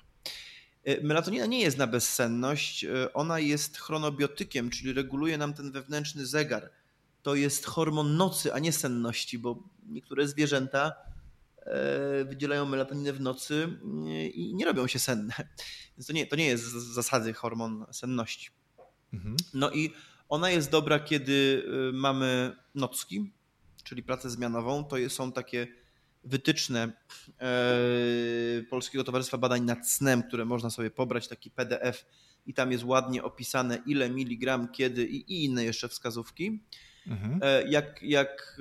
E, 0.86 1.02
melatonina 1.02 1.46
nie 1.46 1.60
jest 1.60 1.78
na 1.78 1.88
bezsenność, 1.88 2.84
e, 2.84 3.14
ona 3.14 3.40
jest 3.40 3.78
chronobiotykiem, 3.78 4.70
czyli 4.70 4.94
reguluje 4.94 5.38
nam 5.38 5.54
ten 5.54 5.72
wewnętrzny 5.72 6.26
zegar. 6.26 6.70
To 7.24 7.36
jest 7.36 7.66
hormon 7.66 8.18
nocy, 8.18 8.54
a 8.54 8.60
nie 8.60 8.74
senności, 8.74 9.40
bo 9.40 9.64
niektóre 9.88 10.28
zwierzęta 10.28 10.94
e, 11.58 12.26
wydzielają 12.26 12.66
melatoninę 12.66 13.14
w 13.14 13.22
nocy 13.22 13.80
i 14.34 14.56
nie 14.56 14.66
robią 14.66 14.88
się 14.88 15.00
senne. 15.00 15.34
Więc 15.98 16.08
to 16.08 16.14
nie, 16.14 16.28
to 16.28 16.36
nie 16.36 16.46
jest 16.46 16.64
z 16.64 16.94
zasady 16.94 17.34
hormon 17.34 17.86
senności. 17.92 18.50
Mhm. 19.14 19.36
No 19.54 19.72
i 19.72 19.94
ona 20.30 20.50
jest 20.50 20.72
dobra, 20.72 21.00
kiedy 21.00 21.66
mamy 21.94 22.56
nocki, 22.76 23.32
czyli 23.84 24.04
pracę 24.04 24.30
zmianową. 24.30 24.84
To 24.84 24.96
są 25.10 25.32
takie 25.32 25.68
wytyczne 26.26 26.92
e, 27.40 28.64
Polskiego 28.70 29.04
Towarzystwa 29.04 29.38
Badań 29.38 29.64
nad 29.64 29.90
Snem, 29.90 30.24
które 30.24 30.46
można 30.46 30.70
sobie 30.70 30.92
pobrać, 30.92 31.28
taki 31.28 31.52
PDF 31.52 32.06
i 32.46 32.54
tam 32.54 32.72
jest 32.72 32.84
ładnie 32.84 33.24
opisane 33.24 33.78
ile 33.86 34.10
miligram, 34.10 34.72
kiedy 34.72 35.06
i, 35.06 35.46
inne 35.46 35.64
jeszcze 35.64 35.88
wskazówki. 35.88 36.64
Mhm. 37.08 37.40
E, 37.44 37.70
jak, 37.70 38.04
jak 38.04 38.58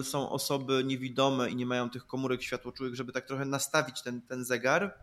e, 0.00 0.04
są 0.04 0.30
osoby 0.30 0.84
niewidome 0.84 1.50
i 1.50 1.56
nie 1.56 1.66
mają 1.66 1.90
tych 1.90 2.06
komórek 2.06 2.42
światłoczułych, 2.42 2.94
żeby 2.94 3.12
tak 3.12 3.26
trochę 3.26 3.44
nastawić 3.44 4.02
ten, 4.02 4.22
ten 4.22 4.44
zegar. 4.44 4.94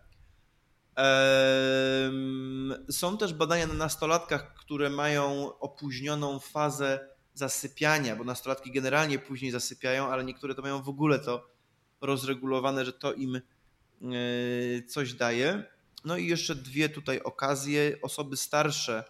Są 2.89 3.17
też 3.17 3.33
badania 3.33 3.67
na 3.67 3.73
nastolatkach, 3.73 4.53
które 4.53 4.89
mają 4.89 5.57
opóźnioną 5.59 6.39
fazę 6.39 7.09
zasypiania, 7.33 8.15
bo 8.15 8.23
nastolatki 8.23 8.71
generalnie 8.71 9.19
później 9.19 9.51
zasypiają, 9.51 10.07
ale 10.07 10.23
niektóre 10.23 10.55
to 10.55 10.61
mają 10.61 10.81
w 10.81 10.89
ogóle 10.89 11.19
to 11.19 11.51
rozregulowane, 12.01 12.85
że 12.85 12.93
to 12.93 13.13
im 13.13 13.35
e, 13.35 13.41
coś 14.87 15.13
daje. 15.13 15.63
No 16.05 16.17
i 16.17 16.27
jeszcze 16.27 16.55
dwie 16.55 16.89
tutaj 16.89 17.21
okazje. 17.21 17.97
Osoby 18.01 18.37
starsze 18.37 19.03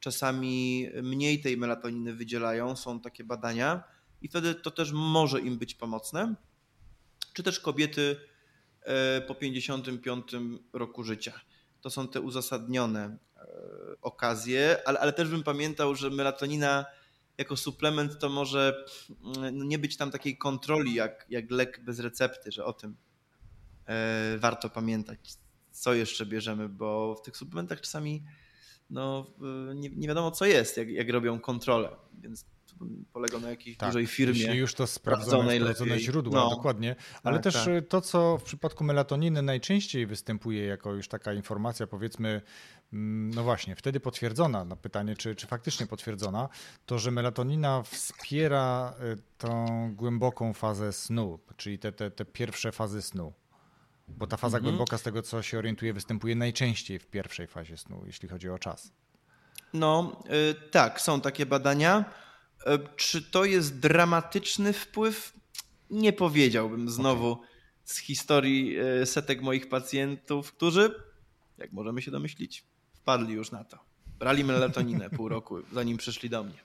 czasami 0.00 0.88
mniej 1.02 1.40
tej 1.40 1.56
melatoniny 1.56 2.14
wydzielają, 2.14 2.76
są 2.76 3.00
takie 3.00 3.24
badania 3.24 3.84
i 4.22 4.28
wtedy 4.28 4.54
to 4.54 4.70
też 4.70 4.92
może 4.92 5.40
im 5.40 5.58
być 5.58 5.74
pomocne. 5.74 6.34
Czy 7.32 7.42
też 7.42 7.60
kobiety 7.60 8.16
e, 8.82 9.20
po 9.20 9.34
55 9.34 10.24
roku 10.72 11.04
życia. 11.04 11.40
To 11.80 11.90
są 11.90 12.08
te 12.08 12.20
uzasadnione 12.20 13.18
e, 13.36 13.46
okazje, 14.02 14.82
ale, 14.86 15.00
ale 15.00 15.12
też 15.12 15.28
bym 15.28 15.42
pamiętał, 15.42 15.94
że 15.94 16.10
melatonina 16.10 16.86
jako 17.38 17.56
suplement 17.56 18.18
to 18.18 18.28
może 18.28 18.84
mm, 19.36 19.68
nie 19.68 19.78
być 19.78 19.96
tam 19.96 20.10
takiej 20.10 20.38
kontroli 20.38 20.94
jak, 20.94 21.26
jak 21.30 21.50
lek 21.50 21.84
bez 21.84 21.98
recepty, 22.00 22.52
że 22.52 22.64
o 22.64 22.72
tym 22.72 22.96
e, 23.86 24.38
warto 24.38 24.70
pamiętać, 24.70 25.34
co 25.70 25.94
jeszcze 25.94 26.26
bierzemy, 26.26 26.68
bo 26.68 27.14
w 27.14 27.22
tych 27.22 27.36
suplementach 27.36 27.80
czasami 27.80 28.24
no, 28.90 29.26
nie, 29.74 29.90
nie 29.90 30.08
wiadomo 30.08 30.30
co 30.30 30.44
jest, 30.46 30.76
jak, 30.76 30.88
jak 30.88 31.10
robią 31.10 31.40
kontrolę, 31.40 31.96
więc 32.20 32.44
polega 33.12 33.38
na 33.38 33.50
jakiejś 33.50 33.76
tak, 33.76 33.88
dużej 33.88 34.06
firmie. 34.06 34.40
Jeśli 34.40 34.58
już 34.58 34.74
to 34.74 34.86
sprawdzone, 34.86 35.56
sprawdzone 35.56 35.98
źródła, 35.98 36.40
no. 36.40 36.50
dokładnie. 36.50 36.96
Ale 37.22 37.36
tak, 37.36 37.42
też 37.42 37.54
tak. 37.54 37.88
to, 37.88 38.00
co 38.00 38.38
w 38.38 38.42
przypadku 38.42 38.84
melatoniny 38.84 39.42
najczęściej 39.42 40.06
występuje 40.06 40.64
jako 40.64 40.94
już 40.94 41.08
taka 41.08 41.32
informacja, 41.32 41.86
powiedzmy, 41.86 42.42
no 42.92 43.42
właśnie, 43.42 43.76
wtedy 43.76 44.00
potwierdzona, 44.00 44.64
na 44.64 44.76
pytanie, 44.76 45.16
czy, 45.16 45.34
czy 45.34 45.46
faktycznie 45.46 45.86
potwierdzona, 45.86 46.48
to, 46.86 46.98
że 46.98 47.10
melatonina 47.10 47.82
wspiera 47.82 48.94
y, 49.00 49.22
tą 49.38 49.66
głęboką 49.94 50.52
fazę 50.52 50.92
snu, 50.92 51.38
czyli 51.56 51.78
te, 51.78 51.92
te, 51.92 52.10
te 52.10 52.24
pierwsze 52.24 52.72
fazy 52.72 53.02
snu. 53.02 53.32
Bo 54.08 54.26
ta 54.26 54.36
faza 54.36 54.56
mhm. 54.56 54.74
głęboka, 54.74 54.98
z 54.98 55.02
tego 55.02 55.22
co 55.22 55.42
się 55.42 55.58
orientuje, 55.58 55.92
występuje 55.92 56.36
najczęściej 56.36 56.98
w 56.98 57.06
pierwszej 57.06 57.46
fazie 57.46 57.76
snu, 57.76 58.02
jeśli 58.06 58.28
chodzi 58.28 58.48
o 58.48 58.58
czas. 58.58 58.92
No, 59.72 60.22
y, 60.50 60.70
tak, 60.70 61.00
są 61.00 61.20
takie 61.20 61.46
badania. 61.46 62.04
E, 62.66 62.78
czy 62.96 63.22
to 63.22 63.44
jest 63.44 63.78
dramatyczny 63.78 64.72
wpływ? 64.72 65.32
Nie 65.90 66.12
powiedziałbym 66.12 66.90
znowu 66.90 67.32
okay. 67.32 67.46
z 67.84 67.98
historii 67.98 68.76
setek 69.04 69.42
moich 69.42 69.68
pacjentów, 69.68 70.52
którzy, 70.52 70.94
jak 71.58 71.72
możemy 71.72 72.02
się 72.02 72.10
domyślić, 72.10 72.67
wpadli 73.08 73.34
już 73.34 73.50
na 73.50 73.64
to. 73.64 73.78
Brali 74.18 74.44
melatoninę 74.44 75.10
pół 75.10 75.28
roku, 75.28 75.56
zanim 75.72 75.96
przyszli 75.96 76.30
do 76.30 76.44
mnie. 76.44 76.58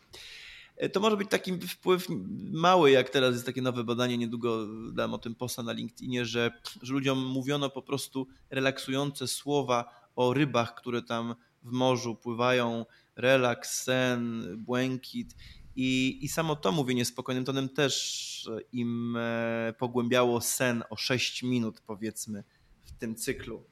E, 0.78 0.90
to 0.90 1.00
może 1.00 1.18
być 1.18 1.30
taki 1.30 1.60
wpływ 1.60 2.08
mały, 2.52 2.92
jak 2.92 3.10
teraz 3.10 3.34
jest 3.34 3.46
takie 3.46 3.62
nowe 3.62 3.84
badanie, 3.84 4.18
niedługo 4.18 4.68
dam 4.94 5.14
o 5.14 5.18
tym 5.18 5.36
posta 5.36 5.64
na 5.64 5.72
LinkedInie, 5.72 6.26
że, 6.26 6.52
że 6.82 6.94
ludziom 6.94 7.26
mówiono 7.26 7.70
po 7.70 7.82
prostu 7.82 8.28
relaksujące 8.50 9.28
słowa 9.28 10.10
o 10.16 10.34
rybach, 10.34 10.76
które 10.76 11.02
tam 11.02 11.36
w 11.64 11.72
morzu 11.72 12.16
pływają, 12.16 12.86
relaks, 13.16 13.84
sen, 13.84 14.44
błękit 14.58 15.36
i, 15.76 16.20
I 16.22 16.28
samo 16.28 16.56
to 16.56 16.72
mówienie 16.72 17.06
spokojnym 17.06 17.46
tonem 17.46 17.70
też 17.70 18.50
im 18.72 19.18
e, 19.18 19.74
pogłębiało 19.78 20.42
sen 20.42 20.84
o 20.90 20.96
6 20.96 21.44
minut, 21.44 21.82
powiedzmy, 21.88 22.44
w 22.86 22.92
tym 22.92 23.16
cyklu. 23.16 23.64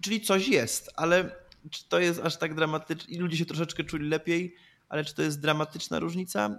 Czyli 0.00 0.20
coś 0.20 0.48
jest, 0.48 0.90
ale 0.96 1.49
czy 1.70 1.88
to 1.88 2.00
jest 2.00 2.20
aż 2.20 2.36
tak 2.36 2.54
dramatyczne? 2.54 3.14
I 3.14 3.18
ludzie 3.18 3.36
się 3.36 3.46
troszeczkę 3.46 3.84
czuli 3.84 4.08
lepiej, 4.08 4.54
ale 4.88 5.04
czy 5.04 5.14
to 5.14 5.22
jest 5.22 5.40
dramatyczna 5.40 5.98
różnica? 5.98 6.58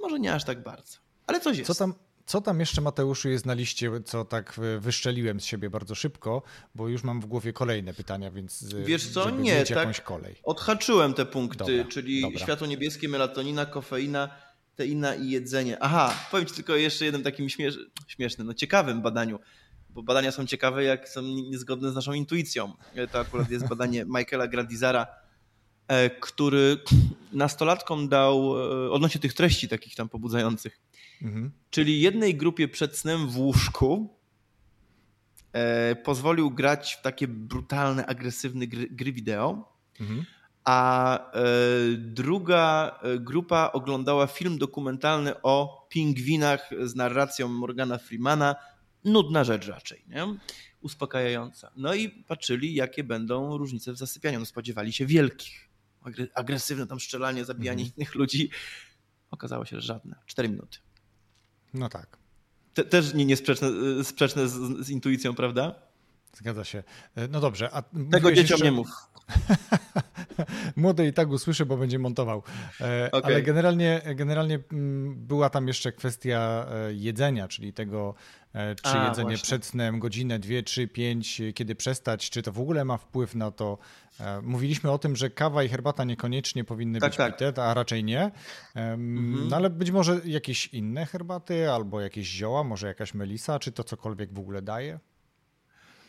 Może 0.00 0.18
nie 0.18 0.34
aż 0.34 0.44
tak 0.44 0.62
bardzo, 0.62 0.98
ale 1.26 1.40
coś 1.40 1.58
jest. 1.58 1.66
Co 1.68 1.74
tam, 1.74 1.94
Co 2.26 2.40
tam 2.40 2.60
jeszcze, 2.60 2.80
Mateuszu, 2.80 3.28
jest 3.28 3.46
na 3.46 3.54
liście, 3.54 3.90
co 4.04 4.24
tak 4.24 4.60
wyszczeliłem 4.78 5.40
z 5.40 5.44
siebie 5.44 5.70
bardzo 5.70 5.94
szybko, 5.94 6.42
bo 6.74 6.88
już 6.88 7.02
mam 7.04 7.20
w 7.20 7.26
głowie 7.26 7.52
kolejne 7.52 7.94
pytania, 7.94 8.30
więc 8.30 8.74
Wiesz 8.74 9.08
co, 9.08 9.30
nie, 9.30 9.64
tak 9.66 10.04
kolej. 10.04 10.36
odhaczyłem 10.42 11.14
te 11.14 11.26
punkty, 11.26 11.58
dobra, 11.58 11.84
czyli 11.84 12.20
dobra. 12.20 12.38
światło 12.38 12.66
niebieskie, 12.66 13.08
melatonina, 13.08 13.66
kofeina, 13.66 14.28
teina 14.76 15.14
i 15.14 15.30
jedzenie. 15.30 15.76
Aha, 15.80 16.14
powiem 16.30 16.46
Ci 16.46 16.54
tylko 16.54 16.76
jeszcze 16.76 17.04
jednym 17.04 17.22
takim 17.22 17.48
śmiesz 17.48 17.78
śmiesznym, 18.06 18.46
no 18.46 18.54
ciekawym 18.54 19.02
badaniu, 19.02 19.38
bo 19.90 20.02
badania 20.02 20.32
są 20.32 20.46
ciekawe, 20.46 20.84
jak 20.84 21.08
są 21.08 21.22
niezgodne 21.22 21.90
z 21.90 21.94
naszą 21.94 22.12
intuicją. 22.12 22.72
To 23.12 23.18
akurat 23.20 23.50
jest 23.50 23.68
badanie 23.68 24.04
Michaela 24.16 24.48
Grandizara, 24.48 25.06
e, 25.88 26.10
który 26.10 26.78
nastolatkom 27.32 28.08
dał, 28.08 28.58
e, 28.58 28.90
odnośnie 28.90 29.20
tych 29.20 29.34
treści 29.34 29.68
takich 29.68 29.94
tam 29.94 30.08
pobudzających, 30.08 30.80
mhm. 31.22 31.50
czyli 31.70 32.00
jednej 32.00 32.36
grupie 32.36 32.68
przed 32.68 32.96
snem 32.96 33.28
w 33.28 33.38
łóżku 33.38 34.18
e, 35.52 35.96
pozwolił 35.96 36.50
grać 36.50 36.94
w 36.94 37.02
takie 37.02 37.28
brutalne, 37.28 38.06
agresywne 38.06 38.66
gry, 38.66 38.88
gry 38.90 39.12
wideo, 39.12 39.72
mhm. 40.00 40.24
a 40.64 41.18
druga 41.96 42.98
grupa 43.20 43.70
oglądała 43.72 44.26
film 44.26 44.58
dokumentalny 44.58 45.42
o 45.42 45.86
pingwinach 45.88 46.70
z 46.82 46.94
narracją 46.94 47.48
Morgana 47.48 47.98
Freemana 47.98 48.56
nudna 49.08 49.44
rzecz 49.44 49.66
raczej, 49.66 50.04
nie? 50.08 50.26
uspokajająca. 50.80 51.70
No 51.76 51.94
i 51.94 52.08
patrzyli, 52.08 52.74
jakie 52.74 53.04
będą 53.04 53.58
różnice 53.58 53.92
w 53.92 53.96
zasypianiu. 53.96 54.38
No 54.38 54.46
spodziewali 54.46 54.92
się 54.92 55.06
wielkich. 55.06 55.68
Agresywne 56.34 56.86
tam 56.86 57.00
strzelanie, 57.00 57.44
zabijanie 57.44 57.82
mhm. 57.82 57.96
innych 57.96 58.14
ludzi. 58.14 58.50
Okazało 59.30 59.64
się, 59.64 59.80
że 59.80 59.86
żadne. 59.86 60.16
Cztery 60.26 60.48
minuty. 60.48 60.78
No 61.74 61.88
tak. 61.88 62.18
Te, 62.74 62.84
też 62.84 63.14
nie, 63.14 63.24
nie 63.24 63.36
sprzeczne, 63.36 63.70
sprzeczne 64.04 64.48
z, 64.48 64.52
z, 64.86 64.90
intuicją, 64.90 65.34
prawda? 65.34 65.74
Zgadza 66.36 66.64
się. 66.64 66.82
E, 67.14 67.28
no 67.28 67.40
dobrze. 67.40 67.70
A 67.72 67.82
Tego 68.10 68.32
dzieciom 68.32 68.42
jeszcze... 68.42 68.64
nie 68.64 68.72
mów. 68.72 68.88
Młody 70.76 71.06
i 71.06 71.12
tak 71.12 71.28
usłyszy, 71.28 71.66
bo 71.66 71.76
będzie 71.76 71.98
montował. 71.98 72.42
E, 72.80 73.08
okay. 73.12 73.32
Ale 73.32 73.42
generalnie, 73.42 74.02
generalnie 74.14 74.58
mm, 74.72 75.14
była 75.26 75.50
tam 75.50 75.68
jeszcze 75.68 75.92
kwestia 75.92 76.66
e, 76.70 76.94
jedzenia, 76.94 77.48
czyli 77.48 77.72
tego, 77.72 78.14
e, 78.54 78.74
czy 78.74 78.88
A, 78.88 79.08
jedzenie 79.08 79.28
właśnie. 79.28 79.42
przed 79.42 79.66
snem, 79.66 79.98
godzinę, 79.98 80.38
dwie, 80.38 80.62
trzy, 80.62 80.88
pięć, 80.88 81.42
kiedy 81.54 81.74
przestać, 81.74 82.30
czy 82.30 82.42
to 82.42 82.52
w 82.52 82.60
ogóle 82.60 82.84
ma 82.84 82.96
wpływ 82.96 83.34
na 83.34 83.50
to. 83.50 83.78
Mówiliśmy 84.42 84.90
o 84.90 84.98
tym, 84.98 85.16
że 85.16 85.30
kawa 85.30 85.62
i 85.62 85.68
herbata 85.68 86.04
niekoniecznie 86.04 86.64
powinny 86.64 87.00
tak, 87.00 87.10
być 87.10 87.16
tak. 87.16 87.36
pite, 87.36 87.64
a 87.64 87.74
raczej 87.74 88.04
nie. 88.04 88.30
Mhm. 88.74 89.48
No 89.48 89.56
ale 89.56 89.70
być 89.70 89.90
może 89.90 90.20
jakieś 90.24 90.66
inne 90.66 91.06
herbaty 91.06 91.70
albo 91.70 92.00
jakieś 92.00 92.28
zioła, 92.28 92.64
może 92.64 92.86
jakaś 92.86 93.14
melisa, 93.14 93.58
czy 93.58 93.72
to 93.72 93.84
cokolwiek 93.84 94.32
w 94.32 94.38
ogóle 94.38 94.62
daje? 94.62 94.98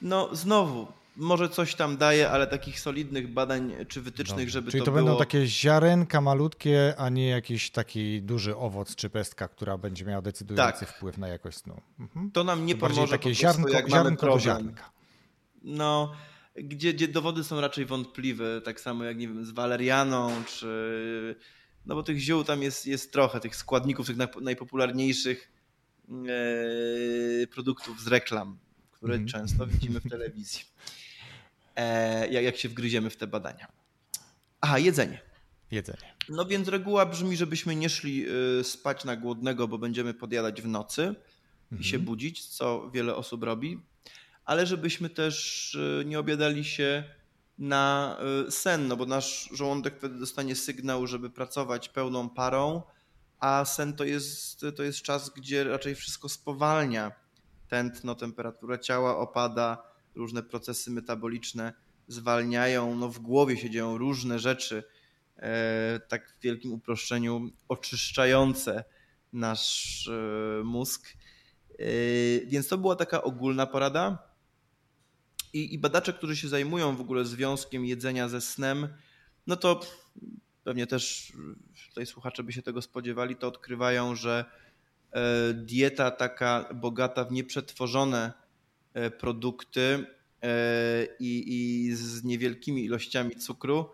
No 0.02 0.36
znowu, 0.36 0.88
może 1.16 1.50
coś 1.50 1.76
tam 1.76 1.98
daje, 1.98 2.30
ale 2.30 2.48
takich 2.48 2.80
solidnych 2.80 3.34
badań 3.34 3.74
czy 3.88 4.02
wytycznych, 4.02 4.38
Dobrze. 4.38 4.52
żeby 4.52 4.72
Czyli 4.72 4.82
to, 4.82 4.86
to 4.86 4.92
było... 4.92 5.04
będą 5.06 5.20
takie 5.20 5.48
ziarenka 5.48 6.22
malutkie, 6.22 6.94
a 6.98 7.10
nie 7.10 7.30
jakiś 7.30 7.72
taki 7.72 8.22
duży 8.22 8.56
owoc 8.56 8.96
czy 8.96 9.10
pestka, 9.10 9.48
która 9.48 9.78
będzie 9.78 10.06
miała 10.06 10.22
decydujący 10.22 10.80
tak. 10.80 10.90
wpływ 10.90 11.18
na 11.18 11.28
jakość 11.28 11.58
snu. 11.58 11.82
Mhm. 12.00 12.32
To 12.32 12.44
nam 12.44 12.66
nie 12.66 12.76
to 12.76 12.88
pomoże 12.88 13.12
takie 13.12 13.36
ziarnko, 13.36 13.70
jak 13.70 13.90
ziarnko 13.90 14.28
do 14.28 14.40
ziarnka. 14.40 14.92
No, 15.62 16.12
gdzie, 16.56 16.94
gdzie 16.94 17.08
dowody 17.08 17.44
są 17.44 17.62
raczej 17.62 17.86
wątpliwe, 17.86 18.62
tak 18.62 18.82
samo 18.82 19.04
jak 19.04 19.18
nie 19.18 19.28
wiem, 19.28 19.46
z 19.46 19.52
walerianą, 19.52 20.32
czy 20.48 21.36
no 21.86 21.96
bo 21.96 22.04
tych 22.04 22.20
ziół 22.20 22.44
tam 22.44 22.64
jest, 22.64 22.88
jest 22.88 23.12
trochę, 23.12 23.40
tych 23.40 23.56
składników, 23.56 24.08
tych 24.08 24.18
najpopularniejszych 24.42 25.52
e, 26.10 27.48
produktów 27.48 28.02
z 28.02 28.08
reklam, 28.08 28.58
które 29.00 29.16
mm. 29.16 29.28
często 29.28 29.68
widzimy 29.68 30.00
w 30.00 30.10
telewizji. 30.10 30.66
E, 31.76 32.28
jak, 32.28 32.44
jak 32.44 32.58
się 32.58 32.70
wgryziemy 32.70 33.10
w 33.10 33.18
te 33.18 33.28
badania. 33.28 33.68
Aha, 34.62 34.80
jedzenie. 34.80 35.22
Jedzenie. 35.72 36.16
No 36.30 36.46
więc 36.46 36.68
reguła 36.68 37.06
brzmi, 37.06 37.38
żebyśmy 37.38 37.76
nie 37.76 37.90
szli 37.90 38.26
y, 38.60 38.64
spać 38.64 39.06
na 39.06 39.16
głodnego, 39.16 39.68
bo 39.68 39.78
będziemy 39.78 40.14
podjadać 40.14 40.62
w 40.62 40.68
nocy 40.68 41.02
mhm. 41.02 41.82
i 41.82 41.84
się 41.84 41.96
mhm. 41.96 42.06
budzić, 42.06 42.46
co 42.46 42.92
wiele 42.92 43.16
osób 43.16 43.44
robi, 43.44 43.80
ale 44.46 44.66
żebyśmy 44.66 45.10
też 45.10 45.76
y, 45.76 46.04
nie 46.06 46.20
obiadali 46.20 46.66
się 46.66 47.04
na 47.58 48.18
y, 48.48 48.52
sen, 48.52 48.88
no 48.88 48.98
bo 48.98 49.06
nasz 49.06 49.50
żołądek 49.54 49.98
wtedy 49.98 50.20
dostanie 50.20 50.56
sygnał, 50.56 51.08
żeby 51.08 51.30
pracować 51.30 51.90
pełną 51.90 52.30
parą, 52.30 52.82
a 53.40 53.66
sen 53.66 53.94
to 53.94 54.04
jest, 54.04 54.66
to 54.76 54.84
jest 54.84 55.02
czas, 55.02 55.30
gdzie 55.30 55.64
raczej 55.64 55.96
wszystko 55.96 56.30
spowalnia. 56.30 57.12
Tętno, 57.70 58.16
temperatura 58.16 58.78
ciała 58.78 59.18
opada, 59.18 59.84
różne 60.16 60.44
procesy 60.44 60.92
metaboliczne 60.92 61.74
zwalniają, 62.08 62.96
no 62.96 63.10
w 63.10 63.20
głowie 63.20 63.58
się 63.58 63.70
dzieją 63.70 63.98
różne 63.98 64.40
rzeczy, 64.40 64.84
e, 65.38 66.00
tak 66.08 66.36
w 66.40 66.44
wielkim 66.44 66.74
uproszczeniu, 66.74 67.50
oczyszczające 67.68 68.84
nasz 69.34 70.08
e, 70.08 70.64
mózg. 70.64 71.18
E, 71.80 71.86
więc 72.46 72.68
to 72.68 72.78
była 72.78 72.96
taka 72.96 73.22
ogólna 73.24 73.66
porada. 73.66 74.30
I, 75.54 75.74
I 75.74 75.80
badacze, 75.80 76.14
którzy 76.14 76.36
się 76.36 76.48
zajmują 76.48 76.96
w 76.96 77.02
ogóle 77.02 77.26
związkiem 77.26 77.86
jedzenia 77.86 78.30
ze 78.30 78.42
snem, 78.42 78.88
no 79.48 79.56
to 79.56 79.80
pewnie 80.64 80.88
też 80.88 81.34
tutaj 81.90 82.06
słuchacze 82.06 82.44
by 82.44 82.54
się 82.54 82.62
tego 82.62 82.82
spodziewali, 82.82 83.36
to 83.36 83.48
odkrywają, 83.48 84.16
że 84.16 84.46
dieta 85.54 86.12
taka 86.12 86.70
bogata 86.74 87.26
w 87.26 87.32
nieprzetworzone 87.32 88.34
E, 88.94 89.12
produkty 89.12 90.06
e, 90.44 91.08
i, 91.20 91.44
i 91.48 91.96
z 91.96 92.24
niewielkimi 92.24 92.86
ilościami 92.86 93.36
cukru, 93.36 93.90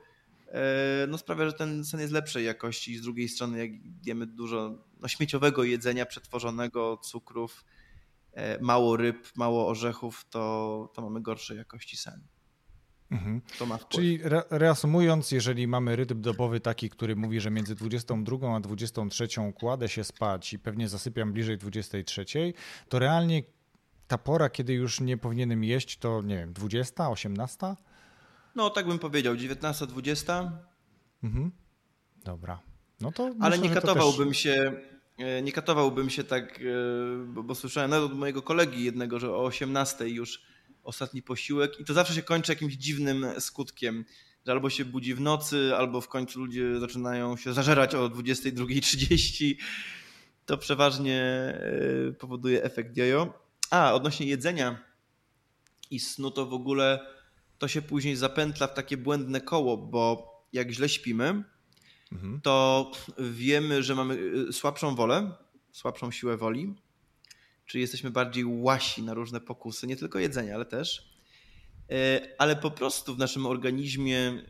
e, 0.47 1.07
no 1.07 1.17
sprawia, 1.17 1.45
że 1.45 1.53
ten 1.53 1.85
sen 1.85 1.99
jest 1.99 2.13
lepszej 2.13 2.45
jakości. 2.45 2.97
Z 2.97 3.01
drugiej 3.01 3.29
strony, 3.29 3.57
jak 3.57 3.71
jemy 4.05 4.25
dużo 4.25 4.77
no, 4.99 5.07
śmieciowego 5.07 5.63
jedzenia, 5.63 6.05
przetworzonego, 6.05 6.97
cukrów, 6.97 7.65
mało 8.61 8.97
ryb, 8.97 9.31
mało 9.35 9.67
orzechów, 9.67 10.25
to, 10.29 10.91
to 10.95 11.01
mamy 11.01 11.21
gorszej 11.21 11.57
jakości 11.57 11.97
sen. 11.97 12.21
Mhm. 13.11 13.41
To 13.59 13.65
ma 13.65 13.77
wpływ. 13.77 13.89
Czyli 13.89 14.19
re 14.23 14.43
reasumując, 14.49 15.31
jeżeli 15.31 15.67
mamy 15.67 15.95
rytm 15.95 16.21
dobowy 16.21 16.59
taki, 16.59 16.89
który 16.89 17.15
mówi, 17.15 17.39
że 17.39 17.51
między 17.51 17.75
22 17.75 18.55
a 18.55 18.59
23 18.59 19.27
kładę 19.55 19.89
się 19.89 20.03
spać 20.03 20.53
i 20.53 20.59
pewnie 20.59 20.89
zasypiam 20.89 21.33
bliżej 21.33 21.57
23, 21.57 22.25
to 22.89 22.99
realnie 22.99 23.43
ta 24.07 24.17
pora, 24.17 24.49
kiedy 24.49 24.73
już 24.73 25.01
nie 25.01 25.17
powinienem 25.17 25.63
jeść, 25.63 25.97
to 25.97 26.21
nie 26.21 26.35
wiem, 26.35 26.53
20, 26.53 27.09
18? 27.09 27.75
No, 28.55 28.69
tak 28.69 28.87
bym 28.87 28.99
powiedział, 28.99 29.35
19, 29.35 29.87
20. 29.87 30.51
Mhm. 31.23 31.51
Dobra. 32.23 32.59
No 33.01 33.11
to 33.11 33.23
Ale 33.39 33.57
myślę, 33.57 33.69
nie 33.69 33.75
katowałbym 33.75 34.27
też... 34.27 34.37
się, 34.37 34.73
e, 35.17 35.41
nie 35.41 35.51
katowałbym 35.51 36.09
się 36.09 36.23
tak, 36.23 36.59
e, 36.59 36.63
bo, 37.25 37.43
bo 37.43 37.55
słyszałem 37.55 37.89
nawet 37.89 38.11
od 38.11 38.17
mojego 38.17 38.41
kolegi 38.41 38.83
jednego, 38.83 39.19
że 39.19 39.33
o 39.33 39.43
18 39.43 40.09
już 40.09 40.41
ostatni 40.85 41.21
posiłek 41.21 41.79
i 41.79 41.85
to 41.85 41.93
zawsze 41.93 42.13
się 42.13 42.21
kończy 42.21 42.51
jakimś 42.51 42.73
dziwnym 42.73 43.25
skutkiem, 43.39 44.05
że 44.45 44.51
albo 44.51 44.69
się 44.69 44.85
budzi 44.85 45.15
w 45.15 45.21
nocy, 45.21 45.71
albo 45.77 46.01
w 46.01 46.07
końcu 46.07 46.39
ludzie 46.39 46.79
zaczynają 46.79 47.37
się 47.37 47.53
zażerać 47.53 47.95
o 47.95 48.09
22.30. 48.09 49.55
To 50.45 50.57
przeważnie 50.57 51.21
e, 52.09 52.11
powoduje 52.11 52.63
efekt 52.63 52.97
jojo. 52.97 53.33
A, 53.69 53.93
odnośnie 53.93 54.25
jedzenia 54.25 54.83
i 55.91 55.99
snu, 55.99 56.31
to 56.31 56.45
w 56.45 56.53
ogóle 56.53 57.07
to 57.57 57.67
się 57.67 57.81
później 57.81 58.15
zapętla 58.15 58.67
w 58.67 58.73
takie 58.73 58.97
błędne 58.97 59.41
koło, 59.41 59.77
bo 59.77 60.31
jak 60.53 60.71
źle 60.71 60.89
śpimy, 60.89 61.43
mhm. 62.11 62.41
to 62.41 62.91
wiemy, 63.19 63.83
że 63.83 63.95
mamy 63.95 64.15
y, 64.49 64.53
słabszą 64.53 64.95
wolę, 64.95 65.31
słabszą 65.71 66.11
siłę 66.11 66.37
woli, 66.37 66.75
czyli 67.65 67.81
jesteśmy 67.81 68.11
bardziej 68.11 68.45
łasi 68.45 69.03
na 69.03 69.13
różne 69.13 69.41
pokusy, 69.41 69.87
nie 69.87 69.95
tylko 69.95 70.19
jedzenia, 70.19 70.55
ale 70.55 70.65
też. 70.65 71.15
E, 71.91 72.21
ale 72.37 72.55
po 72.55 72.71
prostu 72.71 73.15
w 73.15 73.17
naszym 73.17 73.45
organizmie 73.45 74.43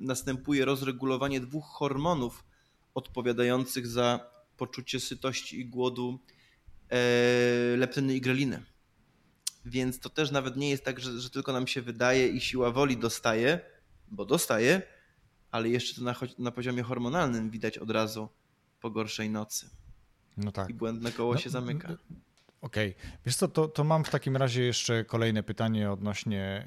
następuje 0.00 0.64
rozregulowanie 0.64 1.40
dwóch 1.40 1.64
hormonów 1.64 2.44
odpowiadających 2.94 3.86
za 3.86 4.30
poczucie 4.56 5.00
sytości 5.00 5.60
i 5.60 5.66
głodu 5.66 6.18
E, 6.92 7.76
leptyny 7.76 8.14
i 8.16 8.20
greliny. 8.20 8.62
Więc 9.64 10.00
to 10.00 10.10
też 10.10 10.30
nawet 10.30 10.56
nie 10.56 10.70
jest 10.70 10.84
tak, 10.84 11.00
że, 11.00 11.20
że 11.20 11.30
tylko 11.30 11.52
nam 11.52 11.66
się 11.66 11.82
wydaje 11.82 12.28
i 12.28 12.40
siła 12.40 12.70
woli 12.70 12.96
dostaje, 12.96 13.60
bo 14.08 14.24
dostaje, 14.24 14.82
ale 15.50 15.68
jeszcze 15.68 15.94
to 15.94 16.02
na, 16.02 16.14
na 16.38 16.50
poziomie 16.50 16.82
hormonalnym 16.82 17.50
widać 17.50 17.78
od 17.78 17.90
razu 17.90 18.28
po 18.80 18.90
gorszej 18.90 19.30
nocy. 19.30 19.70
No 20.36 20.52
tak. 20.52 20.70
I 20.70 20.74
błędne 20.74 21.12
koło 21.12 21.32
no, 21.32 21.40
się 21.40 21.50
zamyka. 21.50 21.96
Okej, 22.62 22.94
okay. 22.96 23.18
wiesz 23.26 23.36
co, 23.36 23.48
to, 23.48 23.68
to 23.68 23.84
mam 23.84 24.04
w 24.04 24.10
takim 24.10 24.36
razie 24.36 24.62
jeszcze 24.62 25.04
kolejne 25.04 25.42
pytanie 25.42 25.90
odnośnie 25.90 26.66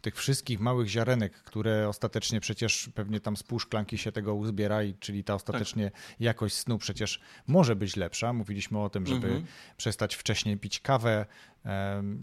tych 0.00 0.16
wszystkich 0.16 0.60
małych 0.60 0.88
ziarenek, 0.88 1.32
które 1.32 1.88
ostatecznie 1.88 2.40
przecież 2.40 2.90
pewnie 2.94 3.20
tam 3.20 3.36
z 3.36 3.42
pół 3.42 3.58
szklanki 3.58 3.98
się 3.98 4.12
tego 4.12 4.34
uzbiera, 4.34 4.82
i, 4.82 4.94
czyli 4.94 5.24
ta 5.24 5.34
ostatecznie 5.34 5.90
tak. 5.90 6.00
jakość 6.20 6.54
snu 6.54 6.78
przecież 6.78 7.20
może 7.46 7.76
być 7.76 7.96
lepsza. 7.96 8.32
Mówiliśmy 8.32 8.78
o 8.78 8.90
tym, 8.90 9.06
żeby 9.06 9.26
mhm. 9.26 9.46
przestać 9.76 10.14
wcześniej 10.14 10.56
pić 10.56 10.80
kawę, 10.80 11.26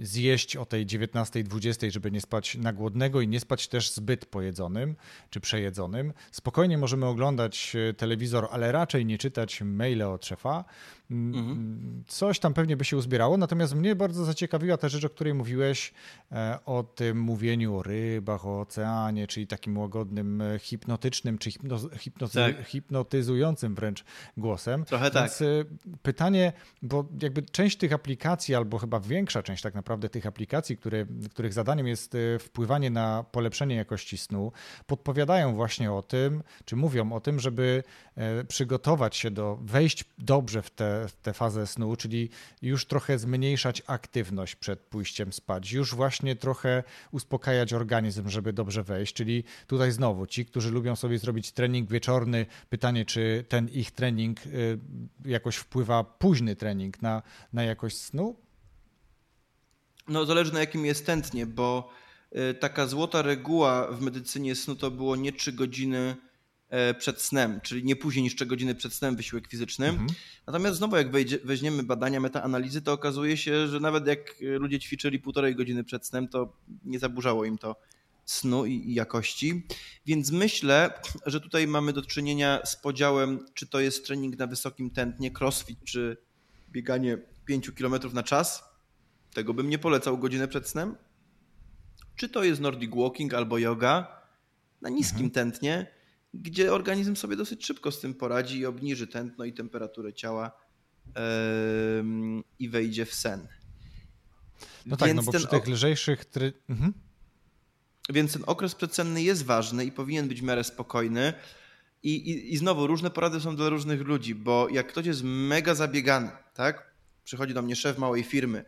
zjeść 0.02 0.56
o 0.56 0.66
tej 0.66 0.86
19-20, 0.86 1.92
żeby 1.92 2.12
nie 2.12 2.22
spać 2.22 2.56
na 2.56 2.74
głodnego 2.74 3.22
i 3.22 3.28
nie 3.28 3.40
spać 3.40 3.68
też 3.68 3.92
zbyt 3.92 4.26
pojedzonym 4.26 4.96
czy 5.30 5.40
przejedzonym. 5.40 6.14
Spokojnie 6.32 6.78
możemy 6.78 7.06
oglądać 7.06 7.76
e, 7.90 7.94
telewizor, 7.94 8.48
ale 8.52 8.72
raczej 8.72 9.06
nie 9.06 9.18
czytać 9.18 9.62
maile 9.62 10.04
od 10.04 10.26
szefa. 10.26 10.66
Mhm. 11.12 12.04
Coś 12.08 12.40
tam 12.40 12.54
pewnie 12.54 12.78
by 12.78 12.86
się 12.86 12.98
uzbierało, 12.98 13.38
natomiast 13.38 13.76
mnie 13.76 13.96
bardzo 13.96 14.26
zaciekawiła 14.26 14.78
ta 14.78 14.90
rzecz, 14.90 15.04
o 15.04 15.10
której 15.10 15.34
mówiłeś, 15.34 15.94
e, 16.32 16.60
o 16.66 16.84
tym 16.84 17.20
mówieniu 17.20 17.76
o 17.76 17.84
rybach, 17.84 18.46
o 18.46 18.60
oceanie, 18.62 19.28
czyli 19.28 19.48
takim 19.48 19.78
łagodnym, 19.78 20.42
e, 20.42 20.60
hipnotycznym, 20.60 21.38
czy 21.38 21.52
hipno, 21.52 22.28
tak. 22.34 22.66
hipnotyzującym 22.66 23.76
wręcz 23.76 24.04
głosem. 24.38 24.86
Trochę 24.86 25.12
tak. 25.12 25.32
Więc 25.40 25.44
pytanie, 26.02 26.54
bo 26.82 27.06
jakby 27.22 27.42
część 27.42 27.78
tych 27.78 27.94
aplikacji, 27.94 28.56
albo 28.56 28.78
chyba 28.78 29.00
większa 29.28 29.44
część 29.44 29.64
tak 29.64 29.76
naprawdę 29.76 30.10
tych 30.10 30.26
aplikacji, 30.26 30.78
które, 30.78 31.06
których 31.32 31.54
zadaniem 31.54 31.88
jest 31.88 32.18
wpływanie 32.40 32.90
na 32.90 33.26
polepszenie 33.32 33.76
jakości 33.76 34.18
snu, 34.18 34.52
podpowiadają 34.86 35.56
właśnie 35.56 35.92
o 35.92 36.02
tym, 36.02 36.44
czy 36.66 36.76
mówią 36.76 37.12
o 37.12 37.20
tym, 37.20 37.40
żeby 37.40 37.84
przygotować 38.48 39.16
się 39.16 39.32
do, 39.32 39.60
wejść 39.62 40.06
dobrze 40.18 40.62
w 40.62 40.72
tę 41.22 41.34
fazę 41.34 41.68
snu, 41.68 41.96
czyli 41.96 42.30
już 42.62 42.86
trochę 42.86 43.20
zmniejszać 43.20 43.84
aktywność 43.88 44.56
przed 44.56 44.80
pójściem 44.80 45.34
spać, 45.34 45.72
już 45.72 45.96
właśnie 45.96 46.36
trochę 46.36 46.84
uspokajać 47.12 47.74
organizm, 47.74 48.30
żeby 48.30 48.54
dobrze 48.54 48.84
wejść. 48.84 49.14
Czyli 49.14 49.44
tutaj 49.68 49.92
znowu 49.92 50.28
ci, 50.28 50.46
którzy 50.46 50.72
lubią 50.72 50.96
sobie 50.96 51.20
zrobić 51.20 51.52
trening 51.52 51.90
wieczorny, 51.90 52.46
pytanie, 52.70 53.06
czy 53.06 53.46
ten 53.50 53.70
ich 53.70 53.92
trening 53.92 54.46
y, 54.46 54.80
jakoś 55.26 55.56
wpływa, 55.56 56.04
późny 56.04 56.56
trening 56.56 57.02
na, 57.02 57.22
na 57.54 57.64
jakość 57.64 57.98
snu? 57.98 58.47
No, 60.08 60.26
zależy 60.26 60.54
na 60.54 60.60
jakim 60.60 60.86
jest 60.86 61.06
tętnie, 61.06 61.46
bo 61.46 61.90
y, 62.52 62.54
taka 62.54 62.88
złota 62.88 63.22
reguła 63.22 63.92
w 63.92 64.02
medycynie 64.02 64.56
snu 64.56 64.76
to 64.76 64.92
było 64.92 65.16
nie 65.16 65.34
3 65.34 65.52
godziny 65.52 66.16
E, 66.70 66.94
przed 66.94 67.22
snem, 67.22 67.62
czyli 67.64 67.84
nie 67.84 67.96
później 67.96 68.24
niż 68.24 68.36
3 68.36 68.46
godziny 68.46 68.76
przed 68.76 68.94
snem 68.94 69.16
wysiłek 69.16 69.48
fizyczny. 69.48 69.88
Mhm. 69.88 70.08
Natomiast 70.48 70.78
znowu 70.78 70.96
jak 70.96 71.12
wejdzie, 71.12 71.40
weźmiemy 71.44 71.84
badania 71.84 72.20
metaanalizy, 72.20 72.82
to 72.82 72.94
okazuje 72.94 73.38
się, 73.38 73.68
że 73.68 73.80
nawet 73.80 74.08
jak 74.08 74.36
ludzie 74.42 74.80
ćwiczyli 74.80 75.20
półtorej 75.20 75.56
godziny 75.56 75.84
przed 75.84 76.08
snem, 76.08 76.28
to 76.28 76.54
nie 76.86 77.00
zaburzało 77.00 77.46
im 77.46 77.58
to 77.58 77.76
snu 78.26 78.66
i, 78.66 78.74
i 78.74 78.94
jakości. 78.94 79.68
Więc 80.06 80.32
myślę, 80.32 80.94
że 81.26 81.42
tutaj 81.42 81.68
mamy 81.68 81.94
do 81.94 82.02
czynienia 82.02 82.60
z 82.66 82.76
podziałem, 82.76 83.46
czy 83.54 83.68
to 83.68 83.80
jest 83.80 84.06
trening 84.06 84.38
na 84.38 84.48
wysokim 84.48 84.90
tętnie, 84.90 85.32
crossfit, 85.40 85.80
czy 85.84 86.18
bieganie 86.72 87.18
5 87.46 87.72
km 87.72 87.96
na 88.14 88.24
czas. 88.24 88.64
Tego 89.38 89.54
bym 89.54 89.70
nie 89.70 89.80
polecał 89.80 90.18
godzinę 90.18 90.48
przed 90.48 90.68
snem. 90.68 90.96
Czy 92.16 92.30
to 92.30 92.44
jest 92.44 92.62
Nordic 92.62 92.96
Walking 92.96 93.34
albo 93.34 93.58
yoga 93.58 94.22
na 94.82 94.90
niskim 94.90 95.26
mhm. 95.26 95.32
tętnie 95.32 95.88
gdzie 96.34 96.74
organizm 96.74 97.16
sobie 97.16 97.36
dosyć 97.36 97.66
szybko 97.66 97.92
z 97.92 98.00
tym 98.00 98.14
poradzi 98.14 98.60
i 98.60 98.66
obniży 98.66 99.08
tętno 99.08 99.46
i 99.46 99.54
temperaturę 99.54 100.14
ciała 100.14 100.52
yy, 101.06 101.14
i 102.60 102.70
wejdzie 102.70 103.06
w 103.06 103.14
sen. 103.14 103.48
No 104.86 104.98
tak, 104.98 105.14
no 105.14 105.24
bo 105.24 105.32
przy 105.32 105.48
tych 105.48 105.68
lżejszych... 105.68 106.26
Try... 106.26 106.54
Mhm. 106.70 106.94
Więc 108.10 108.34
ten 108.34 108.44
okres 108.46 108.76
przedsenny 108.76 109.24
jest 109.24 109.46
ważny 109.46 109.86
i 109.86 109.92
powinien 109.92 110.28
być 110.28 110.42
w 110.42 110.44
miarę 110.44 110.64
spokojny. 110.64 111.34
I, 112.04 112.16
i, 112.16 112.54
I 112.54 112.58
znowu 112.58 112.88
różne 112.88 113.10
porady 113.10 113.40
są 113.40 113.56
dla 113.56 113.70
różnych 113.70 114.02
ludzi, 114.02 114.36
bo 114.36 114.68
jak 114.70 114.88
ktoś 114.88 115.06
jest 115.06 115.22
mega 115.24 115.76
zabiegany, 115.76 116.30
tak? 116.54 116.96
Przychodzi 117.24 117.54
do 117.54 117.62
mnie 117.62 117.76
szef 117.76 117.98
małej 117.98 118.24
firmy 118.24 118.66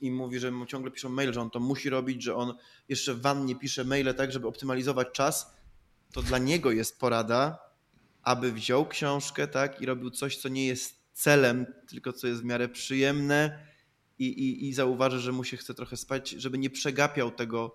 i 0.00 0.10
mówi, 0.10 0.38
że 0.38 0.50
mu 0.50 0.66
ciągle 0.66 0.90
piszą 0.90 1.08
mail, 1.08 1.32
że 1.32 1.40
on 1.40 1.50
to 1.50 1.60
musi 1.60 1.90
robić, 1.90 2.22
że 2.22 2.36
on 2.36 2.54
jeszcze 2.88 3.14
w 3.14 3.20
wannie 3.20 3.56
pisze 3.56 3.84
maile 3.84 4.14
tak, 4.14 4.32
żeby 4.32 4.48
optymalizować 4.48 5.08
czas 5.12 5.52
to 6.12 6.22
dla 6.22 6.38
niego 6.38 6.70
jest 6.72 6.98
porada, 6.98 7.58
aby 8.22 8.52
wziął 8.52 8.88
książkę 8.88 9.48
tak, 9.48 9.80
i 9.80 9.86
robił 9.86 10.10
coś, 10.10 10.36
co 10.36 10.48
nie 10.48 10.66
jest 10.66 11.02
celem, 11.12 11.66
tylko 11.88 12.12
co 12.12 12.26
jest 12.26 12.42
w 12.42 12.44
miarę 12.44 12.68
przyjemne 12.68 13.66
i, 14.18 14.26
i, 14.26 14.68
i 14.68 14.72
zauważy, 14.72 15.20
że 15.20 15.32
mu 15.32 15.44
się 15.44 15.56
chce 15.56 15.74
trochę 15.74 15.96
spać, 15.96 16.30
żeby 16.30 16.58
nie 16.58 16.70
przegapiał 16.70 17.30
tego 17.30 17.74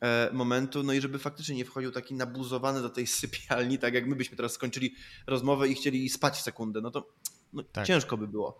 e, 0.00 0.30
momentu, 0.32 0.82
no 0.82 0.92
i 0.92 1.00
żeby 1.00 1.18
faktycznie 1.18 1.56
nie 1.56 1.64
wchodził 1.64 1.90
taki 1.90 2.14
nabuzowany 2.14 2.82
do 2.82 2.90
tej 2.90 3.06
sypialni, 3.06 3.78
tak 3.78 3.94
jak 3.94 4.06
my 4.06 4.16
byśmy 4.16 4.36
teraz 4.36 4.52
skończyli 4.52 4.94
rozmowę 5.26 5.68
i 5.68 5.74
chcieli 5.74 6.08
spać 6.08 6.42
sekundę, 6.42 6.80
no 6.80 6.90
to 6.90 7.14
no, 7.52 7.62
tak. 7.62 7.86
ciężko 7.86 8.16
by 8.16 8.28
było. 8.28 8.58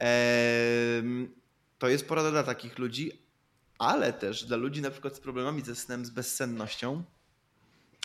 E, 0.00 1.02
to 1.78 1.88
jest 1.88 2.08
porada 2.08 2.30
dla 2.30 2.42
takich 2.42 2.78
ludzi, 2.78 3.12
ale 3.78 4.12
też 4.12 4.44
dla 4.44 4.56
ludzi 4.56 4.82
na 4.82 4.90
przykład 4.90 5.16
z 5.16 5.20
problemami 5.20 5.62
ze 5.62 5.76
snem, 5.76 6.04
z 6.04 6.10
bezsennością, 6.10 7.04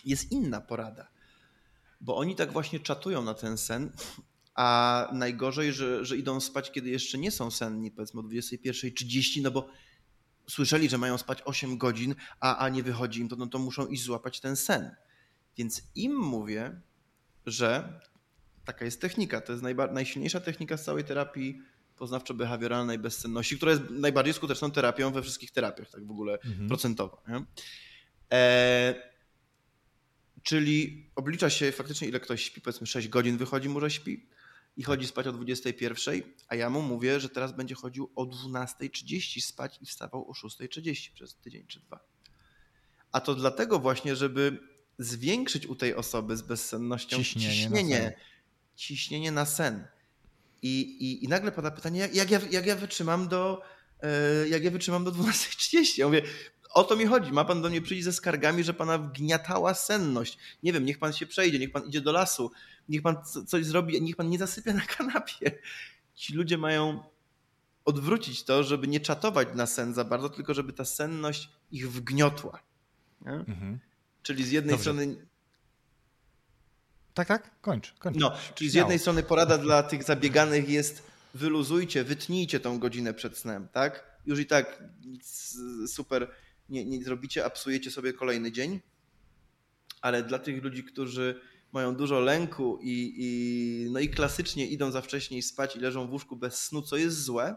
jest 0.06 0.32
inna 0.32 0.62
porada. 0.62 1.08
Bo 2.02 2.18
oni 2.18 2.36
tak 2.36 2.52
właśnie 2.52 2.80
czatują 2.80 3.24
na 3.24 3.34
ten 3.34 3.58
sen, 3.58 3.92
a 4.56 5.10
najgorzej, 5.14 5.74
że, 5.74 6.06
że 6.06 6.18
idą 6.18 6.40
spać, 6.40 6.72
kiedy 6.72 6.90
jeszcze 6.90 7.18
nie 7.18 7.32
są 7.32 7.52
senni, 7.52 7.92
powiedzmy 7.92 8.20
o 8.20 8.24
21.30, 8.24 9.42
no 9.42 9.52
bo 9.52 9.70
słyszeli, 10.50 10.90
że 10.90 10.98
mają 10.98 11.18
spać 11.18 11.40
8 11.46 11.78
godzin, 11.78 12.16
a, 12.40 12.58
a 12.58 12.70
nie 12.70 12.84
wychodzi 12.84 13.22
im 13.22 13.30
to, 13.30 13.36
no 13.36 13.48
to 13.48 13.60
muszą 13.60 13.88
iść 13.88 14.04
złapać 14.04 14.40
ten 14.40 14.56
sen. 14.56 14.96
Więc 15.58 15.82
im 15.96 16.16
mówię, 16.16 16.82
że 17.46 18.00
taka 18.66 18.86
jest 18.86 19.02
technika. 19.02 19.42
To 19.42 19.52
jest 19.52 19.64
najsilniejsza 19.92 20.40
technika 20.40 20.78
z 20.78 20.84
całej 20.84 21.04
terapii 21.04 21.62
poznawczo-behawioralnej 22.04 22.98
bezsenności, 22.98 23.58
która 23.58 23.72
jest 23.72 23.84
najbardziej 23.90 24.34
skuteczną 24.34 24.72
terapią 24.72 25.12
we 25.12 25.22
wszystkich 25.22 25.52
terapiach, 25.52 25.90
tak 25.90 26.08
w 26.08 26.12
ogóle 26.12 26.34
mhm. 26.34 26.68
procentowo. 26.68 27.24
E 28.32 29.14
Czyli 30.44 31.06
oblicza 31.16 31.50
się 31.50 31.72
faktycznie, 31.72 32.08
ile 32.08 32.20
ktoś 32.20 32.44
śpi, 32.44 32.62
powiedzmy 32.62 32.88
6 32.88 33.08
godzin 33.08 33.38
wychodzi 33.38 33.70
mu, 33.70 33.80
że 33.80 33.92
śpi 33.92 34.28
i 34.78 34.84
chodzi 34.84 35.08
spać 35.08 35.28
o 35.28 35.32
21, 35.32 36.22
a 36.48 36.56
ja 36.56 36.70
mu 36.70 36.82
mówię, 36.82 37.20
że 37.20 37.30
teraz 37.30 37.56
będzie 37.56 37.76
chodził 37.76 38.12
o 38.16 38.26
12.30 38.26 39.42
spać 39.42 39.80
i 39.82 39.86
wstawał 39.86 40.30
o 40.30 40.34
6.30 40.34 41.14
przez 41.14 41.36
tydzień 41.36 41.68
czy 41.68 41.80
dwa. 41.80 42.00
A 43.12 43.22
to 43.22 43.36
dlatego 43.36 43.80
właśnie, 43.80 44.16
żeby 44.16 44.60
zwiększyć 45.00 45.68
u 45.68 45.76
tej 45.76 45.96
osoby 45.96 46.38
z 46.38 46.42
bezsennością 46.42 47.18
ciśnienie, 47.18 47.54
ciśnienie, 47.56 48.00
na, 48.00 48.06
sen. 48.06 48.14
ciśnienie 48.76 49.32
na 49.32 49.46
sen. 49.46 49.88
I, 50.64 50.82
i, 50.82 51.26
I 51.26 51.28
nagle 51.28 51.52
pada 51.52 51.72
pytanie, 51.72 52.00
jak, 52.00 52.16
jak, 52.16 52.32
ja, 52.32 52.40
jak 52.52 52.66
ja 52.66 52.76
wytrzymam 52.76 53.28
do 53.28 53.62
e, 54.04 54.48
jak 54.48 54.64
ja 54.64 54.72
wytrzymam 54.72 55.04
do 55.04 55.12
12.30. 55.12 56.00
Ja 56.00 56.06
mówię, 56.06 56.22
o 56.74 56.84
to 56.84 56.96
mi 56.96 57.06
chodzi. 57.06 57.32
Ma 57.32 57.46
pan 57.46 57.62
do 57.62 57.70
mnie 57.70 57.82
przyjść 57.82 58.04
ze 58.04 58.14
skargami, 58.14 58.64
że 58.64 58.74
pana 58.74 58.98
wgniatała 58.98 59.74
senność. 59.74 60.38
Nie 60.64 60.74
wiem, 60.74 60.86
niech 60.86 61.00
pan 61.00 61.14
się 61.14 61.26
przejdzie, 61.26 61.60
niech 61.60 61.72
pan 61.72 61.86
idzie 61.88 62.02
do 62.02 62.12
lasu, 62.12 62.52
niech 62.90 63.02
pan 63.02 63.18
coś 63.48 63.66
zrobi, 63.66 64.02
niech 64.02 64.16
pan 64.16 64.30
nie 64.30 64.38
zasypia 64.38 64.74
na 64.74 64.82
kanapie. 64.82 65.52
Ci 66.16 66.34
ludzie 66.34 66.58
mają 66.58 67.04
odwrócić 67.86 68.44
to, 68.44 68.64
żeby 68.64 68.88
nie 68.88 69.00
czatować 69.00 69.48
na 69.56 69.66
sen 69.66 69.94
za 69.94 70.04
bardzo, 70.04 70.30
tylko 70.30 70.54
żeby 70.54 70.74
ta 70.74 70.86
senność 70.86 71.50
ich 71.72 71.92
wgniotła. 71.92 72.60
Mhm. 73.26 73.80
Czyli 74.24 74.44
z 74.44 74.52
jednej 74.52 74.76
Dobrze. 74.76 74.84
strony. 74.84 75.26
Tak, 77.14 77.28
tak, 77.28 77.62
kończ. 77.62 77.94
kończ. 78.00 78.18
No, 78.18 78.32
czyli 78.56 78.70
z 78.70 78.74
jednej 78.74 79.00
strony 79.00 79.24
porada 79.24 79.58
dla 79.58 79.84
tych 79.84 80.04
zabieganych 80.04 80.70
jest 80.70 81.04
wyluzujcie, 81.34 82.04
wytnijcie 82.04 82.60
tą 82.60 82.80
godzinę 82.80 83.14
przed 83.14 83.38
snem, 83.38 83.68
tak? 83.68 84.18
Już 84.26 84.40
i 84.40 84.46
tak 84.46 84.84
nic 85.06 85.58
super 85.88 86.28
nie, 86.70 86.86
nie 86.86 87.04
zrobicie, 87.04 87.46
a 87.46 87.50
psujecie 87.50 87.92
sobie 87.92 88.14
kolejny 88.14 88.52
dzień. 88.52 88.80
Ale 90.02 90.24
dla 90.24 90.40
tych 90.40 90.64
ludzi, 90.64 90.84
którzy 90.84 91.42
mają 91.72 91.96
dużo 91.96 92.20
lęku 92.20 92.80
i, 92.82 93.14
i, 93.18 93.92
no 93.92 94.00
i 94.00 94.10
klasycznie 94.10 94.68
idą 94.68 94.92
za 94.92 95.02
wcześnie 95.02 95.44
spać 95.44 95.76
i 95.76 95.80
leżą 95.80 96.08
w 96.08 96.12
łóżku 96.12 96.36
bez 96.36 96.60
snu, 96.60 96.82
co 96.82 96.98
jest 96.98 97.24
złe, 97.24 97.56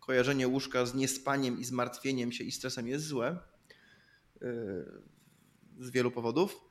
kojarzenie 0.00 0.48
łóżka 0.48 0.86
z 0.86 0.94
niespaniem 0.94 1.60
i 1.60 1.64
zmartwieniem 1.64 2.32
się 2.32 2.44
i 2.44 2.52
stresem 2.52 2.88
jest 2.88 3.06
złe 3.06 3.38
yy, 4.40 4.48
z 5.78 5.90
wielu 5.90 6.10
powodów, 6.10 6.65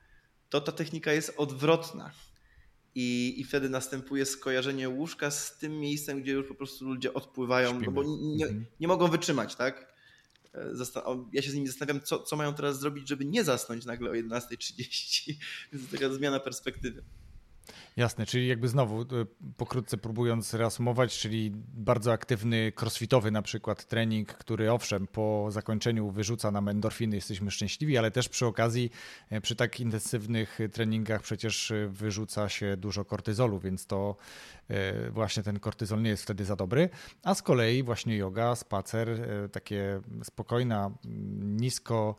to 0.50 0.60
ta 0.60 0.72
technika 0.72 1.12
jest 1.12 1.34
odwrotna. 1.36 2.10
I, 2.94 3.34
I 3.40 3.44
wtedy 3.44 3.68
następuje 3.68 4.26
skojarzenie 4.26 4.88
łóżka 4.88 5.30
z 5.30 5.58
tym 5.58 5.80
miejscem, 5.80 6.22
gdzie 6.22 6.32
już 6.32 6.48
po 6.48 6.54
prostu 6.54 6.84
ludzie 6.84 7.14
odpływają, 7.14 7.80
no 7.80 7.90
bo 7.90 8.02
nie, 8.04 8.44
mhm. 8.46 8.66
nie 8.80 8.88
mogą 8.88 9.08
wytrzymać, 9.08 9.56
tak? 9.56 9.96
ja 11.32 11.42
się 11.42 11.50
z 11.50 11.54
nimi 11.54 11.66
zastanawiam, 11.66 12.02
co, 12.02 12.22
co 12.22 12.36
mają 12.36 12.54
teraz 12.54 12.80
zrobić, 12.80 13.08
żeby 13.08 13.24
nie 13.24 13.44
zasnąć 13.44 13.84
nagle 13.84 14.10
o 14.10 14.12
11.30. 14.12 15.34
Więc 15.72 15.90
to 15.90 15.96
taka 15.96 16.14
zmiana 16.14 16.40
perspektywy. 16.40 17.04
Jasne, 17.96 18.26
czyli 18.26 18.48
jakby 18.48 18.68
znowu 18.68 19.02
e, 19.02 19.06
pokrótce 19.56 19.96
próbując 19.96 20.54
reasumować, 20.54 21.18
czyli 21.18 21.52
bardzo 21.74 22.12
aktywny 22.12 22.72
crossfitowy 22.80 23.30
na 23.30 23.42
przykład 23.42 23.84
trening, 23.84 24.34
który 24.34 24.72
owszem 24.72 25.06
po 25.06 25.46
zakończeniu 25.50 26.10
wyrzuca 26.10 26.50
nam 26.50 26.68
endorfiny, 26.68 27.16
jesteśmy 27.16 27.50
szczęśliwi, 27.50 27.98
ale 27.98 28.10
też 28.10 28.28
przy 28.28 28.46
okazji 28.46 28.90
e, 29.30 29.40
przy 29.40 29.56
tak 29.56 29.80
intensywnych 29.80 30.58
treningach 30.72 31.22
przecież 31.22 31.70
e, 31.70 31.88
wyrzuca 31.88 32.48
się 32.48 32.76
dużo 32.76 33.04
kortyzolu, 33.04 33.58
więc 33.58 33.86
to 33.86 34.16
właśnie 35.10 35.42
ten 35.42 35.60
kortyzol 35.60 36.02
nie 36.02 36.10
jest 36.10 36.22
wtedy 36.22 36.44
za 36.44 36.56
dobry, 36.56 36.88
a 37.22 37.34
z 37.34 37.42
kolei 37.42 37.82
właśnie 37.82 38.16
yoga, 38.16 38.56
spacer, 38.56 39.08
takie 39.52 40.00
spokojna, 40.22 40.90
nisko 41.40 42.16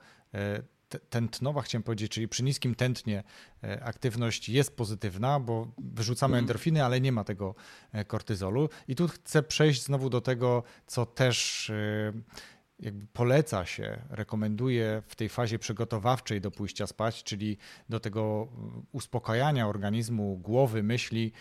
tętnowa, 1.10 1.62
chciałem 1.62 1.84
powiedzieć, 1.84 2.12
czyli 2.12 2.28
przy 2.28 2.44
niskim 2.44 2.76
tętnie 2.76 3.24
e, 3.64 3.84
aktywność 3.84 4.50
jest 4.50 4.78
pozytywna, 4.78 5.40
bo 5.40 5.68
wyrzucamy 5.78 6.32
mhm. 6.32 6.44
endorfiny, 6.44 6.86
ale 6.86 7.02
nie 7.02 7.12
ma 7.12 7.24
tego 7.24 7.56
e, 7.92 8.06
kortyzolu. 8.06 8.70
I 8.88 8.96
tu 8.96 9.08
chcę 9.08 9.44
przejść 9.44 9.84
znowu 9.84 10.10
do 10.10 10.22
tego, 10.22 10.64
co 10.88 11.06
też 11.06 11.70
e, 11.70 12.14
jakby 12.80 13.08
poleca 13.08 13.66
się, 13.66 14.02
rekomenduje 14.10 15.04
w 15.08 15.16
tej 15.16 15.30
fazie 15.30 15.60
przygotowawczej 15.60 16.42
do 16.42 16.52
pójścia 16.52 16.88
spać, 16.88 17.24
czyli 17.24 17.58
do 17.90 18.00
tego 18.00 18.48
uspokajania 18.92 19.68
organizmu, 19.68 20.38
głowy, 20.38 20.84
myśli, 20.84 21.32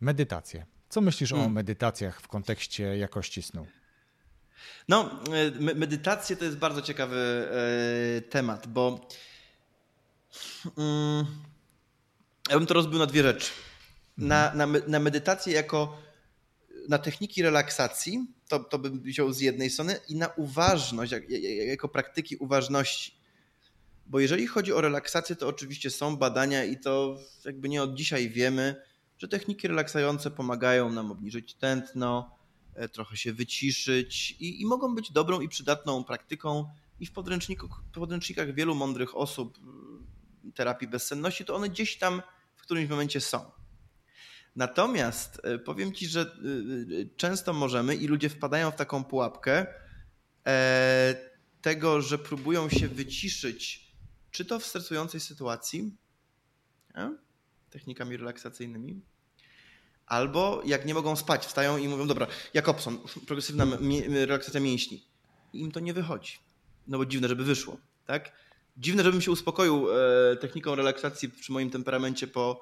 medytację. 0.00 0.66
Co 0.88 1.00
myślisz 1.00 1.30
hmm. 1.30 1.46
o 1.46 1.50
medytacjach 1.50 2.20
w 2.20 2.28
kontekście 2.28 2.98
jakości 2.98 3.42
snu? 3.42 3.66
No, 4.88 5.10
e, 5.32 5.74
medytacje 5.74 6.36
to 6.36 6.44
jest 6.44 6.56
bardzo 6.56 6.82
ciekawy 6.82 7.16
e, 7.16 8.20
temat, 8.20 8.66
bo 8.66 9.08
mm, 10.78 11.26
ja 12.50 12.56
bym 12.56 12.66
to 12.66 12.74
rozbił 12.74 12.98
na 12.98 13.06
dwie 13.06 13.22
rzeczy. 13.22 13.50
Na, 14.18 14.52
mhm. 14.52 14.72
na, 14.72 14.78
na 14.88 15.00
medytację 15.00 15.54
jako 15.54 16.06
na 16.88 16.98
techniki 16.98 17.42
relaksacji, 17.42 18.26
to, 18.48 18.60
to 18.60 18.78
bym 18.78 19.00
wziął 19.00 19.32
z 19.32 19.40
jednej 19.40 19.70
strony, 19.70 19.98
i 20.08 20.16
na 20.16 20.28
uważność, 20.28 21.12
jak, 21.12 21.30
jako 21.66 21.88
praktyki 21.88 22.36
uważności. 22.36 23.16
Bo 24.06 24.20
jeżeli 24.20 24.46
chodzi 24.46 24.72
o 24.72 24.80
relaksację, 24.80 25.36
to 25.36 25.48
oczywiście 25.48 25.90
są 25.90 26.16
badania 26.16 26.64
i 26.64 26.76
to 26.76 27.18
jakby 27.44 27.68
nie 27.68 27.82
od 27.82 27.94
dzisiaj 27.94 28.30
wiemy, 28.30 28.82
że 29.18 29.28
techniki 29.28 29.68
relaksujące 29.68 30.30
pomagają 30.30 30.92
nam 30.92 31.10
obniżyć 31.10 31.54
tętno, 31.54 32.36
trochę 32.92 33.16
się 33.16 33.32
wyciszyć 33.32 34.30
i, 34.30 34.60
i 34.60 34.66
mogą 34.66 34.94
być 34.94 35.12
dobrą 35.12 35.40
i 35.40 35.48
przydatną 35.48 36.04
praktyką. 36.04 36.70
I 37.00 37.06
w 37.06 37.12
podręcznikach, 37.12 37.70
w 37.90 37.94
podręcznikach 37.94 38.54
wielu 38.54 38.74
mądrych 38.74 39.16
osób 39.16 39.58
mm, 39.58 40.06
terapii 40.54 40.88
bezsenności, 40.88 41.44
to 41.44 41.54
one 41.54 41.68
gdzieś 41.68 41.98
tam 41.98 42.22
w 42.56 42.62
którymś 42.62 42.90
momencie 42.90 43.20
są. 43.20 43.50
Natomiast 44.56 45.40
e, 45.44 45.58
powiem 45.58 45.92
Ci, 45.92 46.06
że 46.06 46.20
e, 46.20 46.26
często 47.16 47.52
możemy 47.52 47.96
i 47.96 48.06
ludzie 48.06 48.28
wpadają 48.28 48.70
w 48.70 48.76
taką 48.76 49.04
pułapkę 49.04 49.66
tego, 51.60 52.02
że 52.02 52.18
próbują 52.18 52.68
się 52.68 52.88
wyciszyć, 52.88 53.92
czy 54.30 54.44
to 54.44 54.58
w 54.58 54.66
stresującej 54.66 55.20
sytuacji, 55.20 55.96
technikami 57.70 58.16
relaksacyjnymi, 58.16 59.02
Albo 60.06 60.62
jak 60.64 60.86
nie 60.86 60.94
mogą 60.94 61.16
spać, 61.16 61.46
wstają 61.46 61.76
i 61.76 61.88
mówią, 61.88 62.06
dobra, 62.06 62.26
Jakobson, 62.54 62.98
progresywna 63.26 63.66
relaksacja 64.08 64.60
mięśni. 64.60 65.04
I 65.52 65.60
im 65.60 65.72
to 65.72 65.80
nie 65.80 65.94
wychodzi. 65.94 66.38
No 66.88 66.98
bo 66.98 67.06
dziwne, 67.06 67.28
żeby 67.28 67.44
wyszło, 67.44 67.76
tak? 68.06 68.32
Dziwne, 68.76 69.04
żebym 69.04 69.20
się 69.20 69.30
uspokoił 69.30 69.86
e, 69.90 70.36
techniką 70.36 70.74
relaksacji 70.74 71.28
przy 71.28 71.52
moim 71.52 71.70
temperamencie 71.70 72.26
po 72.26 72.60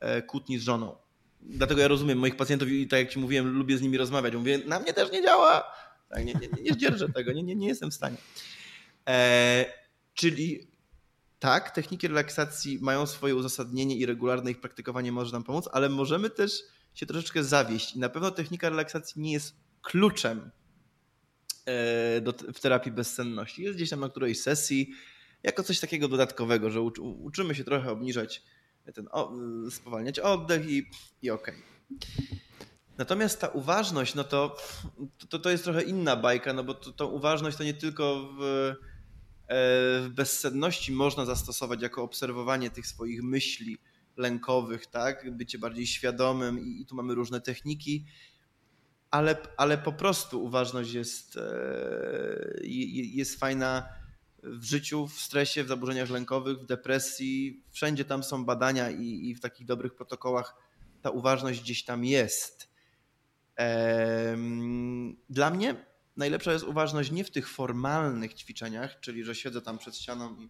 e, 0.00 0.22
kłótni 0.22 0.58
z 0.58 0.62
żoną. 0.62 0.96
Dlatego 1.40 1.80
ja 1.80 1.88
rozumiem 1.88 2.18
moich 2.18 2.36
pacjentów 2.36 2.68
i 2.68 2.88
tak 2.88 3.00
jak 3.00 3.10
ci 3.10 3.18
mówiłem, 3.18 3.58
lubię 3.58 3.78
z 3.78 3.82
nimi 3.82 3.98
rozmawiać. 3.98 4.34
Mówię, 4.34 4.58
na 4.66 4.80
mnie 4.80 4.92
też 4.92 5.12
nie 5.12 5.22
działa. 5.22 5.72
Tak, 6.08 6.24
nie, 6.24 6.34
nie, 6.34 6.62
nie, 6.62 6.72
zdzierżę 6.72 7.08
tego, 7.08 7.32
nie, 7.32 7.42
nie, 7.42 7.54
nie 7.54 7.68
jestem 7.68 7.90
w 7.90 7.94
stanie. 7.94 8.16
E, 9.08 9.64
czyli 10.14 10.68
tak, 11.38 11.70
techniki 11.70 12.08
relaksacji 12.08 12.78
mają 12.80 13.06
swoje 13.06 13.36
uzasadnienie 13.36 13.96
i 13.96 14.06
regularne 14.06 14.50
ich 14.50 14.60
praktykowanie 14.60 15.12
może 15.12 15.32
nam 15.32 15.44
pomóc, 15.44 15.68
ale 15.72 15.88
możemy 15.88 16.30
też 16.30 16.62
się 16.94 17.06
troszeczkę 17.06 17.44
zawieść. 17.44 17.96
I 17.96 17.98
na 17.98 18.08
pewno 18.08 18.30
technika 18.30 18.68
relaksacji 18.68 19.22
nie 19.22 19.32
jest 19.32 19.54
kluczem 19.82 20.50
e, 21.66 22.20
do, 22.20 22.32
w 22.32 22.60
terapii 22.60 22.92
bezsenności. 22.92 23.62
Jest 23.62 23.76
gdzieś 23.76 23.90
tam 23.90 24.00
na 24.00 24.08
którejś 24.08 24.40
sesji, 24.40 24.92
jako 25.42 25.62
coś 25.62 25.80
takiego 25.80 26.08
dodatkowego, 26.08 26.70
że 26.70 26.80
uczy, 26.80 27.02
uczymy 27.02 27.54
się 27.54 27.64
trochę 27.64 27.90
obniżać 27.90 28.42
ten, 28.94 29.08
spowalniać 29.70 30.18
oddech 30.18 30.70
i, 30.70 30.86
i 31.22 31.30
okej. 31.30 31.54
Okay. 31.54 32.38
Natomiast 32.98 33.40
ta 33.40 33.48
uważność, 33.48 34.14
no 34.14 34.24
to, 34.24 34.56
to, 35.28 35.38
to 35.38 35.50
jest 35.50 35.64
trochę 35.64 35.82
inna 35.82 36.16
bajka, 36.16 36.52
no 36.52 36.64
bo 36.64 36.74
to, 36.74 36.92
tą 36.92 37.06
uważność 37.06 37.56
to 37.56 37.64
nie 37.64 37.74
tylko 37.74 38.28
w, 38.38 38.42
e, 38.42 38.74
w 40.00 40.08
bezsenności 40.14 40.92
można 40.92 41.24
zastosować 41.24 41.82
jako 41.82 42.02
obserwowanie 42.02 42.70
tych 42.70 42.86
swoich 42.86 43.22
myśli, 43.22 43.78
lękowych, 44.16 44.86
tak? 44.86 45.36
Bycie 45.36 45.58
bardziej 45.58 45.86
świadomym 45.86 46.60
i, 46.60 46.80
i 46.80 46.86
tu 46.86 46.94
mamy 46.94 47.14
różne 47.14 47.40
techniki, 47.40 48.04
ale, 49.10 49.36
ale 49.56 49.78
po 49.78 49.92
prostu 49.92 50.44
uważność 50.44 50.92
jest, 50.92 51.36
e, 51.36 52.60
jest 52.62 53.40
fajna 53.40 53.88
w 54.42 54.64
życiu, 54.64 55.06
w 55.06 55.20
stresie, 55.20 55.64
w 55.64 55.68
zaburzeniach 55.68 56.10
lękowych, 56.10 56.58
w 56.58 56.66
depresji. 56.66 57.62
Wszędzie 57.70 58.04
tam 58.04 58.22
są 58.22 58.44
badania 58.44 58.90
i, 58.90 59.28
i 59.28 59.34
w 59.34 59.40
takich 59.40 59.66
dobrych 59.66 59.94
protokołach 59.94 60.54
ta 61.02 61.10
uważność 61.10 61.60
gdzieś 61.60 61.84
tam 61.84 62.04
jest. 62.04 62.68
Dla 65.28 65.50
mnie 65.50 65.86
najlepsza 66.16 66.52
jest 66.52 66.64
uważność 66.64 67.10
nie 67.10 67.24
w 67.24 67.30
tych 67.30 67.48
formalnych 67.48 68.34
ćwiczeniach, 68.34 69.00
czyli 69.00 69.24
że 69.24 69.34
siedzę 69.34 69.62
tam 69.62 69.78
przed 69.78 69.96
ścianą 69.96 70.36
i 70.40 70.48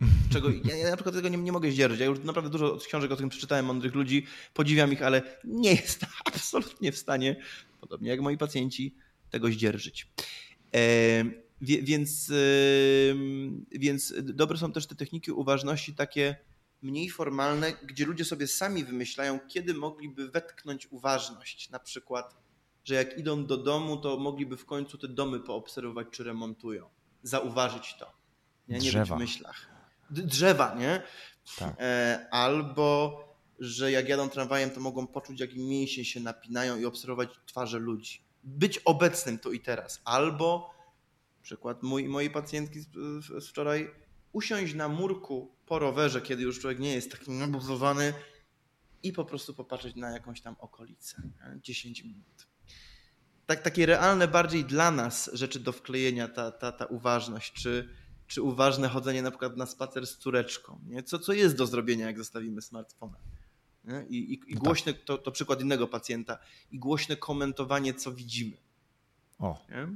Czego 0.32 0.50
ja, 0.64 0.76
ja 0.76 0.90
na 0.90 0.96
przykład 0.96 1.14
tego 1.14 1.28
nie, 1.28 1.36
nie 1.36 1.52
mogę 1.52 1.70
zdzierżyć. 1.70 2.00
Ja 2.00 2.06
już 2.06 2.18
naprawdę 2.24 2.50
dużo 2.50 2.76
książek 2.76 3.12
o 3.12 3.16
tym 3.16 3.28
przeczytałem, 3.28 3.66
mądrych 3.66 3.94
ludzi, 3.94 4.26
podziwiam 4.54 4.92
ich, 4.92 5.02
ale 5.02 5.22
nie 5.44 5.70
jestem 5.70 6.08
absolutnie 6.34 6.92
w 6.92 6.98
stanie, 6.98 7.36
podobnie 7.80 8.10
jak 8.10 8.20
moi 8.20 8.38
pacjenci, 8.38 8.94
tego 9.30 9.48
zdzierżyć. 9.48 10.10
E, 10.74 11.24
więc, 11.60 12.30
e, 12.30 12.34
więc 13.70 14.14
dobre 14.22 14.58
są 14.58 14.72
też 14.72 14.86
te 14.86 14.94
techniki 14.94 15.32
uważności 15.32 15.94
takie 15.94 16.36
mniej 16.82 17.10
formalne, 17.10 17.72
gdzie 17.72 18.06
ludzie 18.06 18.24
sobie 18.24 18.46
sami 18.46 18.84
wymyślają, 18.84 19.40
kiedy 19.48 19.74
mogliby 19.74 20.30
wetknąć 20.30 20.86
uważność. 20.90 21.70
Na 21.70 21.78
przykład, 21.78 22.36
że 22.84 22.94
jak 22.94 23.18
idą 23.18 23.46
do 23.46 23.56
domu, 23.56 23.96
to 23.96 24.16
mogliby 24.16 24.56
w 24.56 24.64
końcu 24.64 24.98
te 24.98 25.08
domy 25.08 25.40
poobserwować, 25.40 26.06
czy 26.10 26.24
remontują. 26.24 26.88
Zauważyć 27.22 27.96
to. 27.98 28.12
Nie, 28.68 28.78
nie 28.78 28.92
być 28.92 29.10
w 29.10 29.16
myślach 29.16 29.77
drzewa, 30.10 30.74
nie? 30.74 31.02
Tak. 31.58 31.74
E, 31.78 32.26
albo, 32.30 33.18
że 33.58 33.92
jak 33.92 34.08
jadą 34.08 34.28
tramwajem, 34.28 34.70
to 34.70 34.80
mogą 34.80 35.06
poczuć, 35.06 35.40
jak 35.40 35.54
im 35.54 35.68
mięśnie 35.68 36.04
się 36.04 36.20
napinają 36.20 36.76
i 36.76 36.84
obserwować 36.84 37.28
twarze 37.46 37.78
ludzi. 37.78 38.22
Być 38.44 38.78
obecnym 38.78 39.38
tu 39.38 39.52
i 39.52 39.60
teraz. 39.60 40.00
Albo, 40.04 40.74
przykład 41.42 41.82
mój, 41.82 42.08
mojej 42.08 42.30
pacjentki 42.30 42.80
z, 42.80 42.86
z 43.44 43.48
wczoraj, 43.48 43.90
usiąść 44.32 44.74
na 44.74 44.88
murku 44.88 45.54
po 45.66 45.78
rowerze, 45.78 46.20
kiedy 46.20 46.42
już 46.42 46.60
człowiek 46.60 46.78
nie 46.78 46.94
jest 46.94 47.10
taki 47.10 47.30
nabuzowany 47.30 48.14
i 49.02 49.12
po 49.12 49.24
prostu 49.24 49.54
popatrzeć 49.54 49.96
na 49.96 50.10
jakąś 50.10 50.40
tam 50.40 50.56
okolicę. 50.58 51.22
10 51.62 52.04
minut. 52.04 52.46
Tak, 53.46 53.62
takie 53.62 53.86
realne 53.86 54.28
bardziej 54.28 54.64
dla 54.64 54.90
nas 54.90 55.30
rzeczy 55.32 55.60
do 55.60 55.72
wklejenia, 55.72 56.28
ta, 56.28 56.52
ta, 56.52 56.72
ta 56.72 56.86
uważność, 56.86 57.52
czy 57.52 57.88
czy 58.28 58.42
uważne 58.42 58.88
chodzenie 58.88 59.22
na 59.22 59.30
przykład 59.30 59.56
na 59.56 59.66
spacer 59.66 60.06
z 60.06 60.18
córeczką, 60.18 60.80
nie? 60.86 61.02
Co, 61.02 61.18
co 61.18 61.32
jest 61.32 61.56
do 61.56 61.66
zrobienia, 61.66 62.06
jak 62.06 62.18
zostawimy 62.18 62.62
smartfona. 62.62 63.16
Nie? 63.84 64.06
I, 64.08 64.32
i, 64.32 64.52
i 64.52 64.54
no 64.54 64.60
głośne, 64.60 64.94
tak. 64.94 65.04
to, 65.04 65.18
to 65.18 65.32
przykład 65.32 65.60
innego 65.60 65.88
pacjenta, 65.88 66.38
i 66.70 66.78
głośne 66.78 67.16
komentowanie, 67.16 67.94
co 67.94 68.12
widzimy. 68.12 68.56
O. 69.38 69.66
Nie? 69.68 69.88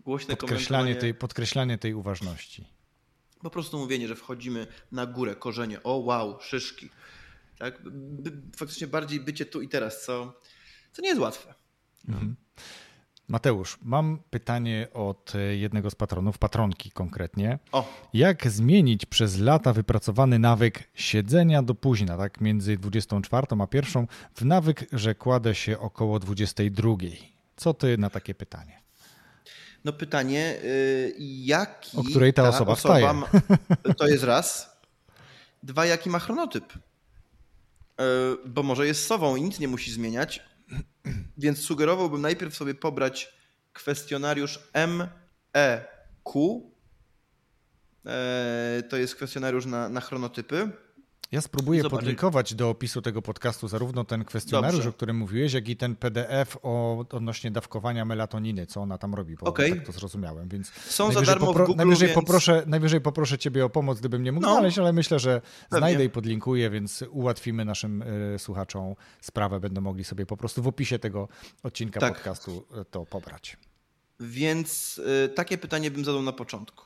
Głośne 0.00 0.36
podkreślanie 0.36 0.96
tej, 0.96 1.14
podkreślanie 1.14 1.78
tej 1.78 1.94
uważności. 1.94 2.64
Po 3.42 3.50
prostu 3.50 3.78
mówienie, 3.78 4.08
że 4.08 4.16
wchodzimy 4.16 4.66
na 4.92 5.06
górę, 5.06 5.36
korzenie, 5.36 5.82
o 5.82 5.96
wow, 5.96 6.40
szyszki. 6.40 6.90
Tak? 7.58 7.82
Faktycznie 8.56 8.86
bardziej 8.86 9.20
bycie 9.20 9.46
tu 9.46 9.62
i 9.62 9.68
teraz, 9.68 10.04
co, 10.04 10.40
co 10.92 11.02
nie 11.02 11.08
jest 11.08 11.20
łatwe. 11.20 11.54
Mhm. 12.08 12.36
Mateusz, 13.28 13.78
mam 13.82 14.18
pytanie 14.30 14.88
od 14.94 15.32
jednego 15.50 15.90
z 15.90 15.94
patronów, 15.94 16.38
patronki 16.38 16.90
konkretnie. 16.90 17.58
O. 17.72 17.88
Jak 18.12 18.50
zmienić 18.50 19.06
przez 19.06 19.38
lata 19.38 19.72
wypracowany 19.72 20.38
nawyk 20.38 20.90
siedzenia 20.94 21.62
do 21.62 21.74
późna, 21.74 22.16
tak 22.16 22.40
między 22.40 22.76
24 22.76 23.46
a 23.50 23.76
1, 23.76 24.06
w 24.34 24.44
nawyk, 24.44 24.86
że 24.92 25.14
kładę 25.14 25.54
się 25.54 25.78
około 25.78 26.18
22? 26.18 26.88
Co 27.56 27.74
ty 27.74 27.98
na 27.98 28.10
takie 28.10 28.34
pytanie? 28.34 28.82
No 29.84 29.92
pytanie, 29.92 30.56
y, 30.64 31.14
jaki 31.18 31.96
o 31.96 32.02
której 32.02 32.32
ta, 32.32 32.42
ta 32.42 32.48
osoba, 32.48 32.72
osoba 32.72 32.94
wstaje? 32.94 33.12
Ma, 33.12 33.28
to 33.98 34.06
jest 34.06 34.24
raz. 34.24 34.76
Dwa, 35.62 35.86
jaki 35.86 36.10
ma 36.10 36.18
chronotyp? 36.18 36.72
bo 38.46 38.62
może 38.62 38.86
jest 38.86 39.06
sową 39.06 39.36
i 39.36 39.42
nic 39.42 39.58
nie 39.58 39.68
musi 39.68 39.92
zmieniać. 39.92 40.40
Więc 41.38 41.58
sugerowałbym 41.58 42.20
najpierw 42.20 42.56
sobie 42.56 42.74
pobrać 42.74 43.34
kwestionariusz 43.72 44.68
MEQ. 44.74 46.62
E, 48.06 48.82
to 48.88 48.96
jest 48.96 49.14
kwestionariusz 49.14 49.66
na, 49.66 49.88
na 49.88 50.00
chronotypy. 50.00 50.70
Ja 51.32 51.40
spróbuję 51.40 51.82
Zobacz. 51.82 51.98
podlinkować 51.98 52.54
do 52.54 52.70
opisu 52.70 53.02
tego 53.02 53.22
podcastu 53.22 53.68
zarówno 53.68 54.04
ten 54.04 54.24
kwestionariusz, 54.24 54.76
Dobrze. 54.76 54.88
o 54.88 54.92
którym 54.92 55.16
mówiłeś, 55.16 55.52
jak 55.52 55.68
i 55.68 55.76
ten 55.76 55.96
PDF 55.96 56.56
o, 56.62 57.04
odnośnie 57.10 57.50
dawkowania 57.50 58.04
melatoniny, 58.04 58.66
co 58.66 58.80
ona 58.80 58.98
tam 58.98 59.14
robi, 59.14 59.36
bo 59.36 59.46
okay. 59.46 59.70
tak 59.70 59.86
to 59.86 59.92
zrozumiałem. 59.92 60.48
Więc 60.48 60.70
Są 60.70 61.12
za 61.12 61.22
darmo 61.22 61.46
popro- 61.46 61.64
w 61.64 61.66
Google, 61.66 61.76
najwyżej, 61.76 62.08
więc... 62.08 62.14
poproszę, 62.14 62.62
najwyżej 62.66 63.00
poproszę 63.00 63.38
Ciebie 63.38 63.64
o 63.64 63.70
pomoc, 63.70 63.98
gdybym 63.98 64.22
nie 64.22 64.32
mógł 64.32 64.46
no. 64.46 64.52
znaleźć, 64.52 64.78
ale 64.78 64.92
myślę, 64.92 65.18
że 65.18 65.40
Pewnie. 65.40 65.78
znajdę 65.78 66.04
i 66.04 66.10
podlinkuję, 66.10 66.70
więc 66.70 67.04
ułatwimy 67.10 67.64
naszym 67.64 68.02
y, 68.02 68.38
słuchaczom 68.38 68.94
sprawę. 69.20 69.60
Będą 69.60 69.80
mogli 69.80 70.04
sobie 70.04 70.26
po 70.26 70.36
prostu 70.36 70.62
w 70.62 70.66
opisie 70.66 70.98
tego 70.98 71.28
odcinka 71.62 72.00
tak. 72.00 72.14
podcastu 72.14 72.66
y, 72.80 72.84
to 72.84 73.06
pobrać. 73.06 73.56
Więc 74.20 74.98
y, 74.98 75.28
takie 75.28 75.58
pytanie 75.58 75.90
bym 75.90 76.04
zadał 76.04 76.22
na 76.22 76.32
początku. 76.32 76.84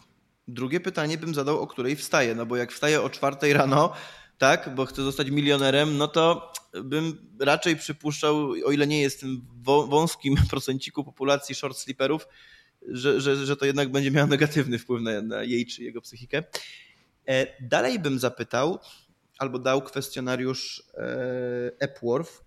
Drugie 0.49 0.81
pytanie 0.81 1.19
bym 1.19 1.35
zadał, 1.35 1.61
o 1.61 1.67
której 1.67 1.97
wstaję, 1.97 2.35
no 2.35 2.47
bo 2.47 2.57
jak 2.57 2.73
wstaję 2.73 3.03
o 3.03 3.11
czwartej 3.11 3.53
rano, 3.53 3.93
tak, 4.41 4.75
bo 4.75 4.87
chcę 4.87 5.03
zostać 5.03 5.31
milionerem, 5.31 5.97
no 5.97 6.09
to 6.09 6.53
bym 6.85 7.31
raczej 7.41 7.77
przypuszczał, 7.77 8.37
o 8.65 8.73
ile 8.73 8.87
nie 8.87 9.01
jest 9.01 9.21
tym 9.21 9.47
wąskim 9.65 10.37
procenciku 10.51 11.05
populacji 11.05 11.55
short 11.55 11.79
sleeperów, 11.79 12.29
że, 12.89 13.21
że, 13.21 13.47
że 13.47 13.57
to 13.57 13.65
jednak 13.65 13.93
będzie 13.93 14.11
miało 14.11 14.27
negatywny 14.27 14.79
wpływ 14.79 15.03
na, 15.03 15.23
na 15.23 15.43
jej 15.43 15.67
czy 15.67 15.83
jego 15.83 16.01
psychikę. 16.01 16.43
E, 17.27 17.47
dalej 17.69 17.99
bym 17.99 18.19
zapytał, 18.19 18.79
albo 19.39 19.59
dał 19.59 19.83
kwestionariusz 19.83 20.83
e, 20.95 21.73
Epworth, 21.79 22.45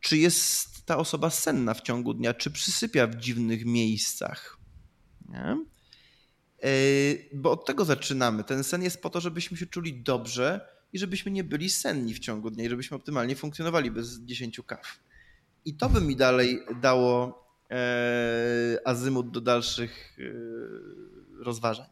czy 0.00 0.16
jest 0.16 0.86
ta 0.86 0.96
osoba 0.96 1.30
senna 1.30 1.74
w 1.74 1.82
ciągu 1.82 2.14
dnia, 2.14 2.34
czy 2.34 2.50
przysypia 2.50 3.06
w 3.06 3.14
dziwnych 3.14 3.64
miejscach. 3.64 4.58
Nie? 5.28 5.64
E, 6.62 6.70
bo 7.32 7.50
od 7.50 7.66
tego 7.66 7.84
zaczynamy. 7.84 8.44
Ten 8.44 8.64
sen 8.64 8.82
jest 8.82 9.02
po 9.02 9.10
to, 9.10 9.20
żebyśmy 9.20 9.56
się 9.56 9.66
czuli 9.66 10.02
dobrze 10.02 10.73
i 10.94 10.98
żebyśmy 10.98 11.32
nie 11.32 11.44
byli 11.44 11.70
senni 11.70 12.14
w 12.14 12.18
ciągu 12.18 12.50
dnia 12.50 12.64
i 12.64 12.68
żebyśmy 12.68 12.96
optymalnie 12.96 13.36
funkcjonowali 13.36 13.90
bez 13.90 14.20
10 14.20 14.60
kaw. 14.66 14.98
I 15.64 15.74
to 15.74 15.88
by 15.88 16.00
mi 16.00 16.16
dalej 16.16 16.60
dało 16.80 17.44
e, 17.70 18.78
azymut 18.84 19.30
do 19.30 19.40
dalszych 19.40 20.18
e, 20.18 20.24
rozważań. 21.44 21.86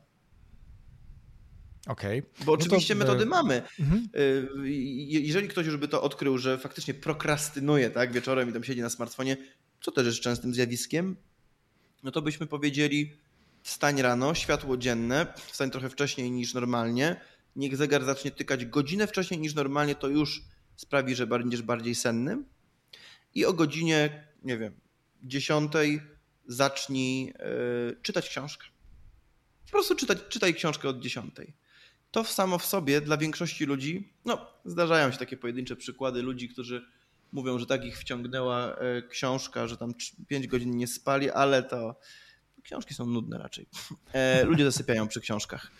Okej. 1.86 2.18
Okay. 2.18 2.44
Bo 2.44 2.52
oczywiście 2.52 2.94
no 2.94 3.00
to... 3.00 3.06
metody 3.06 3.26
mamy. 3.26 3.62
Mhm. 3.80 4.08
E, 4.14 4.68
jeżeli 5.06 5.48
ktoś 5.48 5.66
już 5.66 5.76
by 5.76 5.88
to 5.88 6.02
odkrył, 6.02 6.38
że 6.38 6.58
faktycznie 6.58 6.94
prokrastynuje 6.94 7.90
tak, 7.90 8.12
wieczorem 8.12 8.50
i 8.50 8.52
tam 8.52 8.64
siedzi 8.64 8.80
na 8.80 8.90
smartfonie, 8.90 9.36
co 9.80 9.92
też 9.92 10.06
jest 10.06 10.20
częstym 10.20 10.54
zjawiskiem, 10.54 11.16
no 12.02 12.10
to 12.10 12.22
byśmy 12.22 12.46
powiedzieli 12.46 13.16
wstań 13.62 14.02
rano, 14.02 14.34
światło 14.34 14.76
dzienne, 14.76 15.26
wstań 15.46 15.70
trochę 15.70 15.90
wcześniej 15.90 16.30
niż 16.30 16.54
normalnie, 16.54 17.20
niech 17.56 17.76
zegar 17.76 18.04
zacznie 18.04 18.30
tykać 18.30 18.66
godzinę 18.66 19.06
wcześniej 19.06 19.40
niż 19.40 19.54
normalnie, 19.54 19.94
to 19.94 20.08
już 20.08 20.42
sprawi, 20.76 21.14
że 21.14 21.26
będziesz 21.26 21.62
bardziej 21.62 21.94
sennym. 21.94 22.44
I 23.34 23.44
o 23.44 23.52
godzinie, 23.52 24.26
nie 24.42 24.58
wiem, 24.58 24.74
dziesiątej 25.22 26.00
zacznij 26.46 27.24
yy, 27.24 27.96
czytać 28.02 28.28
książkę. 28.28 28.66
Po 29.64 29.70
prostu 29.70 29.94
czytać, 29.94 30.18
czytaj 30.28 30.54
książkę 30.54 30.88
od 30.88 31.00
dziesiątej. 31.00 31.54
To 32.10 32.24
samo 32.24 32.58
w 32.58 32.66
sobie 32.66 33.00
dla 33.00 33.16
większości 33.16 33.64
ludzi, 33.64 34.12
no 34.24 34.46
zdarzają 34.64 35.12
się 35.12 35.18
takie 35.18 35.36
pojedyncze 35.36 35.76
przykłady 35.76 36.22
ludzi, 36.22 36.48
którzy 36.48 36.84
mówią, 37.32 37.58
że 37.58 37.66
tak 37.66 37.84
ich 37.84 37.98
wciągnęła 37.98 38.76
e, 38.76 39.02
książka, 39.02 39.66
że 39.66 39.76
tam 39.76 39.94
5 40.28 40.46
godzin 40.46 40.76
nie 40.76 40.86
spali, 40.86 41.30
ale 41.30 41.62
to 41.62 42.00
książki 42.62 42.94
są 42.94 43.06
nudne 43.06 43.38
raczej. 43.38 43.66
E, 44.12 44.44
ludzie 44.44 44.64
zasypiają 44.64 45.08
przy 45.08 45.20
książkach. 45.20 45.70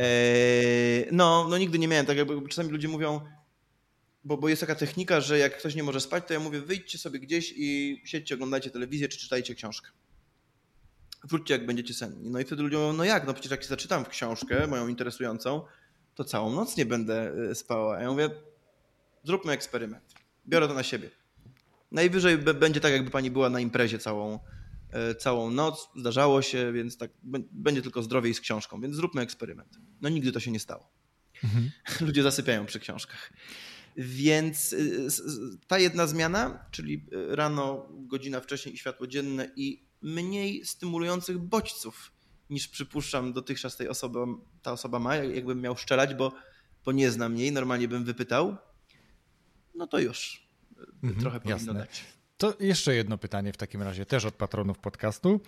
Eee, 0.00 1.08
no, 1.12 1.46
no 1.50 1.58
nigdy 1.58 1.78
nie 1.78 1.88
miałem 1.88 2.06
tak, 2.06 2.16
jakby 2.16 2.48
czasami 2.48 2.70
ludzie 2.70 2.88
mówią, 2.88 3.20
bo, 4.24 4.36
bo 4.36 4.48
jest 4.48 4.60
taka 4.60 4.74
technika, 4.74 5.20
że 5.20 5.38
jak 5.38 5.58
ktoś 5.58 5.74
nie 5.74 5.82
może 5.82 6.00
spać, 6.00 6.24
to 6.26 6.34
ja 6.34 6.40
mówię, 6.40 6.60
wyjdźcie 6.60 6.98
sobie 6.98 7.18
gdzieś 7.18 7.54
i 7.56 8.00
siedźcie, 8.04 8.34
oglądajcie 8.34 8.70
telewizję 8.70 9.08
czy 9.08 9.18
czytajcie 9.18 9.54
książkę. 9.54 9.90
Wróćcie, 11.24 11.54
jak 11.54 11.66
będziecie 11.66 11.94
senni. 11.94 12.30
No 12.30 12.40
i 12.40 12.44
wtedy 12.44 12.62
ludzie 12.62 12.76
mówią, 12.76 12.92
no 12.92 13.04
jak, 13.04 13.26
no 13.26 13.34
przecież 13.34 13.50
jak 13.50 13.64
zaczytam 13.64 14.04
w 14.04 14.08
książkę, 14.08 14.66
moją 14.66 14.88
interesującą, 14.88 15.62
to 16.14 16.24
całą 16.24 16.54
noc 16.54 16.76
nie 16.76 16.86
będę 16.86 17.32
e, 17.50 17.54
spała. 17.54 17.96
A 17.96 18.00
ja 18.00 18.10
mówię, 18.10 18.30
zróbmy 19.24 19.52
eksperyment. 19.52 20.14
Biorę 20.48 20.68
to 20.68 20.74
na 20.74 20.82
siebie. 20.82 21.10
Najwyżej 21.92 22.38
będzie 22.38 22.80
tak, 22.80 22.92
jakby 22.92 23.10
pani 23.10 23.30
była 23.30 23.50
na 23.50 23.60
imprezie 23.60 23.98
całą, 23.98 24.38
całą 25.18 25.50
noc, 25.50 25.88
zdarzało 25.96 26.42
się, 26.42 26.72
więc 26.72 26.96
tak 26.96 27.10
będzie 27.52 27.82
tylko 27.82 28.02
zdrowiej 28.02 28.34
z 28.34 28.40
książką, 28.40 28.80
więc 28.80 28.96
zróbmy 28.96 29.22
eksperyment. 29.22 29.78
No 30.00 30.08
nigdy 30.08 30.32
to 30.32 30.40
się 30.40 30.50
nie 30.50 30.60
stało. 30.60 30.90
Mhm. 31.44 31.70
Ludzie 32.06 32.22
zasypiają 32.22 32.66
przy 32.66 32.80
książkach. 32.80 33.32
Więc 33.96 34.72
y, 34.72 35.08
ta 35.66 35.78
jedna 35.78 36.06
zmiana, 36.06 36.66
czyli 36.70 37.06
y, 37.12 37.36
rano, 37.36 37.88
godzina 37.90 38.40
wcześniej 38.40 38.74
i 38.74 38.78
światło 38.78 39.06
dzienne 39.06 39.50
i 39.56 39.84
mniej 40.02 40.64
stymulujących 40.64 41.38
bodźców 41.38 42.12
niż 42.50 42.68
przypuszczam 42.68 43.32
dotychczas 43.32 43.76
tej 43.76 43.88
osoby, 43.88 44.18
ta 44.62 44.72
osoba 44.72 44.98
ma, 44.98 45.16
jakbym 45.16 45.60
miał 45.60 45.76
szczelać, 45.76 46.14
bo, 46.14 46.32
bo 46.84 46.92
nie 46.92 47.10
znam 47.10 47.36
jej, 47.36 47.52
normalnie 47.52 47.88
bym 47.88 48.04
wypytał, 48.04 48.56
no 49.74 49.86
to 49.86 49.98
już 49.98 50.48
mhm, 51.02 51.20
trochę 51.20 51.40
powinno 51.40 51.58
jasne. 51.58 51.74
dać. 51.74 52.04
To 52.40 52.54
jeszcze 52.60 52.94
jedno 52.94 53.18
pytanie 53.18 53.52
w 53.52 53.56
takim 53.56 53.82
razie, 53.82 54.06
też 54.06 54.24
od 54.24 54.34
patronów 54.34 54.78
podcastu. 54.78 55.40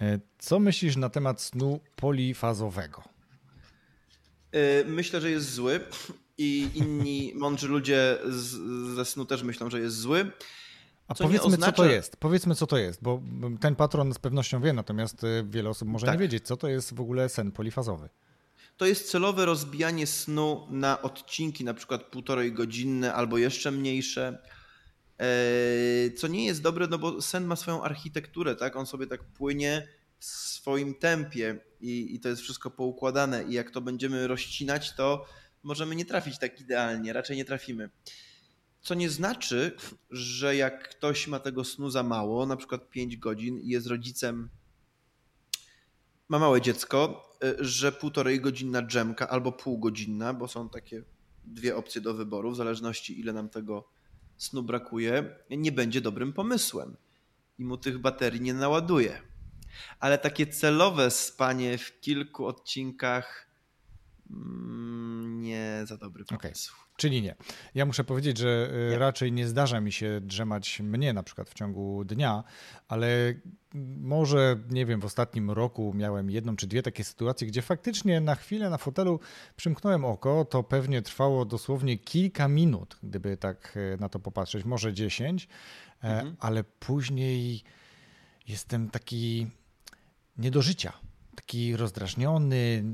E, 0.00 0.18
co 0.38 0.58
myślisz 0.58 0.96
na 0.96 1.08
temat 1.08 1.42
snu 1.42 1.80
polifazowego? 1.96 3.02
E, 4.52 4.84
myślę, 4.84 5.20
że 5.20 5.30
jest 5.30 5.52
zły 5.52 5.80
i 6.38 6.70
inni 6.74 7.32
mądrzy 7.34 7.68
ludzie 7.68 8.18
z, 8.28 8.56
ze 8.94 9.04
snu 9.04 9.24
też 9.24 9.42
myślą, 9.42 9.70
że 9.70 9.80
jest 9.80 9.96
zły. 9.96 10.30
A 11.08 11.14
co 11.14 11.24
powiedzmy, 11.24 11.46
oznacza... 11.46 11.72
co 11.72 11.76
to 11.76 11.88
jest. 11.88 12.16
Powiedzmy, 12.16 12.54
co 12.54 12.66
to 12.66 12.78
jest, 12.78 13.02
bo 13.02 13.22
ten 13.60 13.76
patron 13.76 14.14
z 14.14 14.18
pewnością 14.18 14.62
wie, 14.62 14.72
natomiast 14.72 15.24
e, 15.24 15.44
wiele 15.44 15.70
osób 15.70 15.88
może 15.88 16.06
tak. 16.06 16.14
nie 16.14 16.20
wiedzieć, 16.20 16.46
co 16.46 16.56
to 16.56 16.68
jest 16.68 16.94
w 16.94 17.00
ogóle 17.00 17.28
sen 17.28 17.52
polifazowy. 17.52 18.08
To 18.76 18.86
jest 18.86 19.10
celowe 19.10 19.46
rozbijanie 19.46 20.06
snu 20.06 20.66
na 20.70 21.02
odcinki, 21.02 21.64
na 21.64 21.74
przykład 21.74 22.02
półtorej 22.02 22.52
godzinne 22.52 23.14
albo 23.14 23.38
jeszcze 23.38 23.70
mniejsze 23.70 24.38
co 26.16 26.28
nie 26.28 26.46
jest 26.46 26.62
dobre, 26.62 26.86
no 26.86 26.98
bo 26.98 27.22
sen 27.22 27.44
ma 27.44 27.56
swoją 27.56 27.82
architekturę, 27.82 28.56
tak? 28.56 28.76
On 28.76 28.86
sobie 28.86 29.06
tak 29.06 29.24
płynie 29.24 29.88
w 30.18 30.24
swoim 30.24 30.94
tempie 30.94 31.60
i, 31.80 32.14
i 32.14 32.20
to 32.20 32.28
jest 32.28 32.42
wszystko 32.42 32.70
poukładane 32.70 33.44
i 33.44 33.52
jak 33.52 33.70
to 33.70 33.80
będziemy 33.80 34.26
rozcinać, 34.26 34.94
to 34.94 35.24
możemy 35.62 35.96
nie 35.96 36.04
trafić 36.04 36.38
tak 36.38 36.60
idealnie, 36.60 37.12
raczej 37.12 37.36
nie 37.36 37.44
trafimy. 37.44 37.90
Co 38.80 38.94
nie 38.94 39.10
znaczy, 39.10 39.76
że 40.10 40.56
jak 40.56 40.88
ktoś 40.88 41.26
ma 41.26 41.40
tego 41.40 41.64
snu 41.64 41.90
za 41.90 42.02
mało, 42.02 42.46
na 42.46 42.56
przykład 42.56 42.90
5 42.90 43.16
godzin 43.16 43.60
i 43.60 43.68
jest 43.68 43.86
rodzicem, 43.86 44.48
ma 46.28 46.38
małe 46.38 46.60
dziecko, 46.60 47.30
e, 47.44 47.54
że 47.64 47.92
półtorej 47.92 48.40
godzinna 48.40 48.82
dżemka 48.82 49.28
albo 49.28 49.52
półgodzinna, 49.52 50.34
bo 50.34 50.48
są 50.48 50.68
takie 50.68 51.02
dwie 51.44 51.76
opcje 51.76 52.00
do 52.00 52.14
wyboru, 52.14 52.50
w 52.50 52.56
zależności 52.56 53.20
ile 53.20 53.32
nam 53.32 53.48
tego 53.48 53.97
snu 54.38 54.62
brakuje, 54.62 55.36
nie 55.50 55.72
będzie 55.72 56.00
dobrym 56.00 56.32
pomysłem 56.32 56.96
i 57.58 57.64
mu 57.64 57.76
tych 57.76 57.98
baterii 57.98 58.40
nie 58.40 58.54
naładuje. 58.54 59.22
Ale 60.00 60.18
takie 60.18 60.46
celowe 60.46 61.10
spanie 61.10 61.78
w 61.78 62.00
kilku 62.00 62.46
odcinkach 62.46 63.47
nie 65.28 65.82
za 65.84 65.96
dobry 65.96 66.24
pomysł. 66.24 66.72
Okay. 66.74 66.88
Czyli 66.96 67.22
nie. 67.22 67.34
Ja 67.74 67.86
muszę 67.86 68.04
powiedzieć, 68.04 68.38
że 68.38 68.70
y, 68.88 68.90
nie. 68.90 68.98
raczej 68.98 69.32
nie 69.32 69.48
zdarza 69.48 69.80
mi 69.80 69.92
się 69.92 70.20
drzemać 70.22 70.80
mnie 70.80 71.12
na 71.12 71.22
przykład 71.22 71.50
w 71.50 71.54
ciągu 71.54 72.04
dnia, 72.04 72.44
ale 72.88 73.34
może, 74.00 74.56
nie 74.70 74.86
wiem, 74.86 75.00
w 75.00 75.04
ostatnim 75.04 75.50
roku 75.50 75.92
miałem 75.94 76.30
jedną 76.30 76.56
czy 76.56 76.66
dwie 76.66 76.82
takie 76.82 77.04
sytuacje, 77.04 77.46
gdzie 77.46 77.62
faktycznie 77.62 78.20
na 78.20 78.34
chwilę 78.34 78.70
na 78.70 78.78
fotelu 78.78 79.20
przymknąłem 79.56 80.04
oko, 80.04 80.44
to 80.44 80.62
pewnie 80.62 81.02
trwało 81.02 81.44
dosłownie 81.44 81.98
kilka 81.98 82.48
minut, 82.48 82.98
gdyby 83.02 83.36
tak 83.36 83.76
y, 83.76 83.96
na 84.00 84.08
to 84.08 84.18
popatrzeć, 84.18 84.64
może 84.64 84.92
dziesięć, 84.92 85.48
e, 86.04 86.06
mhm. 86.06 86.36
ale 86.40 86.64
później 86.64 87.62
jestem 88.48 88.90
taki 88.90 89.46
nie 90.38 90.50
do 90.50 90.62
życia 90.62 91.07
taki 91.38 91.76
rozdrażniony, 91.76 92.84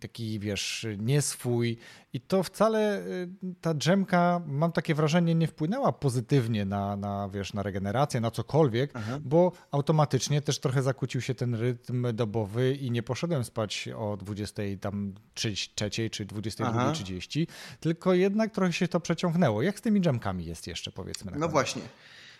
taki 0.00 0.38
wiesz, 0.38 0.86
nieswój 0.98 1.78
i 2.12 2.20
to 2.20 2.42
wcale 2.42 3.00
y, 3.00 3.28
ta 3.60 3.74
dżemka, 3.74 4.42
mam 4.46 4.72
takie 4.72 4.94
wrażenie, 4.94 5.34
nie 5.34 5.46
wpłynęła 5.46 5.92
pozytywnie 5.92 6.64
na, 6.64 6.96
na, 6.96 7.28
wiesz, 7.28 7.52
na 7.52 7.62
regenerację, 7.62 8.20
na 8.20 8.30
cokolwiek, 8.30 8.90
Aha. 8.94 9.18
bo 9.22 9.52
automatycznie 9.70 10.42
też 10.42 10.58
trochę 10.58 10.82
zakłócił 10.82 11.20
się 11.20 11.34
ten 11.34 11.54
rytm 11.54 12.06
dobowy 12.14 12.74
i 12.74 12.90
nie 12.90 13.02
poszedłem 13.02 13.44
spać 13.44 13.88
o 13.96 14.16
23 14.16 16.10
czy 16.10 16.26
22.30, 16.26 17.46
tylko 17.80 18.14
jednak 18.14 18.52
trochę 18.52 18.72
się 18.72 18.88
to 18.88 19.00
przeciągnęło. 19.00 19.62
Jak 19.62 19.78
z 19.78 19.82
tymi 19.82 20.00
dżemkami 20.00 20.44
jest 20.44 20.66
jeszcze, 20.66 20.92
powiedzmy? 20.92 21.32
no 21.36 21.48
właśnie. 21.48 21.82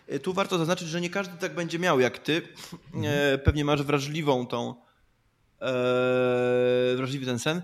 E, 0.08 0.18
tu 0.18 0.32
warto 0.32 0.58
zaznaczyć, 0.58 0.88
że 0.88 1.00
nie 1.00 1.10
każdy 1.10 1.36
tak 1.38 1.54
będzie 1.54 1.78
miał 1.78 2.00
jak 2.00 2.18
ty. 2.18 2.42
Mhm. 2.94 3.14
E, 3.34 3.38
pewnie 3.38 3.64
masz 3.64 3.82
wrażliwą 3.82 4.46
tą, 4.46 4.87
e, 5.60 6.96
wrażliwy 6.96 7.26
ten 7.26 7.38
sen. 7.38 7.62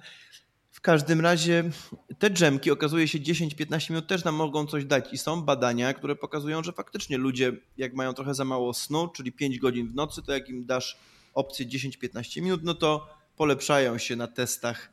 W 0.71 0.81
każdym 0.81 1.21
razie 1.21 1.71
te 2.19 2.31
dżemki, 2.31 2.71
okazuje 2.71 3.09
się 3.09 3.19
10-15 3.19 3.91
minut 3.91 4.07
też 4.07 4.25
nam 4.25 4.35
mogą 4.35 4.67
coś 4.67 4.85
dać 4.85 5.13
i 5.13 5.19
są 5.19 5.43
badania, 5.43 5.95
które 5.95 6.17
pokazują, 6.17 6.63
że 6.63 6.73
faktycznie 6.73 7.19
ludzie 7.19 7.53
jak 7.77 7.95
mają 7.95 8.13
trochę 8.15 8.35
za 8.35 8.45
mało 8.45 8.75
snu, 8.75 9.09
czyli 9.09 9.33
5 9.33 9.59
godzin 9.59 9.89
w 9.89 9.95
nocy, 9.95 10.23
to 10.23 10.33
jak 10.33 10.49
im 10.49 10.67
dasz 10.67 10.99
opcję 11.35 11.67
10-15 11.67 12.43
minut, 12.43 12.61
no 12.65 12.75
to 12.75 13.09
polepszają 13.37 13.99
się 13.99 14.17
na 14.17 14.27
testach, 14.27 14.91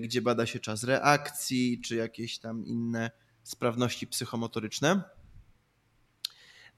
gdzie 0.00 0.22
bada 0.22 0.46
się 0.46 0.60
czas 0.60 0.84
reakcji, 0.84 1.80
czy 1.84 1.96
jakieś 1.96 2.38
tam 2.38 2.66
inne 2.66 3.10
sprawności 3.42 4.06
psychomotoryczne. 4.06 5.02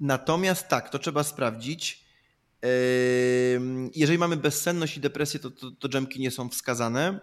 Natomiast 0.00 0.68
tak, 0.68 0.90
to 0.90 0.98
trzeba 0.98 1.24
sprawdzić. 1.24 2.07
Jeżeli 3.94 4.18
mamy 4.18 4.36
bezsenność 4.36 4.96
i 4.96 5.00
depresję, 5.00 5.40
to, 5.40 5.50
to, 5.50 5.70
to 5.70 5.88
dżemki 5.88 6.20
nie 6.20 6.30
są 6.30 6.48
wskazane. 6.48 7.20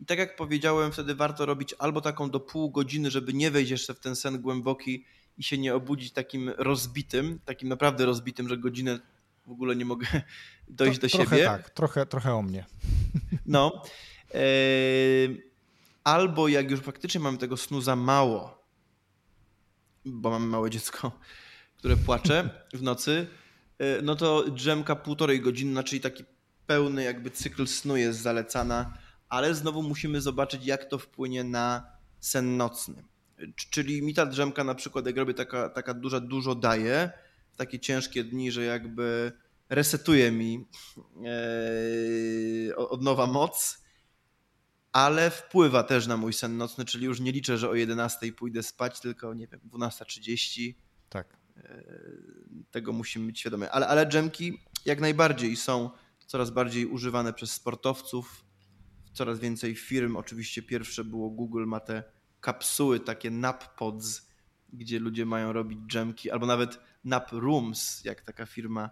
I 0.00 0.04
tak 0.06 0.18
jak 0.18 0.36
powiedziałem, 0.36 0.92
wtedy 0.92 1.14
warto 1.14 1.46
robić 1.46 1.74
albo 1.78 2.00
taką 2.00 2.30
do 2.30 2.40
pół 2.40 2.70
godziny, 2.70 3.10
żeby 3.10 3.32
nie 3.32 3.50
wejść 3.50 3.70
jeszcze 3.70 3.94
w 3.94 4.00
ten 4.00 4.16
sen 4.16 4.40
głęboki 4.40 5.04
i 5.38 5.42
się 5.42 5.58
nie 5.58 5.74
obudzić 5.74 6.12
takim 6.12 6.48
rozbitym, 6.48 7.40
takim 7.44 7.68
naprawdę 7.68 8.06
rozbitym, 8.06 8.48
że 8.48 8.58
godzinę 8.58 8.98
w 9.46 9.50
ogóle 9.50 9.76
nie 9.76 9.84
mogę 9.84 10.06
dojść 10.68 11.00
to, 11.00 11.06
do 11.06 11.10
trochę 11.10 11.36
siebie. 11.36 11.44
Tak, 11.44 11.70
trochę, 11.70 12.06
trochę 12.06 12.34
o 12.34 12.42
mnie. 12.42 12.64
No. 13.46 13.82
Albo 16.04 16.48
jak 16.48 16.70
już 16.70 16.80
faktycznie 16.80 17.20
mamy 17.20 17.38
tego 17.38 17.56
snu 17.56 17.80
za 17.80 17.96
mało, 17.96 18.64
bo 20.04 20.30
mamy 20.30 20.46
małe 20.46 20.70
dziecko, 20.70 21.12
które 21.76 21.96
płacze 21.96 22.64
w 22.74 22.82
nocy, 22.82 23.26
no 24.02 24.16
to 24.16 24.50
drzemka 24.50 24.96
półtorej 24.96 25.40
godziny, 25.40 25.84
czyli 25.84 26.00
taki 26.00 26.24
pełny 26.66 27.02
jakby 27.04 27.30
cykl 27.30 27.66
snu 27.66 27.96
jest 27.96 28.20
zalecana, 28.20 28.98
ale 29.28 29.54
znowu 29.54 29.82
musimy 29.82 30.20
zobaczyć, 30.20 30.66
jak 30.66 30.84
to 30.84 30.98
wpłynie 30.98 31.44
na 31.44 31.86
sen 32.20 32.56
nocny. 32.56 33.04
Czyli 33.70 34.02
mi 34.02 34.14
ta 34.14 34.26
drzemka 34.26 34.64
na 34.64 34.74
przykład, 34.74 35.06
jak 35.06 35.16
robię 35.16 35.34
taka, 35.34 35.68
taka 35.68 35.94
duża, 35.94 36.20
dużo 36.20 36.54
daje 36.54 37.10
w 37.52 37.56
takie 37.56 37.80
ciężkie 37.80 38.24
dni, 38.24 38.52
że 38.52 38.64
jakby 38.64 39.32
resetuje 39.68 40.30
mi 40.30 40.66
e, 42.70 42.76
od 42.76 43.02
nowa 43.02 43.26
moc, 43.26 43.84
ale 44.92 45.30
wpływa 45.30 45.82
też 45.82 46.06
na 46.06 46.16
mój 46.16 46.32
sen 46.32 46.56
nocny, 46.56 46.84
czyli 46.84 47.04
już 47.04 47.20
nie 47.20 47.32
liczę, 47.32 47.58
że 47.58 47.70
o 47.70 47.74
11 47.74 48.32
pójdę 48.32 48.62
spać, 48.62 49.00
tylko 49.00 49.34
nie 49.34 49.46
wiem, 49.46 49.60
12.30. 49.74 50.74
Tak. 51.08 51.37
E, 51.64 51.82
tego 52.70 52.92
musimy 52.92 53.26
być 53.26 53.40
świadomi. 53.40 53.64
Ale, 53.64 53.88
ale 53.88 54.06
dżemki 54.06 54.58
jak 54.84 55.00
najbardziej 55.00 55.56
są 55.56 55.90
coraz 56.26 56.50
bardziej 56.50 56.86
używane 56.86 57.32
przez 57.32 57.52
sportowców, 57.52 58.44
coraz 59.12 59.38
więcej 59.38 59.74
firm. 59.74 60.16
Oczywiście 60.16 60.62
pierwsze 60.62 61.04
było 61.04 61.30
Google, 61.30 61.64
ma 61.66 61.80
te 61.80 62.02
kapsuły, 62.40 63.00
takie 63.00 63.30
nap 63.30 63.76
pods, 63.76 64.28
gdzie 64.72 64.98
ludzie 64.98 65.26
mają 65.26 65.52
robić 65.52 65.78
dżemki, 65.86 66.30
albo 66.30 66.46
nawet 66.46 66.80
nap 67.04 67.32
rooms, 67.32 68.04
jak 68.04 68.22
taka 68.22 68.46
firma 68.46 68.90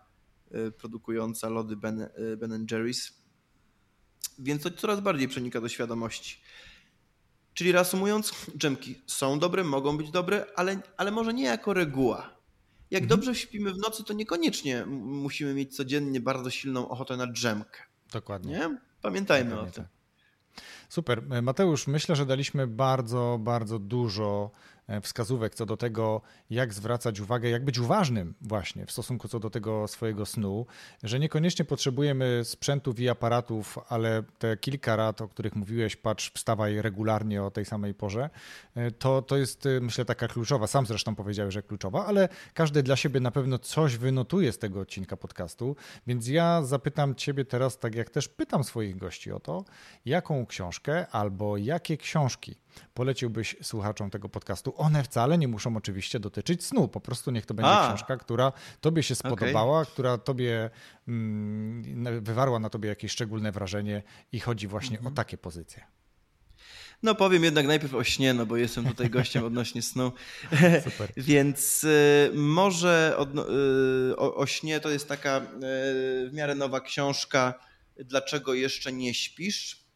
e, 0.51 0.71
produkująca 0.71 1.49
lody 1.49 1.77
Ben, 1.77 2.01
e, 2.01 2.37
ben 2.37 2.67
Jerry's. 2.67 3.13
Więc 4.39 4.63
to 4.63 4.71
coraz 4.71 5.01
bardziej 5.01 5.29
przenika 5.29 5.61
do 5.61 5.69
świadomości. 5.69 6.41
Czyli 7.55 7.73
reasumując, 7.73 8.33
dżemki 8.59 9.03
są 9.07 9.39
dobre, 9.39 9.65
mogą 9.65 9.97
być 9.97 10.11
dobre, 10.11 10.47
ale, 10.57 10.83
ale 10.97 11.11
może 11.11 11.35
nie 11.35 11.45
jako 11.45 11.75
reguła. 11.75 12.36
Jak 12.91 13.03
mhm. 13.03 13.09
dobrze 13.21 13.35
śpimy 13.35 13.73
w 13.73 13.77
nocy, 13.77 14.05
to 14.05 14.13
niekoniecznie 14.13 14.87
musimy 14.87 15.55
mieć 15.55 15.77
codziennie 15.77 16.21
bardzo 16.21 16.51
silną 16.51 16.89
ochotę 16.89 17.17
na 17.17 17.27
drzemkę. 17.27 17.83
Dokładnie. 18.13 18.53
Nie? 18.53 18.79
Pamiętajmy 19.03 19.51
Dokładnie 19.51 19.71
o 19.71 19.75
tym. 19.75 19.85
Tak. 19.85 19.93
Super. 20.89 21.23
Mateusz, 21.43 21.87
myślę, 21.87 22.17
że 22.17 22.27
daliśmy 22.27 22.67
bardzo, 22.67 23.39
bardzo 23.41 23.79
dużo 23.79 24.51
E, 24.76 24.76
wskazówek 25.03 25.55
co 25.55 25.67
do 25.67 25.77
tego, 25.77 26.21
jak 26.51 26.75
zwracać 26.75 27.21
uwagę, 27.21 27.51
jak 27.51 27.65
być 27.65 27.79
uważnym 27.79 28.35
właśnie 28.41 28.87
w 28.87 28.93
stosunku 28.93 29.29
co 29.29 29.41
do 29.41 29.51
tego 29.51 29.89
swojego 29.89 30.27
snu, 30.27 30.67
że 31.03 31.19
niekoniecznie 31.19 31.65
potrzebujemy 31.65 32.41
sprzętów 32.45 33.01
i 33.01 33.09
aparatów, 33.09 33.79
ale 33.89 34.23
te 34.39 34.57
kilka 34.57 34.97
rad, 34.97 35.21
o 35.21 35.29
których 35.29 35.57
mówiłeś, 35.57 35.97
patrz, 35.97 36.33
wstawaj 36.35 36.83
regularnie 36.83 37.43
o 37.43 37.51
tej 37.51 37.65
samej 37.65 37.95
porze, 37.95 38.31
e, 38.75 38.91
to, 38.91 39.23
to 39.23 39.37
jest 39.37 39.67
e, 39.67 39.81
myślę 39.81 40.05
taka 40.05 40.29
kluczowa, 40.29 40.67
sam 40.67 40.87
zresztą 40.87 41.15
powiedziałeś, 41.15 41.55
że 41.55 41.63
kluczowa, 41.63 42.07
ale 42.07 42.29
każdy 42.55 42.83
dla 42.83 42.97
siebie 42.97 43.21
na 43.21 43.31
pewno 43.31 43.59
coś 43.59 43.97
wynotuje 43.97 44.53
z 44.53 44.59
tego 44.59 44.81
odcinka 44.81 45.17
podcastu, 45.17 45.77
więc 46.07 46.29
ja 46.29 46.63
zapytam 46.63 47.15
ciebie 47.15 47.45
teraz, 47.45 47.79
tak 47.79 47.95
jak 47.95 48.11
też 48.11 48.29
pytam 48.29 48.65
swoich 48.65 48.97
gości 48.97 49.33
o 49.33 49.41
to, 49.41 49.65
jaką 50.05 50.47
książkę 50.47 51.07
albo 51.07 51.57
jakie 51.57 51.97
książki 51.97 52.57
poleciłbyś 52.95 53.57
słuchaczom 53.63 54.11
tego 54.11 54.29
podcastu? 54.29 54.75
One 54.77 55.03
wcale 55.03 55.39
nie 55.39 55.49
muszą 55.49 55.77
oczywiście 55.77 56.21
dotyczyć 56.21 56.65
snu. 56.65 56.89
Po 56.89 57.01
prostu 57.01 57.31
niech 57.31 57.47
to 57.47 57.55
będzie 57.55 57.71
A. 57.71 57.89
książka, 57.89 58.17
która 58.17 58.53
tobie 58.81 59.03
się 59.03 59.15
spodobała, 59.15 59.81
okay. 59.81 59.93
która 59.93 60.19
tobie 60.19 60.71
mm, 61.09 62.25
wywarła 62.25 62.59
na 62.59 62.71
tobie 62.71 62.89
jakieś 62.89 63.13
szczególne 63.13 63.53
wrażenie 63.53 64.03
i 64.33 64.41
chodzi 64.41 64.69
właśnie 64.69 64.97
mhm. 64.97 65.13
o 65.13 65.17
takie 65.17 65.39
pozycje. 65.39 65.85
No 67.03 67.15
powiem 67.15 67.45
jednak 67.45 67.67
najpierw 67.67 67.95
o 67.95 68.05
śnie, 68.05 68.35
no 68.35 68.47
bo 68.47 68.57
jestem 68.57 68.85
tutaj 68.85 69.11
gościem 69.11 69.45
odnośnie 69.51 69.83
snu. 69.83 70.13
Super. 70.85 71.13
Więc 71.17 71.85
y, 71.85 72.31
może 72.35 73.17
y, 74.11 74.17
o, 74.17 74.35
o, 74.35 74.47
śnie 74.47 74.81
to 74.81 74.91
jest 74.91 75.09
taka 75.09 75.39
y, 75.39 75.43
w 76.29 76.31
miarę 76.33 76.55
nowa 76.55 76.81
książka 76.81 77.55
Dlaczego 78.05 78.55
jeszcze 78.55 78.93
nie 78.93 79.15
śpisz? 79.15 79.87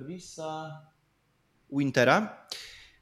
Chrisa 0.00 0.80
Wintera. 1.72 2.46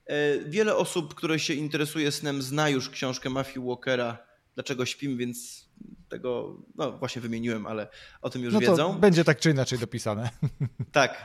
E, 0.06 0.38
wiele 0.38 0.76
osób, 0.76 1.14
które 1.14 1.38
się 1.38 1.54
interesuje 1.54 2.12
snem, 2.12 2.42
zna 2.42 2.68
już 2.68 2.90
książkę 2.90 3.30
Matthew 3.30 3.64
Walkera 3.64 4.30
Dlaczego 4.54 4.86
śpimy, 4.86 5.16
więc 5.16 5.68
tego 6.08 6.56
no 6.74 6.92
właśnie 6.92 7.22
wymieniłem, 7.22 7.66
ale 7.66 7.88
o 8.22 8.30
tym 8.30 8.42
już 8.42 8.54
no 8.54 8.60
wiedzą. 8.60 8.98
Będzie 8.98 9.24
tak 9.24 9.40
czy 9.40 9.50
inaczej 9.50 9.78
dopisane. 9.78 10.30
Tak. 10.92 11.24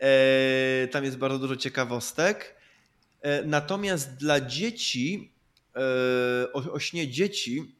E, 0.00 0.88
tam 0.88 1.04
jest 1.04 1.16
bardzo 1.16 1.38
dużo 1.38 1.56
ciekawostek. 1.56 2.56
E, 3.20 3.44
natomiast 3.44 4.16
dla 4.16 4.40
dzieci, 4.40 5.32
o, 6.52 6.72
o 6.72 6.78
śnie 6.78 7.08
dzieci, 7.08 7.74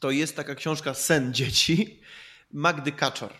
to 0.00 0.10
jest 0.10 0.36
taka 0.36 0.54
książka 0.54 0.94
Sen 0.94 1.34
dzieci 1.34 2.00
Magdy 2.52 2.92
Kaczor. 2.92 3.32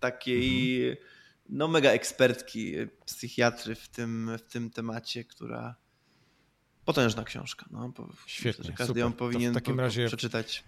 Takiej 0.00 0.88
mhm 0.90 1.17
no, 1.48 1.68
mega 1.68 1.90
ekspertki, 1.90 2.74
psychiatry 3.04 3.74
w 3.74 3.88
tym, 3.88 4.30
w 4.38 4.52
tym 4.52 4.70
temacie, 4.70 5.24
która 5.24 5.76
potężna 6.84 7.24
książka. 7.24 7.66
No, 7.70 7.92
Świetnie, 8.26 8.58
myślę, 8.58 8.74
każdy 8.76 8.86
super. 8.86 9.00
ją 9.00 9.12
powinien 9.12 9.52
w 9.52 9.54
takim 9.54 9.80
razie 9.80 10.06
przeczytać. 10.06 10.64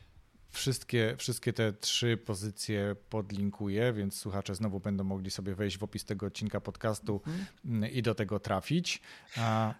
Wszystkie, 0.51 1.15
wszystkie 1.19 1.53
te 1.53 1.73
trzy 1.73 2.17
pozycje 2.17 2.97
podlinkuję, 3.09 3.93
więc 3.93 4.19
słuchacze 4.19 4.55
znowu 4.55 4.81
będą 4.81 5.05
mogli 5.05 5.31
sobie 5.31 5.55
wejść 5.55 5.79
w 5.79 5.83
opis 5.83 6.05
tego 6.05 6.27
odcinka 6.27 6.61
podcastu 6.61 7.23
mhm. 7.65 7.93
i 7.93 8.03
do 8.03 8.15
tego 8.15 8.41
trafić. 8.41 9.01
A... 9.37 9.75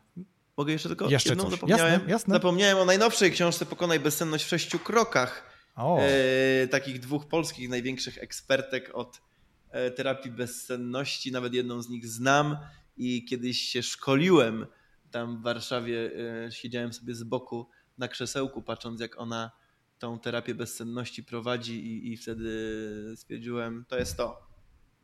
Mogę 0.57 0.73
jeszcze 0.73 0.89
tylko 0.89 1.11
jeszcze 1.11 1.29
jedną 1.29 1.45
coś. 1.45 1.53
zapomniałem. 1.53 1.93
Jasne, 1.93 2.11
jasne. 2.11 2.35
Zapomniałem 2.35 2.79
o 2.79 2.85
najnowszej 2.85 3.33
książce 3.33 3.67
Pokonaj 3.67 4.01
bezsenność 4.01 4.45
w 4.45 4.49
sześciu 4.49 4.79
krokach. 4.79 5.51
E, 5.77 6.69
takich 6.69 7.01
dwóch 7.01 7.29
polskich 7.29 7.69
największych 7.69 8.19
ekspertek 8.19 8.91
od 8.95 9.21
terapii 9.97 10.31
bezsenności, 10.31 11.33
nawet 11.33 11.55
jedną 11.55 11.83
z 11.83 11.89
nich 11.89 12.07
znam 12.07 12.57
i 12.97 13.25
kiedyś 13.25 13.61
się 13.61 13.83
szkoliłem 13.83 14.67
tam 15.11 15.39
w 15.39 15.43
Warszawie, 15.43 16.11
e, 16.47 16.53
siedziałem 16.53 16.93
sobie 16.93 17.15
z 17.15 17.23
boku 17.23 17.69
na 17.99 18.09
krzesełku, 18.09 18.63
patrząc 18.63 19.01
jak 19.01 19.19
ona 19.19 19.51
tą 19.99 20.19
terapię 20.19 20.55
bezsenności 20.55 21.25
prowadzi 21.25 21.87
i, 21.87 22.13
i 22.13 22.17
wtedy 22.17 23.13
stwierdziłem, 23.17 23.85
to 23.89 23.99
jest 23.99 24.17
to. 24.17 24.51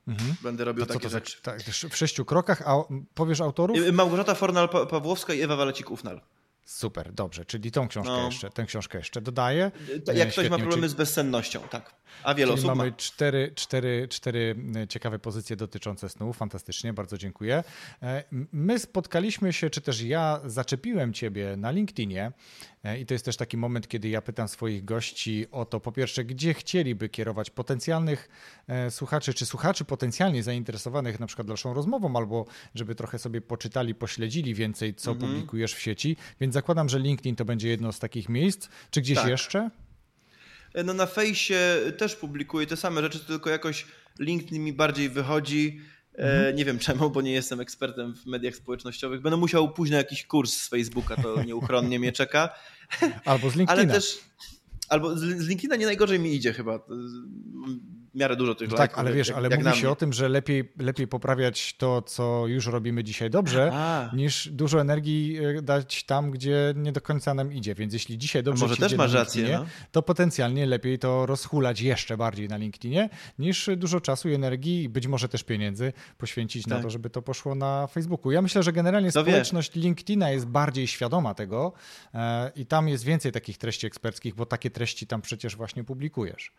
Mhm. 0.09 0.35
Będę 0.43 0.65
robił 0.65 0.87
takie 0.87 1.09
rzeczy. 1.09 1.43
Tak, 1.43 1.63
w 1.63 1.97
sześciu 1.97 2.25
krokach, 2.25 2.63
a 2.67 2.75
powiesz 3.15 3.41
autorów? 3.41 3.79
E, 3.79 3.93
Małgorzata 3.93 4.35
Fornal-Pawłowska 4.35 5.35
i 5.35 5.43
Ewa 5.43 5.57
Walecik-Ufnal. 5.57 6.21
Super, 6.67 7.13
dobrze, 7.13 7.45
czyli 7.45 7.71
tą 7.71 7.89
książkę, 7.89 8.13
no. 8.13 8.27
jeszcze, 8.27 8.51
tę 8.51 8.65
książkę 8.65 8.99
jeszcze 8.99 9.21
dodaję. 9.21 9.71
Jak 9.89 10.03
Świetnie 10.03 10.27
ktoś 10.27 10.51
ma 10.51 10.59
problemy 10.59 10.89
z 10.89 10.95
bezsennością, 10.95 11.61
tak. 11.71 11.95
A 12.23 12.35
wiele 12.35 12.53
Czyli 12.53 12.59
osób 12.59 12.77
mamy 12.77 12.91
ma. 12.91 12.97
cztery, 12.97 13.53
cztery, 13.55 14.09
cztery 14.09 14.57
ciekawe 14.89 15.19
pozycje 15.19 15.57
dotyczące 15.57 16.09
snu. 16.09 16.33
Fantastycznie, 16.33 16.93
bardzo 16.93 17.19
dziękuję. 17.19 17.65
E, 18.03 18.25
my 18.53 18.79
spotkaliśmy 18.79 19.53
się, 19.53 19.71
czy 19.71 19.81
też 19.81 20.03
ja 20.03 20.41
zaczepiłem 20.45 21.13
Ciebie 21.13 21.57
na 21.57 21.71
LinkedInie 21.71 22.33
e, 22.85 22.99
i 22.99 23.07
to 23.07 23.15
jest 23.15 23.25
też 23.25 23.37
taki 23.37 23.57
moment, 23.57 23.89
kiedy 23.89 24.09
ja 24.09 24.23
pytam 24.23 24.49
swoich 24.49 24.85
gości 24.85 25.47
o 25.51 25.65
to, 25.65 25.81
po 25.81 25.93
pierwsze, 25.93 26.25
gdzie 26.25 26.55
chcieliby 26.55 27.09
kierować 27.09 27.51
potencjalnych 27.51 28.29
e, 28.69 28.91
słuchaczy, 28.91 29.35
czy 29.35 29.47
słuchaczy 29.47 29.85
potencjalnie 29.85 30.43
zainteresowanych 30.43 31.21
na 31.21 31.27
przykład 31.27 31.49
dalszą 31.49 31.75
rozmową, 31.75 32.17
albo 32.17 32.47
żeby 32.75 32.95
trochę 32.95 33.19
sobie 33.19 33.41
poczytali, 33.41 33.95
pośledzili 33.95 34.55
więcej, 34.55 34.95
co 34.95 35.11
mhm. 35.11 35.33
publikujesz 35.33 35.75
w 35.75 35.81
sieci. 35.81 36.17
Więc 36.41 36.56
zakładam, 36.57 36.89
że 36.89 36.99
LinkedIn 36.99 37.37
to 37.37 37.45
będzie 37.45 37.69
jedno 37.69 37.93
z 37.93 37.99
takich 37.99 38.29
miejsc. 38.29 38.69
Czy 38.91 39.01
gdzieś 39.01 39.19
tak. 39.19 39.29
jeszcze? 39.29 39.71
No 40.85 40.95
na 40.95 41.07
fejsie 41.07 41.59
też 41.99 42.17
publikuję 42.17 42.67
te 42.67 42.77
same 42.77 43.03
rzeczy, 43.03 43.21
tylko 43.21 43.51
jakoś 43.51 43.87
LinkedIn 44.19 44.65
mi 44.65 44.73
bardziej 44.73 45.09
wychodzi. 45.09 45.81
E, 46.15 46.19
mhm. 46.19 46.57
Nie 46.57 46.65
wiem 46.65 46.79
czemu, 46.79 47.11
bo 47.11 47.23
nie 47.23 47.33
jestem 47.33 47.61
ekspertem 47.61 48.15
w 48.15 48.27
mediach 48.27 48.55
społecznościowych. 48.55 49.21
Będę 49.21 49.37
musiał 49.37 49.73
później 49.73 49.97
jakiś 49.97 50.27
kurs 50.27 50.53
z 50.53 50.69
Facebooka, 50.69 51.17
to 51.17 51.43
nieuchronnie 51.47 51.99
mnie 51.99 52.13
czeka. 52.13 52.55
Albo 53.25 53.51
z 53.51 53.57
LinkedIna. 53.57 53.83
Ale 53.83 53.95
też, 53.95 54.19
albo 54.89 55.17
z 55.17 55.49
LinkedIna 55.49 55.77
nie 55.77 55.87
najgorzej 55.87 56.19
mi 56.19 56.35
idzie 56.35 56.53
chyba 56.53 56.81
miarę 58.17 58.37
dużo 58.37 58.55
tych 58.55 58.71
no 58.71 58.77
Tak, 58.77 58.99
ale 58.99 59.13
wiesz, 59.13 59.29
jak, 59.29 59.37
ale 59.37 59.49
jak 59.49 59.65
mówi 59.65 59.77
się 59.77 59.91
o 59.91 59.97
tym, 59.97 60.13
że 60.13 60.29
lepiej, 60.29 60.73
lepiej 60.79 61.09
poprawiać 61.09 61.75
to, 61.79 62.03
co 62.03 62.47
już 62.47 62.67
robimy 62.67 63.05
dzisiaj 63.05 63.31
dobrze, 63.31 63.71
A. 63.75 64.11
niż 64.13 64.49
dużo 64.49 64.81
energii 64.81 65.39
e, 65.59 65.63
dać 65.63 66.05
tam, 66.05 66.31
gdzie 66.31 66.75
nie 66.77 66.93
do 66.93 67.01
końca 67.01 67.35
nam 67.35 67.53
idzie. 67.53 67.75
Więc 67.75 67.93
jeśli 67.93 68.19
dzisiaj 68.19 68.43
dobrze 68.43 68.65
A 68.65 68.69
może 68.69 68.81
też 68.81 68.95
masz 68.95 69.13
rację, 69.13 69.59
no? 69.59 69.67
to 69.93 70.03
potencjalnie 70.03 70.67
lepiej 70.67 70.99
to 70.99 71.27
rozhulać 71.27 71.81
jeszcze 71.81 72.17
bardziej 72.17 72.49
na 72.49 72.57
LinkedInie, 72.57 73.09
niż 73.39 73.71
dużo 73.77 74.01
czasu 74.01 74.29
i 74.29 74.35
energii 74.35 74.83
i 74.83 74.89
być 74.89 75.07
może 75.07 75.29
też 75.29 75.45
pieniędzy 75.45 75.93
poświęcić 76.19 76.65
tak. 76.65 76.71
na 76.71 76.83
to, 76.83 76.91
żeby 76.91 77.11
to 77.11 77.23
poszło 77.23 77.55
na 77.55 77.87
Facebooku. 77.87 78.33
Ja 78.33 78.43
myślę, 78.43 78.63
że 78.63 78.73
generalnie 78.73 79.13
to 79.13 79.23
społeczność 79.23 79.75
wie. 79.75 79.81
LinkedIna 79.81 80.31
jest 80.31 80.47
bardziej 80.47 80.87
świadoma 80.87 81.35
tego 81.35 81.73
e, 82.15 82.53
i 82.57 82.67
tam 82.67 82.89
jest 82.89 83.05
więcej 83.05 83.33
takich 83.33 83.59
treści 83.59 83.87
eksperckich, 83.87 84.35
bo 84.35 84.47
takie 84.47 84.71
treści 84.71 85.07
tam 85.07 85.23
przecież 85.23 85.57
właśnie 85.57 85.85
publikujesz. 85.85 86.53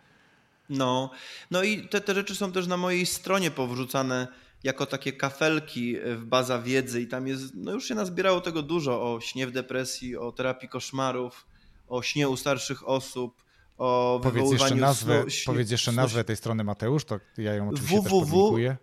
No, 0.70 1.11
no 1.51 1.63
i 1.63 1.88
te, 1.88 2.01
te 2.01 2.15
rzeczy 2.15 2.36
są 2.36 2.51
też 2.51 2.68
na 2.68 2.78
mojej 2.78 3.05
stronie 3.05 3.51
powrzucane 3.51 4.28
jako 4.63 4.86
takie 4.86 5.13
kafelki 5.13 5.95
w 6.15 6.26
baza 6.26 6.61
wiedzy 6.61 7.01
i 7.01 7.07
tam 7.07 7.28
jest, 7.28 7.55
no 7.55 7.72
już 7.72 7.88
się 7.88 7.95
nazbierało 7.95 8.41
tego 8.41 8.61
dużo 8.61 9.13
o 9.13 9.22
śnie 9.22 9.47
w 9.47 9.51
depresji, 9.51 10.18
o 10.18 10.32
terapii 10.32 10.70
koszmarów, 10.70 11.47
o 11.88 12.01
śnie 12.01 12.30
u 12.30 12.38
starszych 12.38 12.88
osób, 12.88 13.43
o 13.78 14.20
powiedz 14.24 14.51
jeszcze 14.51 14.76
nazwę, 14.76 15.22
snu, 15.22 15.32
Powiedz 15.45 15.72
jeszcze 15.72 15.91
nazwę 15.91 16.24
tej 16.24 16.36
strony 16.36 16.63
Mateusz, 16.63 17.05
to 17.05 17.20
ja 17.38 17.53
ją 17.53 17.70
oczywiście 17.70 18.01
www, 18.01 18.57
też 18.57 18.76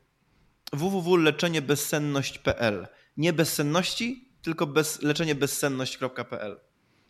www.leczeniebezsenność.pl 0.73 2.87
Nie 3.17 3.33
bezsenności, 3.33 4.29
tylko 4.43 4.67
bez, 4.67 5.03
leczeniebezsenność.pl 5.03 6.61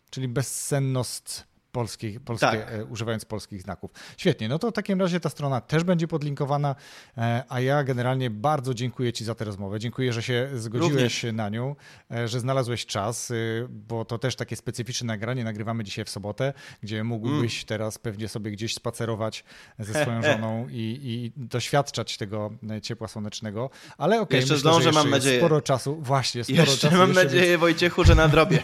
Czyli 0.09 0.27
bezsenność 0.27 1.43
polskich, 1.75 2.19
polskie, 2.19 2.47
tak. 2.47 2.71
E, 2.71 2.85
używając 2.85 3.25
polskich 3.25 3.61
znaków. 3.61 3.91
Świetnie, 4.17 4.47
no 4.49 4.59
to 4.59 4.71
w 4.71 4.73
takim 4.73 5.01
razie 5.01 5.19
ta 5.19 5.29
strona 5.29 5.61
też 5.61 5.83
będzie 5.83 6.07
podlinkowana, 6.07 6.75
e, 7.17 7.43
a 7.49 7.59
ja 7.59 7.83
generalnie 7.83 8.29
bardzo 8.29 8.73
dziękuję 8.73 9.13
Ci 9.13 9.25
za 9.25 9.35
tę 9.35 9.45
rozmowę. 9.45 9.79
Dziękuję, 9.79 10.13
że 10.13 10.23
się 10.23 10.49
zgodziłeś 10.55 11.23
Również. 11.23 11.35
na 11.35 11.49
nią, 11.49 11.75
e, 12.11 12.27
że 12.27 12.39
znalazłeś 12.39 12.85
czas, 12.85 13.33
bo 13.69 14.05
to 14.05 14.17
też 14.17 14.35
takie 14.35 14.55
specyficzne 14.55 15.07
nagranie. 15.07 15.43
Nagrywamy 15.43 15.83
dzisiaj 15.83 16.05
w 16.05 16.09
sobotę, 16.09 16.53
gdzie 16.83 17.03
mógłbyś 17.03 17.55
mm. 17.55 17.67
teraz 17.67 17.97
pewnie 17.97 18.27
sobie 18.27 18.51
gdzieś 18.51 18.73
spacerować 18.73 19.43
ze 19.79 20.01
swoją 20.01 20.23
żoną 20.31 20.67
i, 20.69 20.99
i 21.03 21.31
doświadczać 21.37 22.17
tego 22.17 22.51
ciepła 22.81 23.07
słonecznego. 23.07 23.69
Ale 23.97 24.15
okej, 24.15 24.23
okay, 24.23 24.37
jeszcze 24.37 24.53
myślę, 24.53 24.71
zdążę, 24.71 24.89
jeszcze 24.89 25.03
mam 25.03 25.09
nadzieję. 25.09 25.39
sporo 25.39 25.61
czasu. 25.61 25.95
Właśnie, 26.01 26.43
sporo 26.43 26.61
jeszcze 26.61 26.77
czasu. 26.77 26.97
Mam 26.97 27.09
jeszcze, 27.09 27.23
nadzieję, 27.23 27.45
więc... 27.45 27.61
Wojciechu, 27.61 28.03
że 28.03 28.15
nadrobię. 28.15 28.63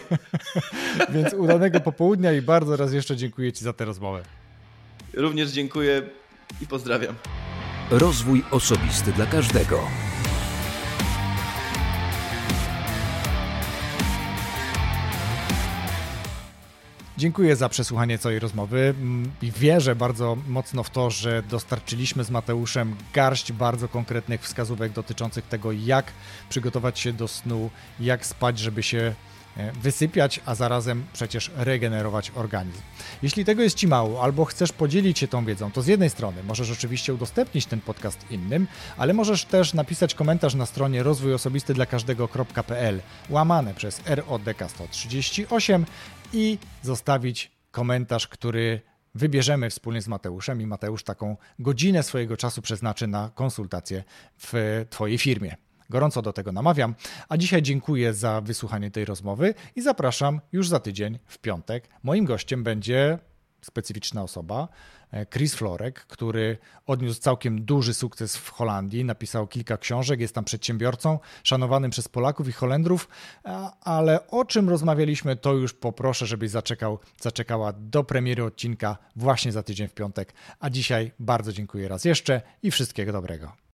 więc 1.14 1.34
udanego 1.34 1.80
popołudnia 1.80 2.32
i 2.32 2.42
bardzo 2.42 2.76
raz 2.76 2.92
jeszcze 2.92 3.01
jeszcze 3.02 3.16
dziękuję 3.16 3.52
Ci 3.52 3.64
za 3.64 3.72
tę 3.72 3.84
rozmowę. 3.84 4.22
Również 5.14 5.50
dziękuję 5.50 6.02
i 6.60 6.66
pozdrawiam. 6.66 7.14
Rozwój 7.90 8.44
osobisty 8.50 9.12
dla 9.12 9.26
każdego. 9.26 9.80
Dziękuję 17.18 17.56
za 17.56 17.68
przesłuchanie 17.68 18.18
całej 18.18 18.38
rozmowy 18.38 18.94
i 19.42 19.50
wierzę 19.50 19.96
bardzo 19.96 20.36
mocno 20.48 20.82
w 20.82 20.90
to, 20.90 21.10
że 21.10 21.42
dostarczyliśmy 21.50 22.24
z 22.24 22.30
Mateuszem 22.30 22.96
garść 23.12 23.52
bardzo 23.52 23.88
konkretnych 23.88 24.42
wskazówek 24.42 24.92
dotyczących 24.92 25.46
tego, 25.46 25.72
jak 25.72 26.12
przygotować 26.48 26.98
się 26.98 27.12
do 27.12 27.28
snu, 27.28 27.70
jak 28.00 28.26
spać, 28.26 28.58
żeby 28.58 28.82
się 28.82 29.14
wysypiać, 29.82 30.40
a 30.46 30.54
zarazem 30.54 31.04
przecież 31.12 31.50
regenerować 31.56 32.32
organizm. 32.34 32.80
Jeśli 33.22 33.44
tego 33.44 33.62
jest 33.62 33.76
Ci 33.76 33.88
mało, 33.88 34.22
albo 34.22 34.44
chcesz 34.44 34.72
podzielić 34.72 35.18
się 35.18 35.28
tą 35.28 35.44
wiedzą, 35.44 35.72
to 35.72 35.82
z 35.82 35.86
jednej 35.86 36.10
strony 36.10 36.42
możesz 36.42 36.70
oczywiście 36.70 37.14
udostępnić 37.14 37.66
ten 37.66 37.80
podcast 37.80 38.30
innym, 38.30 38.66
ale 38.96 39.14
możesz 39.14 39.44
też 39.44 39.74
napisać 39.74 40.14
komentarz 40.14 40.54
na 40.54 40.66
stronie 40.66 41.02
rozwójosobisty 41.02 41.74
dla 41.74 41.86
każdego.pl 41.86 43.00
łamane 43.30 43.74
przez 43.74 44.00
RODK 44.06 44.62
138 44.68 45.86
i 46.32 46.58
zostawić 46.82 47.52
komentarz, 47.70 48.28
który 48.28 48.80
wybierzemy 49.14 49.70
wspólnie 49.70 50.02
z 50.02 50.08
Mateuszem 50.08 50.60
i 50.60 50.66
Mateusz 50.66 51.04
taką 51.04 51.36
godzinę 51.58 52.02
swojego 52.02 52.36
czasu 52.36 52.62
przeznaczy 52.62 53.06
na 53.06 53.30
konsultację 53.34 54.04
w 54.38 54.84
Twojej 54.90 55.18
firmie. 55.18 55.56
Gorąco 55.92 56.22
do 56.22 56.32
tego 56.32 56.52
namawiam. 56.52 56.94
A 57.28 57.36
dzisiaj 57.36 57.62
dziękuję 57.62 58.14
za 58.14 58.40
wysłuchanie 58.40 58.90
tej 58.90 59.04
rozmowy 59.04 59.54
i 59.76 59.82
zapraszam 59.82 60.40
już 60.52 60.68
za 60.68 60.80
tydzień, 60.80 61.18
w 61.26 61.38
piątek. 61.38 61.88
Moim 62.02 62.24
gościem 62.24 62.64
będzie 62.64 63.18
specyficzna 63.62 64.22
osoba, 64.22 64.68
e, 65.10 65.26
Chris 65.26 65.54
Florek, 65.54 66.00
który 66.00 66.58
odniósł 66.86 67.20
całkiem 67.20 67.64
duży 67.64 67.94
sukces 67.94 68.36
w 68.36 68.50
Holandii, 68.50 69.04
napisał 69.04 69.46
kilka 69.46 69.76
książek, 69.76 70.20
jest 70.20 70.34
tam 70.34 70.44
przedsiębiorcą, 70.44 71.18
szanowanym 71.44 71.90
przez 71.90 72.08
Polaków 72.08 72.48
i 72.48 72.52
Holendrów, 72.52 73.08
ale 73.80 74.26
o 74.28 74.44
czym 74.44 74.68
rozmawialiśmy, 74.68 75.36
to 75.36 75.52
już 75.52 75.72
poproszę, 75.72 76.26
żebyś 76.26 76.50
zaczekał, 76.50 76.98
zaczekała 77.20 77.72
do 77.72 78.04
premiery 78.04 78.44
odcinka 78.44 78.96
właśnie 79.16 79.52
za 79.52 79.62
tydzień 79.62 79.88
w 79.88 79.94
piątek. 79.94 80.32
A 80.60 80.70
dzisiaj 80.70 81.12
bardzo 81.18 81.52
dziękuję 81.52 81.88
raz 81.88 82.04
jeszcze 82.04 82.42
i 82.62 82.70
wszystkiego 82.70 83.12
dobrego. 83.12 83.71